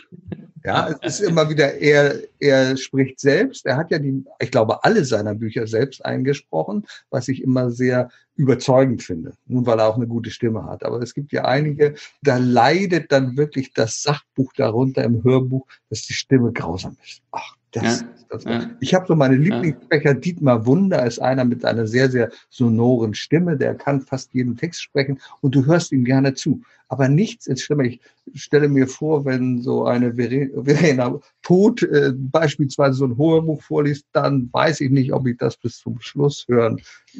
Ja, 0.66 0.96
es 1.02 1.20
ist 1.20 1.30
immer 1.30 1.50
wieder, 1.50 1.74
er, 1.76 2.20
er 2.40 2.78
spricht 2.78 3.20
selbst. 3.20 3.66
Er 3.66 3.78
hat 3.78 3.92
ja 3.92 4.00
die, 4.00 4.24
ich 4.40 4.52
glaube, 4.52 4.84
alle 4.84 5.04
seiner 5.06 5.36
Bücher 5.36 5.68
selbst 5.68 6.04
eingesprochen, 6.06 6.86
was 7.10 7.28
ich 7.28 7.42
immer 7.42 7.72
sehr 7.72 8.10
überzeugend 8.36 9.04
finde. 9.04 9.34
Nun, 9.46 9.66
weil 9.66 9.80
er 9.80 9.88
auch 9.88 9.96
eine 9.96 10.08
gute 10.08 10.32
Stimme 10.32 10.66
hat. 10.66 10.84
Aber 10.84 11.02
es 11.02 11.14
gibt 11.14 11.32
ja 11.32 11.46
einige, 11.46 11.96
da 12.22 12.38
leidet 12.38 13.12
dann 13.12 13.38
wirklich 13.38 13.74
das 13.74 14.02
Sachbuch 14.02 14.54
darunter 14.54 15.04
im 15.04 15.24
Hörbuch, 15.24 15.68
dass 15.90 16.04
die 16.04 16.14
Stimme 16.14 16.52
grausam 16.52 16.98
ist. 17.04 17.22
Ach, 17.32 17.56
das, 17.74 18.02
ja, 18.02 18.08
das 18.30 18.44
ja. 18.44 18.70
Ich 18.80 18.94
habe 18.94 19.08
so 19.08 19.16
meine 19.16 19.36
Lieblingssprecher. 19.36 20.14
Dietmar 20.14 20.66
Wunder 20.66 21.06
ist 21.06 21.20
einer 21.20 21.44
mit 21.44 21.66
einer 21.66 21.88
sehr, 21.88 22.10
sehr 22.10 22.32
sonoren 22.50 23.16
Stimme, 23.16 23.58
der 23.58 23.76
kann 23.76 24.02
fast 24.02 24.34
jeden 24.34 24.56
Text 24.56 24.82
sprechen 24.82 25.20
und 25.42 25.56
du 25.56 25.66
hörst 25.66 25.92
ihm 25.92 26.06
gerne 26.06 26.36
zu. 26.36 26.62
Aber 26.88 27.10
nichts 27.10 27.48
ist 27.48 27.62
schlimmer. 27.62 27.86
Ich 27.86 28.00
stelle 28.36 28.68
mir 28.68 28.88
vor, 28.88 29.26
wenn 29.26 29.62
so 29.62 29.86
eine 29.86 30.14
Verena 30.14 31.20
Tod 31.42 31.82
äh, 31.82 32.14
beispielsweise 32.16 32.94
so 32.94 33.06
ein 33.06 33.18
Hörbuch 33.18 33.64
vorliest, 33.64 34.06
dann 34.14 34.50
weiß 34.52 34.82
ich 34.82 34.92
nicht, 34.92 35.12
ob 35.12 35.26
ich 35.26 35.38
das 35.38 35.58
bis 35.58 35.80
zum 35.80 36.00
Schluss 36.00 36.46
hören 36.48 36.80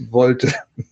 wollte. 0.10 0.54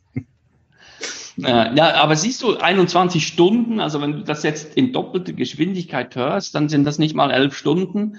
Ja, 1.38 1.96
aber 1.96 2.16
siehst 2.18 2.44
du, 2.44 2.58
21 2.58 3.26
Stunden, 3.26 3.80
also 3.80 4.02
wenn 4.02 4.12
du 4.12 4.24
das 4.24 4.44
jetzt 4.44 4.76
in 4.76 4.94
doppelter 4.94 5.34
Geschwindigkeit 5.34 6.16
hörst, 6.16 6.54
dann 6.54 6.70
sind 6.70 6.84
das 6.84 7.00
nicht 7.00 7.16
mal 7.16 7.32
elf 7.32 7.56
Stunden. 7.56 8.18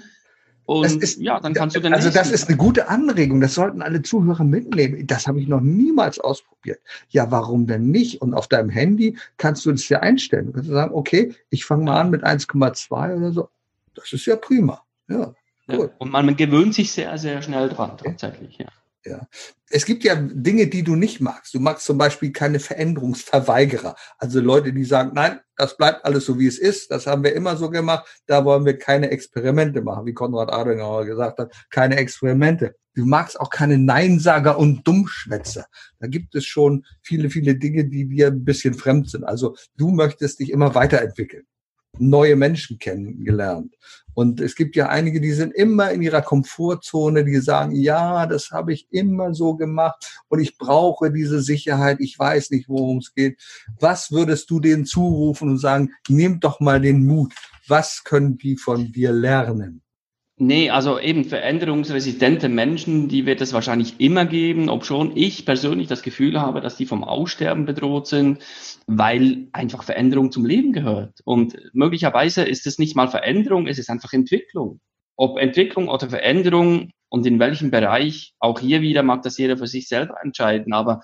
Und 0.65 0.85
ist, 0.85 1.19
ja, 1.19 1.39
dann 1.39 1.53
kannst 1.53 1.75
du 1.75 1.81
den 1.81 1.93
Also 1.93 2.09
das 2.09 2.31
ist 2.31 2.47
eine 2.47 2.57
gute 2.57 2.87
Anregung, 2.87 3.41
das 3.41 3.53
sollten 3.53 3.81
alle 3.81 4.01
Zuhörer 4.01 4.43
mitnehmen. 4.45 5.05
Das 5.05 5.27
habe 5.27 5.41
ich 5.41 5.47
noch 5.47 5.59
niemals 5.59 6.19
ausprobiert. 6.19 6.79
Ja, 7.09 7.29
warum 7.31 7.67
denn 7.67 7.91
nicht? 7.91 8.21
Und 8.21 8.33
auf 8.33 8.47
deinem 8.47 8.69
Handy 8.69 9.17
kannst 9.37 9.65
du 9.65 9.71
es 9.71 9.89
ja 9.89 9.99
einstellen. 9.99 10.47
Du 10.47 10.53
kannst 10.53 10.69
sagen, 10.69 10.93
okay, 10.93 11.35
ich 11.49 11.65
fange 11.65 11.83
mal 11.83 11.99
an 11.99 12.11
mit 12.11 12.23
1,2 12.23 13.17
oder 13.17 13.31
so. 13.31 13.49
Das 13.93 14.13
ist 14.13 14.25
ja 14.25 14.37
prima. 14.37 14.81
Ja, 15.09 15.33
ja, 15.67 15.89
Und 15.97 16.11
man 16.11 16.35
gewöhnt 16.35 16.73
sich 16.73 16.91
sehr, 16.91 17.17
sehr 17.17 17.41
schnell 17.41 17.69
dran, 17.69 17.97
tatsächlich, 17.97 18.57
ja. 18.57 18.67
Ja. 19.05 19.27
Es 19.69 19.85
gibt 19.85 20.03
ja 20.03 20.15
Dinge, 20.15 20.67
die 20.67 20.83
du 20.83 20.95
nicht 20.95 21.19
magst. 21.19 21.53
Du 21.53 21.59
magst 21.59 21.85
zum 21.85 21.97
Beispiel 21.97 22.31
keine 22.31 22.59
Veränderungsverweigerer. 22.59 23.95
Also 24.17 24.39
Leute, 24.39 24.71
die 24.71 24.85
sagen, 24.85 25.11
nein, 25.13 25.39
das 25.57 25.75
bleibt 25.75 26.05
alles 26.05 26.25
so, 26.25 26.39
wie 26.39 26.47
es 26.47 26.57
ist. 26.57 26.89
Das 26.91 27.05
haben 27.05 27.23
wir 27.23 27.33
immer 27.33 27.57
so 27.57 27.69
gemacht. 27.69 28.05
Da 28.27 28.45
wollen 28.45 28.65
wir 28.65 28.77
keine 28.77 29.09
Experimente 29.09 29.81
machen, 29.81 30.05
wie 30.05 30.13
Konrad 30.13 30.53
Adenauer 30.53 31.05
gesagt 31.05 31.39
hat. 31.39 31.53
Keine 31.69 31.97
Experimente. 31.97 32.75
Du 32.95 33.05
magst 33.05 33.39
auch 33.39 33.49
keine 33.49 33.77
Neinsager 33.77 34.57
und 34.57 34.87
Dummschwätzer. 34.87 35.65
Da 35.99 36.07
gibt 36.07 36.35
es 36.35 36.45
schon 36.45 36.85
viele, 37.01 37.29
viele 37.29 37.55
Dinge, 37.55 37.85
die 37.85 38.07
dir 38.07 38.27
ein 38.27 38.45
bisschen 38.45 38.75
fremd 38.75 39.09
sind. 39.09 39.23
Also 39.23 39.55
du 39.75 39.89
möchtest 39.89 40.39
dich 40.39 40.51
immer 40.51 40.75
weiterentwickeln 40.75 41.45
neue 41.99 42.35
Menschen 42.35 42.79
kennengelernt. 42.79 43.75
Und 44.15 44.41
es 44.41 44.55
gibt 44.55 44.75
ja 44.75 44.89
einige, 44.89 45.19
die 45.19 45.31
sind 45.31 45.53
immer 45.53 45.91
in 45.91 46.01
ihrer 46.01 46.21
Komfortzone, 46.21 47.25
die 47.25 47.37
sagen, 47.37 47.73
ja, 47.75 48.25
das 48.27 48.51
habe 48.51 48.73
ich 48.73 48.87
immer 48.91 49.33
so 49.33 49.55
gemacht 49.55 50.23
und 50.27 50.39
ich 50.39 50.57
brauche 50.57 51.11
diese 51.11 51.41
Sicherheit, 51.41 51.97
ich 51.99 52.17
weiß 52.17 52.51
nicht, 52.51 52.69
worum 52.69 52.99
es 52.99 53.13
geht. 53.13 53.41
Was 53.79 54.11
würdest 54.11 54.49
du 54.49 54.59
denen 54.59 54.85
zurufen 54.85 55.49
und 55.49 55.57
sagen, 55.57 55.91
nehmt 56.07 56.43
doch 56.43 56.59
mal 56.59 56.79
den 56.79 57.05
Mut. 57.05 57.33
Was 57.67 58.03
können 58.03 58.37
die 58.37 58.57
von 58.57 58.91
dir 58.91 59.11
lernen? 59.11 59.82
Nee, 60.37 60.71
also 60.71 60.99
eben 60.99 61.25
veränderungsresistente 61.25 62.49
Menschen, 62.49 63.07
die 63.07 63.27
wird 63.27 63.39
es 63.39 63.53
wahrscheinlich 63.53 63.99
immer 63.99 64.25
geben, 64.25 64.67
obschon 64.67 65.11
ich 65.15 65.45
persönlich 65.45 65.87
das 65.87 66.01
Gefühl 66.01 66.41
habe, 66.41 66.59
dass 66.59 66.75
die 66.75 66.87
vom 66.87 67.03
Aussterben 67.03 67.65
bedroht 67.65 68.07
sind, 68.07 68.39
weil 68.87 69.47
einfach 69.53 69.83
Veränderung 69.83 70.31
zum 70.31 70.43
Leben 70.43 70.73
gehört. 70.73 71.19
Und 71.23 71.55
möglicherweise 71.73 72.41
ist 72.43 72.65
es 72.65 72.79
nicht 72.79 72.95
mal 72.95 73.07
Veränderung, 73.09 73.67
es 73.67 73.77
ist 73.77 73.91
einfach 73.91 74.11
Entwicklung. 74.13 74.79
Ob 75.15 75.37
Entwicklung 75.37 75.87
oder 75.87 76.09
Veränderung 76.09 76.89
und 77.09 77.27
in 77.27 77.37
welchem 77.37 77.69
Bereich, 77.69 78.33
auch 78.39 78.59
hier 78.59 78.81
wieder 78.81 79.03
mag 79.03 79.21
das 79.21 79.37
jeder 79.37 79.57
für 79.57 79.67
sich 79.67 79.87
selber 79.87 80.15
entscheiden, 80.23 80.73
aber 80.73 81.01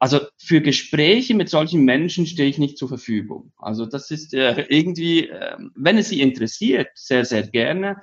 also 0.00 0.18
für 0.36 0.60
Gespräche 0.60 1.32
mit 1.36 1.48
solchen 1.48 1.84
Menschen 1.84 2.26
stehe 2.26 2.48
ich 2.48 2.58
nicht 2.58 2.76
zur 2.76 2.88
Verfügung. 2.88 3.52
Also 3.56 3.86
das 3.86 4.10
ist 4.10 4.34
äh, 4.34 4.66
irgendwie, 4.68 5.28
äh, 5.28 5.56
wenn 5.76 5.96
es 5.96 6.08
Sie 6.08 6.20
interessiert, 6.20 6.88
sehr, 6.96 7.24
sehr 7.24 7.44
gerne 7.44 8.02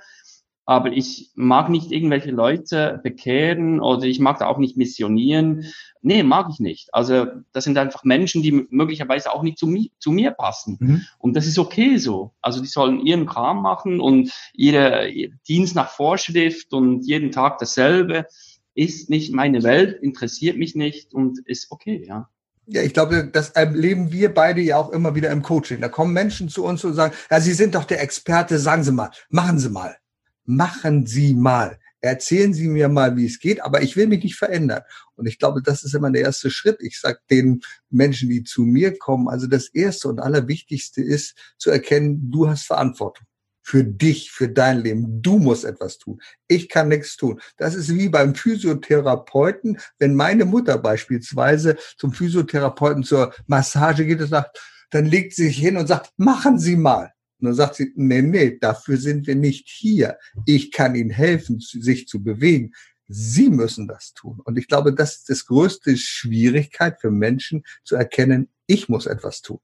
aber 0.70 0.92
ich 0.92 1.32
mag 1.34 1.68
nicht 1.68 1.90
irgendwelche 1.90 2.30
Leute 2.30 3.00
bekehren 3.02 3.80
oder 3.80 4.04
ich 4.04 4.20
mag 4.20 4.38
da 4.38 4.46
auch 4.46 4.58
nicht 4.58 4.76
missionieren. 4.76 5.64
Nee, 6.00 6.22
mag 6.22 6.46
ich 6.52 6.60
nicht. 6.60 6.94
Also 6.94 7.26
das 7.52 7.64
sind 7.64 7.76
einfach 7.76 8.04
Menschen, 8.04 8.40
die 8.40 8.68
möglicherweise 8.70 9.32
auch 9.32 9.42
nicht 9.42 9.58
zu 9.58 9.66
mir, 9.66 9.88
zu 9.98 10.12
mir 10.12 10.30
passen. 10.30 10.76
Mhm. 10.78 11.06
Und 11.18 11.34
das 11.34 11.48
ist 11.48 11.58
okay 11.58 11.96
so. 11.96 12.34
Also 12.40 12.60
die 12.60 12.68
sollen 12.68 13.04
ihren 13.04 13.26
Kram 13.26 13.62
machen 13.62 13.98
und 13.98 14.30
ihre, 14.52 15.08
ihr 15.08 15.30
Dienst 15.48 15.74
nach 15.74 15.90
Vorschrift 15.90 16.72
und 16.72 17.02
jeden 17.02 17.32
Tag 17.32 17.58
dasselbe 17.58 18.26
ist 18.72 19.10
nicht 19.10 19.34
meine 19.34 19.64
Welt, 19.64 20.00
interessiert 20.00 20.56
mich 20.56 20.76
nicht 20.76 21.12
und 21.12 21.40
ist 21.46 21.72
okay, 21.72 22.04
ja. 22.06 22.28
Ja, 22.66 22.82
ich 22.82 22.94
glaube, 22.94 23.28
das 23.32 23.50
erleben 23.50 24.12
wir 24.12 24.32
beide 24.32 24.60
ja 24.60 24.76
auch 24.76 24.90
immer 24.90 25.16
wieder 25.16 25.32
im 25.32 25.42
Coaching. 25.42 25.80
Da 25.80 25.88
kommen 25.88 26.12
Menschen 26.12 26.48
zu 26.48 26.64
uns 26.64 26.84
und 26.84 26.94
sagen, 26.94 27.12
ja, 27.28 27.40
Sie 27.40 27.54
sind 27.54 27.74
doch 27.74 27.82
der 27.82 28.00
Experte, 28.00 28.60
sagen 28.60 28.84
Sie 28.84 28.92
mal, 28.92 29.10
machen 29.30 29.58
Sie 29.58 29.70
mal, 29.70 29.96
machen 30.44 31.06
Sie 31.06 31.34
mal. 31.34 31.78
Erzählen 32.00 32.54
Sie 32.54 32.68
mir 32.68 32.88
mal, 32.88 33.16
wie 33.16 33.26
es 33.26 33.38
geht, 33.38 33.62
aber 33.62 33.82
ich 33.82 33.94
will 33.96 34.06
mich 34.06 34.24
nicht 34.24 34.36
verändern. 34.36 34.82
Und 35.16 35.26
ich 35.26 35.38
glaube, 35.38 35.60
das 35.62 35.84
ist 35.84 35.94
immer 35.94 36.10
der 36.10 36.22
erste 36.22 36.50
Schritt. 36.50 36.78
Ich 36.80 36.98
sage 36.98 37.18
den 37.30 37.60
Menschen, 37.90 38.30
die 38.30 38.42
zu 38.42 38.62
mir 38.62 38.96
kommen, 38.96 39.28
also 39.28 39.46
das 39.46 39.68
erste 39.68 40.08
und 40.08 40.18
allerwichtigste 40.18 41.02
ist 41.02 41.36
zu 41.58 41.70
erkennen, 41.70 42.30
du 42.30 42.48
hast 42.48 42.64
Verantwortung 42.64 43.26
für 43.62 43.84
dich, 43.84 44.32
für 44.32 44.48
dein 44.48 44.80
Leben. 44.80 45.22
Du 45.22 45.38
musst 45.38 45.64
etwas 45.64 45.98
tun. 45.98 46.20
Ich 46.48 46.68
kann 46.68 46.88
nichts 46.88 47.16
tun. 47.16 47.40
Das 47.56 47.74
ist 47.74 47.94
wie 47.94 48.08
beim 48.08 48.34
Physiotherapeuten. 48.34 49.78
Wenn 49.98 50.14
meine 50.14 50.44
Mutter 50.44 50.78
beispielsweise 50.78 51.76
zum 51.96 52.12
Physiotherapeuten 52.12 53.04
zur 53.04 53.32
Massage 53.46 54.06
geht 54.06 54.20
und 54.20 54.28
sagt, 54.28 54.58
dann 54.90 55.04
legt 55.04 55.34
sie 55.34 55.46
sich 55.46 55.58
hin 55.58 55.76
und 55.76 55.86
sagt, 55.86 56.10
machen 56.16 56.58
Sie 56.58 56.76
mal. 56.76 57.12
Und 57.40 57.46
dann 57.46 57.54
sagt 57.54 57.76
sie, 57.76 57.92
nee, 57.96 58.22
nee, 58.22 58.58
dafür 58.60 58.96
sind 58.96 59.26
wir 59.26 59.34
nicht 59.34 59.68
hier. 59.68 60.18
Ich 60.46 60.72
kann 60.72 60.94
Ihnen 60.94 61.10
helfen, 61.10 61.60
sich 61.60 62.06
zu 62.06 62.22
bewegen. 62.22 62.72
Sie 63.08 63.50
müssen 63.50 63.88
das 63.88 64.12
tun. 64.14 64.40
Und 64.44 64.56
ich 64.56 64.68
glaube, 64.68 64.94
das 64.94 65.16
ist 65.16 65.30
das 65.30 65.46
größte 65.46 65.96
Schwierigkeit 65.96 67.00
für 67.00 67.10
Menschen 67.10 67.64
zu 67.82 67.96
erkennen, 67.96 68.48
ich 68.66 68.88
muss 68.88 69.06
etwas 69.06 69.42
tun. 69.42 69.58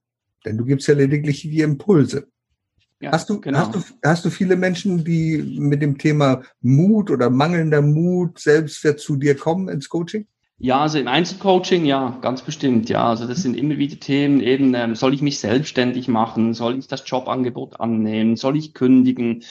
Denn 0.45 0.57
du 0.57 0.65
gibst 0.65 0.87
ja 0.87 0.95
lediglich 0.95 1.41
die 1.41 1.61
Impulse. 1.61 2.27
Ja, 2.99 3.11
hast, 3.11 3.29
du, 3.29 3.39
genau. 3.39 3.59
hast, 3.59 3.75
du, 3.75 3.83
hast 4.03 4.25
du 4.25 4.29
viele 4.29 4.55
Menschen, 4.55 5.03
die 5.03 5.37
mit 5.59 5.81
dem 5.81 5.97
Thema 5.97 6.41
Mut 6.61 7.11
oder 7.11 7.29
mangelnder 7.29 7.81
Mut 7.81 8.39
selbst 8.39 8.81
zu 8.97 9.15
dir 9.15 9.35
kommen 9.35 9.69
ins 9.69 9.87
Coaching? 9.87 10.25
Ja, 10.59 10.81
also 10.81 10.97
im 10.97 11.07
Einzelcoaching, 11.07 11.85
ja, 11.85 12.17
ganz 12.21 12.41
bestimmt, 12.41 12.89
ja. 12.89 13.07
Also 13.07 13.27
das 13.27 13.43
sind 13.43 13.55
immer 13.55 13.77
wieder 13.77 13.99
Themen, 13.99 14.41
eben, 14.41 14.73
ähm, 14.73 14.95
soll 14.95 15.13
ich 15.13 15.21
mich 15.21 15.39
selbstständig 15.39 16.07
machen? 16.07 16.55
Soll 16.55 16.79
ich 16.79 16.87
das 16.87 17.07
Jobangebot 17.07 17.79
annehmen? 17.79 18.35
Soll 18.37 18.57
ich 18.57 18.73
kündigen? 18.73 19.43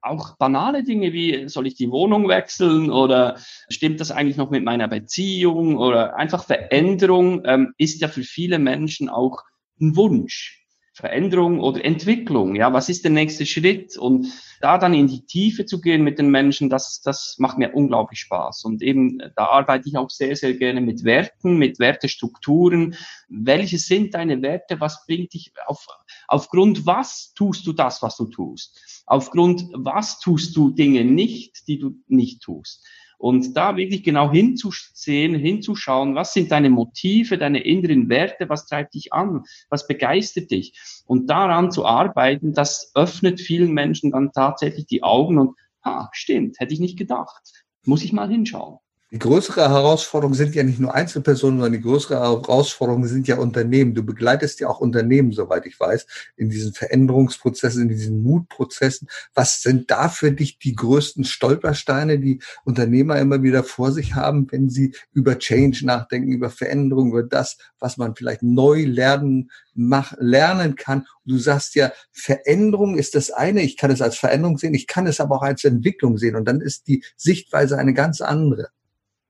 Auch 0.00 0.36
banale 0.38 0.82
Dinge 0.82 1.12
wie, 1.12 1.48
soll 1.48 1.66
ich 1.66 1.74
die 1.74 1.90
Wohnung 1.90 2.28
wechseln 2.28 2.90
oder 2.90 3.36
stimmt 3.68 4.00
das 4.00 4.10
eigentlich 4.10 4.38
noch 4.38 4.50
mit 4.50 4.64
meiner 4.64 4.88
Beziehung 4.88 5.76
oder 5.76 6.16
einfach 6.16 6.44
Veränderung 6.44 7.42
ähm, 7.44 7.74
ist 7.76 8.00
ja 8.00 8.08
für 8.08 8.22
viele 8.22 8.58
Menschen 8.58 9.10
auch 9.10 9.42
ein 9.80 9.96
Wunsch. 9.96 10.63
Veränderung 10.94 11.58
oder 11.58 11.84
Entwicklung. 11.84 12.54
Ja, 12.54 12.72
was 12.72 12.88
ist 12.88 13.02
der 13.02 13.10
nächste 13.10 13.46
Schritt? 13.46 13.98
Und 13.98 14.28
da 14.60 14.78
dann 14.78 14.94
in 14.94 15.08
die 15.08 15.26
Tiefe 15.26 15.66
zu 15.66 15.80
gehen 15.80 16.04
mit 16.04 16.20
den 16.20 16.30
Menschen, 16.30 16.70
das, 16.70 17.00
das 17.02 17.34
macht 17.38 17.58
mir 17.58 17.74
unglaublich 17.74 18.20
Spaß. 18.20 18.64
Und 18.64 18.80
eben, 18.80 19.18
da 19.34 19.46
arbeite 19.46 19.88
ich 19.88 19.96
auch 19.96 20.08
sehr, 20.08 20.36
sehr 20.36 20.54
gerne 20.54 20.80
mit 20.80 21.02
Werten, 21.02 21.58
mit 21.58 21.80
Wertestrukturen. 21.80 22.94
Welche 23.28 23.78
sind 23.78 24.14
deine 24.14 24.40
Werte? 24.40 24.78
Was 24.78 25.04
bringt 25.04 25.34
dich 25.34 25.52
auf, 25.66 25.84
aufgrund 26.28 26.86
was 26.86 27.34
tust 27.34 27.66
du 27.66 27.72
das, 27.72 28.00
was 28.00 28.16
du 28.16 28.26
tust? 28.26 29.02
Aufgrund 29.04 29.64
was 29.72 30.20
tust 30.20 30.56
du 30.56 30.70
Dinge 30.70 31.04
nicht, 31.04 31.66
die 31.66 31.80
du 31.80 31.96
nicht 32.06 32.40
tust? 32.40 32.86
Und 33.24 33.56
da 33.56 33.78
wirklich 33.78 34.02
genau 34.02 34.30
hinzusehen, 34.30 35.34
hinzuschauen, 35.34 36.14
was 36.14 36.34
sind 36.34 36.50
deine 36.50 36.68
Motive, 36.68 37.38
deine 37.38 37.64
inneren 37.64 38.10
Werte, 38.10 38.50
was 38.50 38.66
treibt 38.66 38.92
dich 38.92 39.14
an, 39.14 39.44
was 39.70 39.86
begeistert 39.86 40.50
dich. 40.50 40.78
Und 41.06 41.30
daran 41.30 41.70
zu 41.70 41.86
arbeiten, 41.86 42.52
das 42.52 42.92
öffnet 42.94 43.40
vielen 43.40 43.72
Menschen 43.72 44.10
dann 44.10 44.30
tatsächlich 44.32 44.84
die 44.84 45.02
Augen 45.02 45.38
und, 45.38 45.56
ah, 45.80 46.10
stimmt, 46.12 46.60
hätte 46.60 46.74
ich 46.74 46.80
nicht 46.80 46.98
gedacht. 46.98 47.64
Muss 47.86 48.04
ich 48.04 48.12
mal 48.12 48.28
hinschauen. 48.28 48.76
Die 49.14 49.20
größere 49.20 49.70
Herausforderung 49.70 50.34
sind 50.34 50.56
ja 50.56 50.64
nicht 50.64 50.80
nur 50.80 50.92
Einzelpersonen, 50.92 51.60
sondern 51.60 51.80
die 51.80 51.88
größere 51.88 52.16
Herausforderung 52.16 53.06
sind 53.06 53.28
ja 53.28 53.36
Unternehmen. 53.36 53.94
Du 53.94 54.02
begleitest 54.02 54.58
ja 54.58 54.66
auch 54.66 54.80
Unternehmen, 54.80 55.30
soweit 55.30 55.66
ich 55.66 55.78
weiß, 55.78 56.04
in 56.34 56.50
diesen 56.50 56.74
Veränderungsprozessen, 56.74 57.82
in 57.82 57.88
diesen 57.90 58.24
Mutprozessen. 58.24 59.06
Was 59.32 59.62
sind 59.62 59.88
da 59.92 60.08
für 60.08 60.32
dich 60.32 60.58
die 60.58 60.74
größten 60.74 61.22
Stolpersteine, 61.22 62.18
die 62.18 62.40
Unternehmer 62.64 63.20
immer 63.20 63.44
wieder 63.44 63.62
vor 63.62 63.92
sich 63.92 64.16
haben, 64.16 64.50
wenn 64.50 64.68
sie 64.68 64.96
über 65.12 65.38
Change 65.38 65.86
nachdenken, 65.86 66.32
über 66.32 66.50
Veränderung, 66.50 67.10
über 67.10 67.22
das, 67.22 67.56
was 67.78 67.96
man 67.96 68.16
vielleicht 68.16 68.42
neu 68.42 68.84
lernen, 68.84 69.52
mach, 69.74 70.14
lernen 70.18 70.74
kann? 70.74 71.06
du 71.24 71.38
sagst 71.38 71.76
ja, 71.76 71.92
Veränderung 72.10 72.98
ist 72.98 73.14
das 73.14 73.30
eine. 73.30 73.62
Ich 73.62 73.76
kann 73.76 73.92
es 73.92 74.02
als 74.02 74.18
Veränderung 74.18 74.58
sehen. 74.58 74.74
Ich 74.74 74.88
kann 74.88 75.06
es 75.06 75.20
aber 75.20 75.36
auch 75.36 75.42
als 75.42 75.62
Entwicklung 75.62 76.18
sehen. 76.18 76.34
Und 76.34 76.46
dann 76.46 76.60
ist 76.60 76.88
die 76.88 77.04
Sichtweise 77.16 77.78
eine 77.78 77.94
ganz 77.94 78.20
andere. 78.20 78.70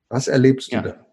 Was 0.09 0.29
erlebst 0.29 0.73
du 0.73 0.77
ja. 0.77 0.83
da? 0.83 1.05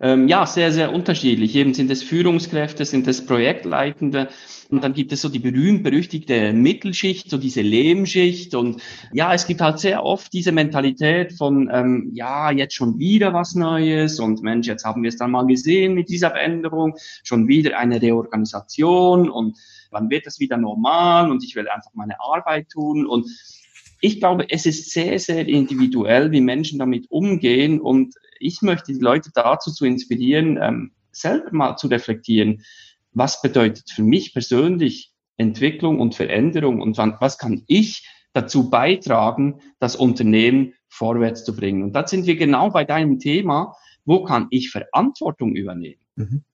Ähm, 0.00 0.26
ja, 0.26 0.44
sehr, 0.44 0.72
sehr 0.72 0.92
unterschiedlich. 0.92 1.54
Eben 1.54 1.72
sind 1.72 1.90
es 1.90 2.02
Führungskräfte, 2.02 2.84
sind 2.84 3.06
es 3.06 3.24
Projektleitende 3.24 4.28
und 4.68 4.82
dann 4.82 4.92
gibt 4.92 5.12
es 5.12 5.22
so 5.22 5.28
die 5.28 5.38
berühmt-berüchtigte 5.38 6.52
Mittelschicht, 6.52 7.30
so 7.30 7.38
diese 7.38 7.62
Lehmschicht 7.62 8.54
und 8.56 8.82
ja, 9.12 9.32
es 9.32 9.46
gibt 9.46 9.60
halt 9.60 9.78
sehr 9.78 10.04
oft 10.04 10.32
diese 10.32 10.50
Mentalität 10.50 11.32
von, 11.32 11.70
ähm, 11.72 12.10
ja, 12.12 12.50
jetzt 12.50 12.74
schon 12.74 12.98
wieder 12.98 13.32
was 13.32 13.54
Neues 13.54 14.18
und 14.18 14.42
Mensch, 14.42 14.66
jetzt 14.66 14.84
haben 14.84 15.02
wir 15.02 15.08
es 15.08 15.16
dann 15.16 15.30
mal 15.30 15.46
gesehen 15.46 15.94
mit 15.94 16.08
dieser 16.08 16.30
Veränderung, 16.30 16.96
schon 17.22 17.46
wieder 17.46 17.78
eine 17.78 18.02
Reorganisation 18.02 19.30
und 19.30 19.56
wann 19.90 20.10
wird 20.10 20.26
das 20.26 20.40
wieder 20.40 20.56
normal 20.56 21.30
und 21.30 21.44
ich 21.44 21.54
will 21.54 21.68
einfach 21.68 21.92
meine 21.94 22.20
Arbeit 22.20 22.68
tun 22.68 23.06
und 23.06 23.26
ich 24.04 24.20
glaube, 24.20 24.50
es 24.50 24.66
ist 24.66 24.90
sehr, 24.90 25.18
sehr 25.18 25.48
individuell, 25.48 26.30
wie 26.30 26.42
Menschen 26.42 26.78
damit 26.78 27.10
umgehen. 27.10 27.80
Und 27.80 28.14
ich 28.38 28.60
möchte 28.60 28.92
die 28.92 29.00
Leute 29.00 29.30
dazu 29.32 29.72
zu 29.72 29.86
inspirieren, 29.86 30.58
ähm, 30.60 30.92
selber 31.10 31.50
mal 31.52 31.76
zu 31.76 31.86
reflektieren, 31.86 32.62
was 33.12 33.40
bedeutet 33.40 33.90
für 33.90 34.02
mich 34.02 34.34
persönlich 34.34 35.12
Entwicklung 35.38 36.00
und 36.00 36.14
Veränderung 36.14 36.82
und 36.82 36.98
was 36.98 37.38
kann 37.38 37.62
ich 37.66 38.06
dazu 38.34 38.68
beitragen, 38.68 39.60
das 39.78 39.96
Unternehmen 39.96 40.74
vorwärts 40.88 41.44
zu 41.44 41.56
bringen. 41.56 41.82
Und 41.84 41.94
da 41.94 42.06
sind 42.06 42.26
wir 42.26 42.36
genau 42.36 42.68
bei 42.70 42.84
deinem 42.84 43.18
Thema, 43.18 43.74
wo 44.04 44.22
kann 44.22 44.48
ich 44.50 44.70
Verantwortung 44.70 45.56
übernehmen? 45.56 46.02
Mhm. 46.16 46.44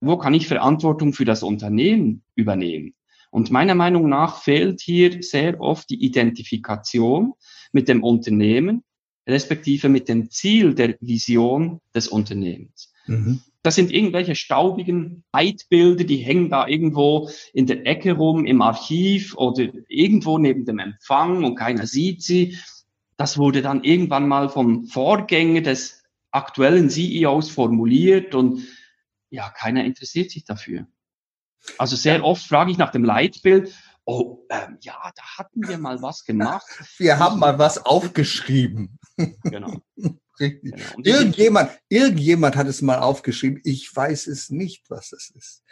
Wo 0.00 0.16
kann 0.16 0.32
ich 0.32 0.46
Verantwortung 0.46 1.12
für 1.12 1.24
das 1.24 1.42
Unternehmen 1.42 2.22
übernehmen? 2.36 2.94
Und 3.30 3.50
meiner 3.50 3.74
Meinung 3.74 4.08
nach 4.08 4.42
fehlt 4.42 4.80
hier 4.80 5.22
sehr 5.22 5.60
oft 5.60 5.88
die 5.88 6.04
Identifikation 6.04 7.34
mit 7.72 7.88
dem 7.88 8.02
Unternehmen, 8.02 8.82
respektive 9.26 9.88
mit 9.88 10.08
dem 10.08 10.30
Ziel 10.30 10.74
der 10.74 10.96
Vision 11.00 11.80
des 11.94 12.08
Unternehmens. 12.08 12.92
Mhm. 13.06 13.40
Das 13.62 13.74
sind 13.74 13.92
irgendwelche 13.92 14.34
staubigen 14.34 15.22
Leitbilder, 15.34 16.04
die 16.04 16.16
hängen 16.16 16.48
da 16.48 16.66
irgendwo 16.66 17.28
in 17.52 17.66
der 17.66 17.86
Ecke 17.86 18.12
rum 18.12 18.46
im 18.46 18.62
Archiv 18.62 19.36
oder 19.36 19.68
irgendwo 19.86 20.38
neben 20.38 20.64
dem 20.64 20.78
Empfang 20.78 21.44
und 21.44 21.56
keiner 21.56 21.86
sieht 21.86 22.22
sie. 22.22 22.56
Das 23.18 23.36
wurde 23.36 23.60
dann 23.60 23.84
irgendwann 23.84 24.26
mal 24.26 24.48
vom 24.48 24.84
Vorgänger 24.84 25.60
des 25.60 26.02
aktuellen 26.30 26.88
CEOs 26.88 27.50
formuliert 27.50 28.34
und 28.34 28.66
ja, 29.28 29.50
keiner 29.50 29.84
interessiert 29.84 30.30
sich 30.30 30.44
dafür. 30.44 30.86
Also 31.78 31.96
sehr 31.96 32.24
oft 32.24 32.46
frage 32.46 32.70
ich 32.70 32.78
nach 32.78 32.92
dem 32.92 33.04
Leitbild. 33.04 33.74
Oh, 34.04 34.38
ähm, 34.50 34.78
ja, 34.80 34.94
da 35.14 35.22
hatten 35.38 35.68
wir 35.68 35.78
mal 35.78 36.02
was 36.02 36.24
gemacht. 36.24 36.66
Wir 36.98 37.18
haben 37.18 37.38
mal 37.38 37.58
was 37.58 37.84
aufgeschrieben. 37.84 38.98
Genau. 39.44 39.74
Richtig. 40.40 40.72
Genau. 40.74 40.86
Irgendjemand, 41.04 41.70
irgendjemand 41.90 42.56
hat 42.56 42.66
es 42.66 42.80
mal 42.80 42.98
aufgeschrieben. 42.98 43.60
Ich 43.64 43.94
weiß 43.94 44.26
es 44.28 44.48
nicht, 44.48 44.88
was 44.88 45.12
es 45.12 45.30
ist. 45.36 45.62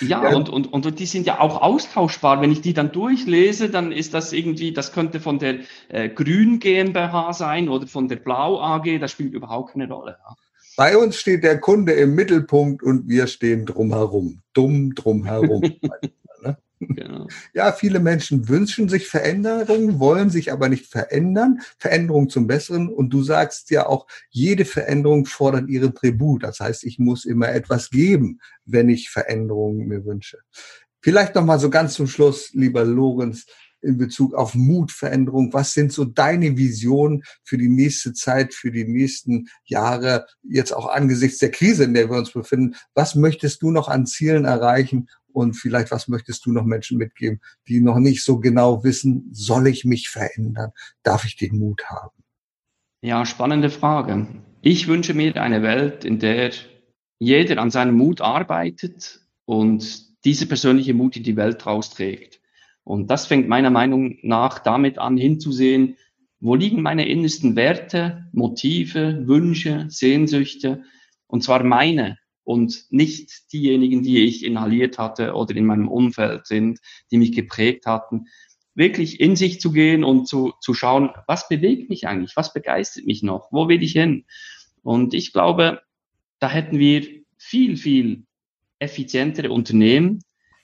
Ja, 0.00 0.24
ja, 0.24 0.34
Und, 0.34 0.48
und, 0.48 0.72
und 0.72 0.98
die 0.98 1.06
sind 1.06 1.24
ja 1.24 1.38
auch 1.38 1.62
austauschbar. 1.62 2.40
Wenn 2.40 2.50
ich 2.50 2.60
die 2.60 2.74
dann 2.74 2.90
durchlese, 2.90 3.70
dann 3.70 3.92
ist 3.92 4.14
das 4.14 4.32
irgendwie, 4.32 4.72
das 4.72 4.92
könnte 4.92 5.20
von 5.20 5.38
der 5.38 5.60
äh, 5.88 6.08
Grün 6.08 6.58
GmbH 6.58 7.32
sein 7.32 7.68
oder 7.68 7.86
von 7.86 8.08
der 8.08 8.16
Blau 8.16 8.60
AG. 8.60 8.98
Das 8.98 9.12
spielt 9.12 9.34
überhaupt 9.34 9.74
keine 9.74 9.88
Rolle. 9.88 10.18
Ja. 10.18 10.34
Bei 10.78 10.96
uns 10.96 11.16
steht 11.16 11.42
der 11.42 11.58
Kunde 11.58 11.90
im 11.94 12.14
Mittelpunkt 12.14 12.84
und 12.84 13.08
wir 13.08 13.26
stehen 13.26 13.66
drumherum, 13.66 14.42
dumm 14.52 14.94
drumherum. 14.94 15.62
Ne? 16.40 16.56
genau. 16.78 17.26
Ja, 17.52 17.72
viele 17.72 17.98
Menschen 17.98 18.48
wünschen 18.48 18.88
sich 18.88 19.08
Veränderungen, 19.08 19.98
wollen 19.98 20.30
sich 20.30 20.52
aber 20.52 20.68
nicht 20.68 20.86
verändern, 20.86 21.62
Veränderung 21.78 22.28
zum 22.28 22.46
Besseren. 22.46 22.88
Und 22.88 23.10
du 23.10 23.24
sagst 23.24 23.72
ja 23.72 23.88
auch, 23.88 24.06
jede 24.30 24.64
Veränderung 24.64 25.26
fordert 25.26 25.68
ihren 25.68 25.96
Tribut. 25.96 26.44
Das 26.44 26.60
heißt, 26.60 26.84
ich 26.84 27.00
muss 27.00 27.24
immer 27.24 27.48
etwas 27.48 27.90
geben, 27.90 28.38
wenn 28.64 28.88
ich 28.88 29.10
Veränderungen 29.10 29.88
mir 29.88 30.04
wünsche. 30.04 30.38
Vielleicht 31.00 31.34
noch 31.34 31.44
mal 31.44 31.58
so 31.58 31.70
ganz 31.70 31.94
zum 31.94 32.06
Schluss, 32.06 32.54
lieber 32.54 32.84
Lorenz, 32.84 33.46
in 33.80 33.98
Bezug 33.98 34.34
auf 34.34 34.54
Mutveränderung? 34.54 35.52
Was 35.52 35.72
sind 35.72 35.92
so 35.92 36.04
deine 36.04 36.56
Visionen 36.56 37.22
für 37.44 37.58
die 37.58 37.68
nächste 37.68 38.12
Zeit, 38.12 38.54
für 38.54 38.70
die 38.70 38.84
nächsten 38.84 39.48
Jahre, 39.64 40.26
jetzt 40.42 40.72
auch 40.72 40.88
angesichts 40.88 41.38
der 41.38 41.50
Krise, 41.50 41.84
in 41.84 41.94
der 41.94 42.10
wir 42.10 42.18
uns 42.18 42.32
befinden? 42.32 42.76
Was 42.94 43.14
möchtest 43.14 43.62
du 43.62 43.70
noch 43.70 43.88
an 43.88 44.06
Zielen 44.06 44.44
erreichen? 44.44 45.08
Und 45.32 45.54
vielleicht, 45.54 45.90
was 45.90 46.08
möchtest 46.08 46.46
du 46.46 46.52
noch 46.52 46.64
Menschen 46.64 46.98
mitgeben, 46.98 47.40
die 47.68 47.80
noch 47.80 47.98
nicht 47.98 48.24
so 48.24 48.40
genau 48.40 48.82
wissen, 48.82 49.28
soll 49.32 49.68
ich 49.68 49.84
mich 49.84 50.08
verändern? 50.08 50.72
Darf 51.02 51.24
ich 51.24 51.36
den 51.36 51.58
Mut 51.58 51.84
haben? 51.84 52.24
Ja, 53.02 53.24
spannende 53.24 53.70
Frage. 53.70 54.26
Ich 54.62 54.88
wünsche 54.88 55.14
mir 55.14 55.40
eine 55.40 55.62
Welt, 55.62 56.04
in 56.04 56.18
der 56.18 56.50
jeder 57.20 57.58
an 57.58 57.70
seinem 57.70 57.96
Mut 57.96 58.20
arbeitet 58.20 59.20
und 59.44 60.24
diese 60.24 60.46
persönliche 60.46 60.94
Mut 60.94 61.16
in 61.16 61.22
die 61.22 61.36
Welt 61.36 61.64
rausträgt. 61.64 62.37
Und 62.88 63.10
das 63.10 63.26
fängt 63.26 63.48
meiner 63.48 63.68
Meinung 63.68 64.16
nach 64.22 64.60
damit 64.60 64.96
an, 64.96 65.18
hinzusehen, 65.18 65.98
wo 66.40 66.54
liegen 66.54 66.80
meine 66.80 67.06
innersten 67.06 67.54
Werte, 67.54 68.30
Motive, 68.32 69.28
Wünsche, 69.28 69.84
Sehnsüchte, 69.90 70.84
und 71.26 71.44
zwar 71.44 71.62
meine 71.64 72.16
und 72.44 72.86
nicht 72.88 73.52
diejenigen, 73.52 74.02
die 74.02 74.24
ich 74.24 74.42
inhaliert 74.42 74.96
hatte 74.96 75.34
oder 75.34 75.54
in 75.54 75.66
meinem 75.66 75.86
Umfeld 75.86 76.46
sind, 76.46 76.78
die 77.10 77.18
mich 77.18 77.32
geprägt 77.32 77.84
hatten. 77.84 78.28
Wirklich 78.74 79.20
in 79.20 79.36
sich 79.36 79.60
zu 79.60 79.70
gehen 79.70 80.02
und 80.02 80.26
zu, 80.26 80.54
zu 80.62 80.72
schauen, 80.72 81.10
was 81.26 81.46
bewegt 81.46 81.90
mich 81.90 82.08
eigentlich, 82.08 82.36
was 82.36 82.54
begeistert 82.54 83.04
mich 83.04 83.22
noch, 83.22 83.52
wo 83.52 83.68
will 83.68 83.82
ich 83.82 83.92
hin? 83.92 84.24
Und 84.82 85.12
ich 85.12 85.34
glaube, 85.34 85.82
da 86.38 86.48
hätten 86.48 86.78
wir 86.78 87.06
viel, 87.36 87.76
viel 87.76 88.24
effizientere 88.78 89.50
Unternehmen, 89.50 90.22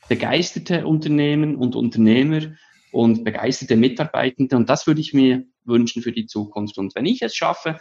begeisterte 0.09 0.87
Unternehmen 0.87 1.57
und 1.57 1.77
Unternehmer 1.77 2.41
und 2.93 3.25
begeisterte 3.25 3.77
Mitarbeitende. 3.77 4.57
Und 4.57 4.69
das 4.69 4.87
würde 4.87 5.01
ich 5.01 5.15
mir 5.15 5.45
wünschen 5.65 6.03
für 6.03 6.13
die 6.13 6.27
Zukunft. 6.27 6.79
Und 6.79 6.95
wenn 6.95 7.07
ich 7.07 7.23
es 7.23 7.35
schaffe, 7.35 7.79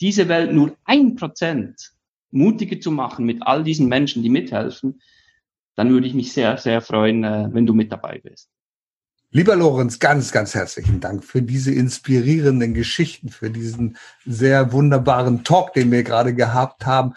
diese 0.00 0.28
Welt 0.28 0.52
nur 0.52 0.76
ein 0.84 1.14
Prozent 1.16 1.92
mutiger 2.30 2.80
zu 2.80 2.90
machen 2.90 3.24
mit 3.24 3.42
all 3.42 3.62
diesen 3.62 3.88
Menschen, 3.88 4.22
die 4.22 4.30
mithelfen, 4.30 5.00
dann 5.76 5.90
würde 5.90 6.06
ich 6.06 6.14
mich 6.14 6.32
sehr, 6.32 6.56
sehr 6.58 6.80
freuen, 6.80 7.24
äh, 7.24 7.48
wenn 7.52 7.66
du 7.66 7.74
mit 7.74 7.92
dabei 7.92 8.20
bist. 8.22 8.48
Lieber 9.30 9.56
Lorenz, 9.56 9.98
ganz, 9.98 10.30
ganz 10.30 10.54
herzlichen 10.54 11.00
Dank 11.00 11.24
für 11.24 11.42
diese 11.42 11.72
inspirierenden 11.72 12.72
Geschichten, 12.72 13.30
für 13.30 13.50
diesen 13.50 13.96
sehr 14.24 14.70
wunderbaren 14.70 15.42
Talk, 15.42 15.72
den 15.72 15.90
wir 15.90 16.04
gerade 16.04 16.36
gehabt 16.36 16.86
haben. 16.86 17.14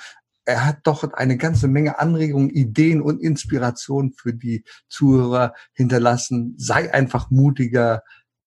Er 0.47 0.65
hat 0.65 0.79
doch 0.83 1.03
eine 1.11 1.35
ganze 1.35 1.67
Menge 1.67 1.99
Anregungen, 1.99 2.49
Ideen 2.49 3.01
und 3.01 3.21
Inspiration 3.21 4.13
für 4.13 4.33
die 4.33 4.63
Zuhörer 4.87 5.53
hinterlassen. 5.73 6.55
Sei 6.57 6.93
einfach 6.93 7.29
mutiger, 7.29 8.01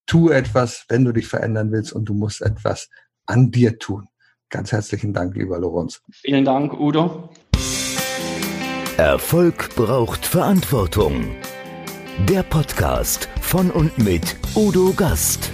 tu 0.07 0.29
etwas, 0.29 0.85
wenn 0.89 1.05
du 1.05 1.11
dich 1.11 1.27
verändern 1.27 1.71
willst 1.71 1.93
und 1.93 2.05
du 2.05 2.15
musst 2.15 2.41
etwas 2.41 2.89
an 3.27 3.51
dir 3.51 3.77
tun. 3.77 4.07
Ganz 4.49 4.71
herzlichen 4.71 5.13
Dank, 5.13 5.35
lieber 5.35 5.59
Lorenz. 5.59 6.01
Vielen 6.11 6.43
Dank, 6.43 6.73
Udo. 6.73 7.29
Erfolg 8.97 9.69
braucht 9.75 10.25
Verantwortung. 10.25 11.23
Der 12.27 12.41
Podcast 12.41 13.29
von 13.41 13.69
und 13.69 13.95
mit 13.99 14.37
Udo 14.55 14.91
Gast. 14.97 15.51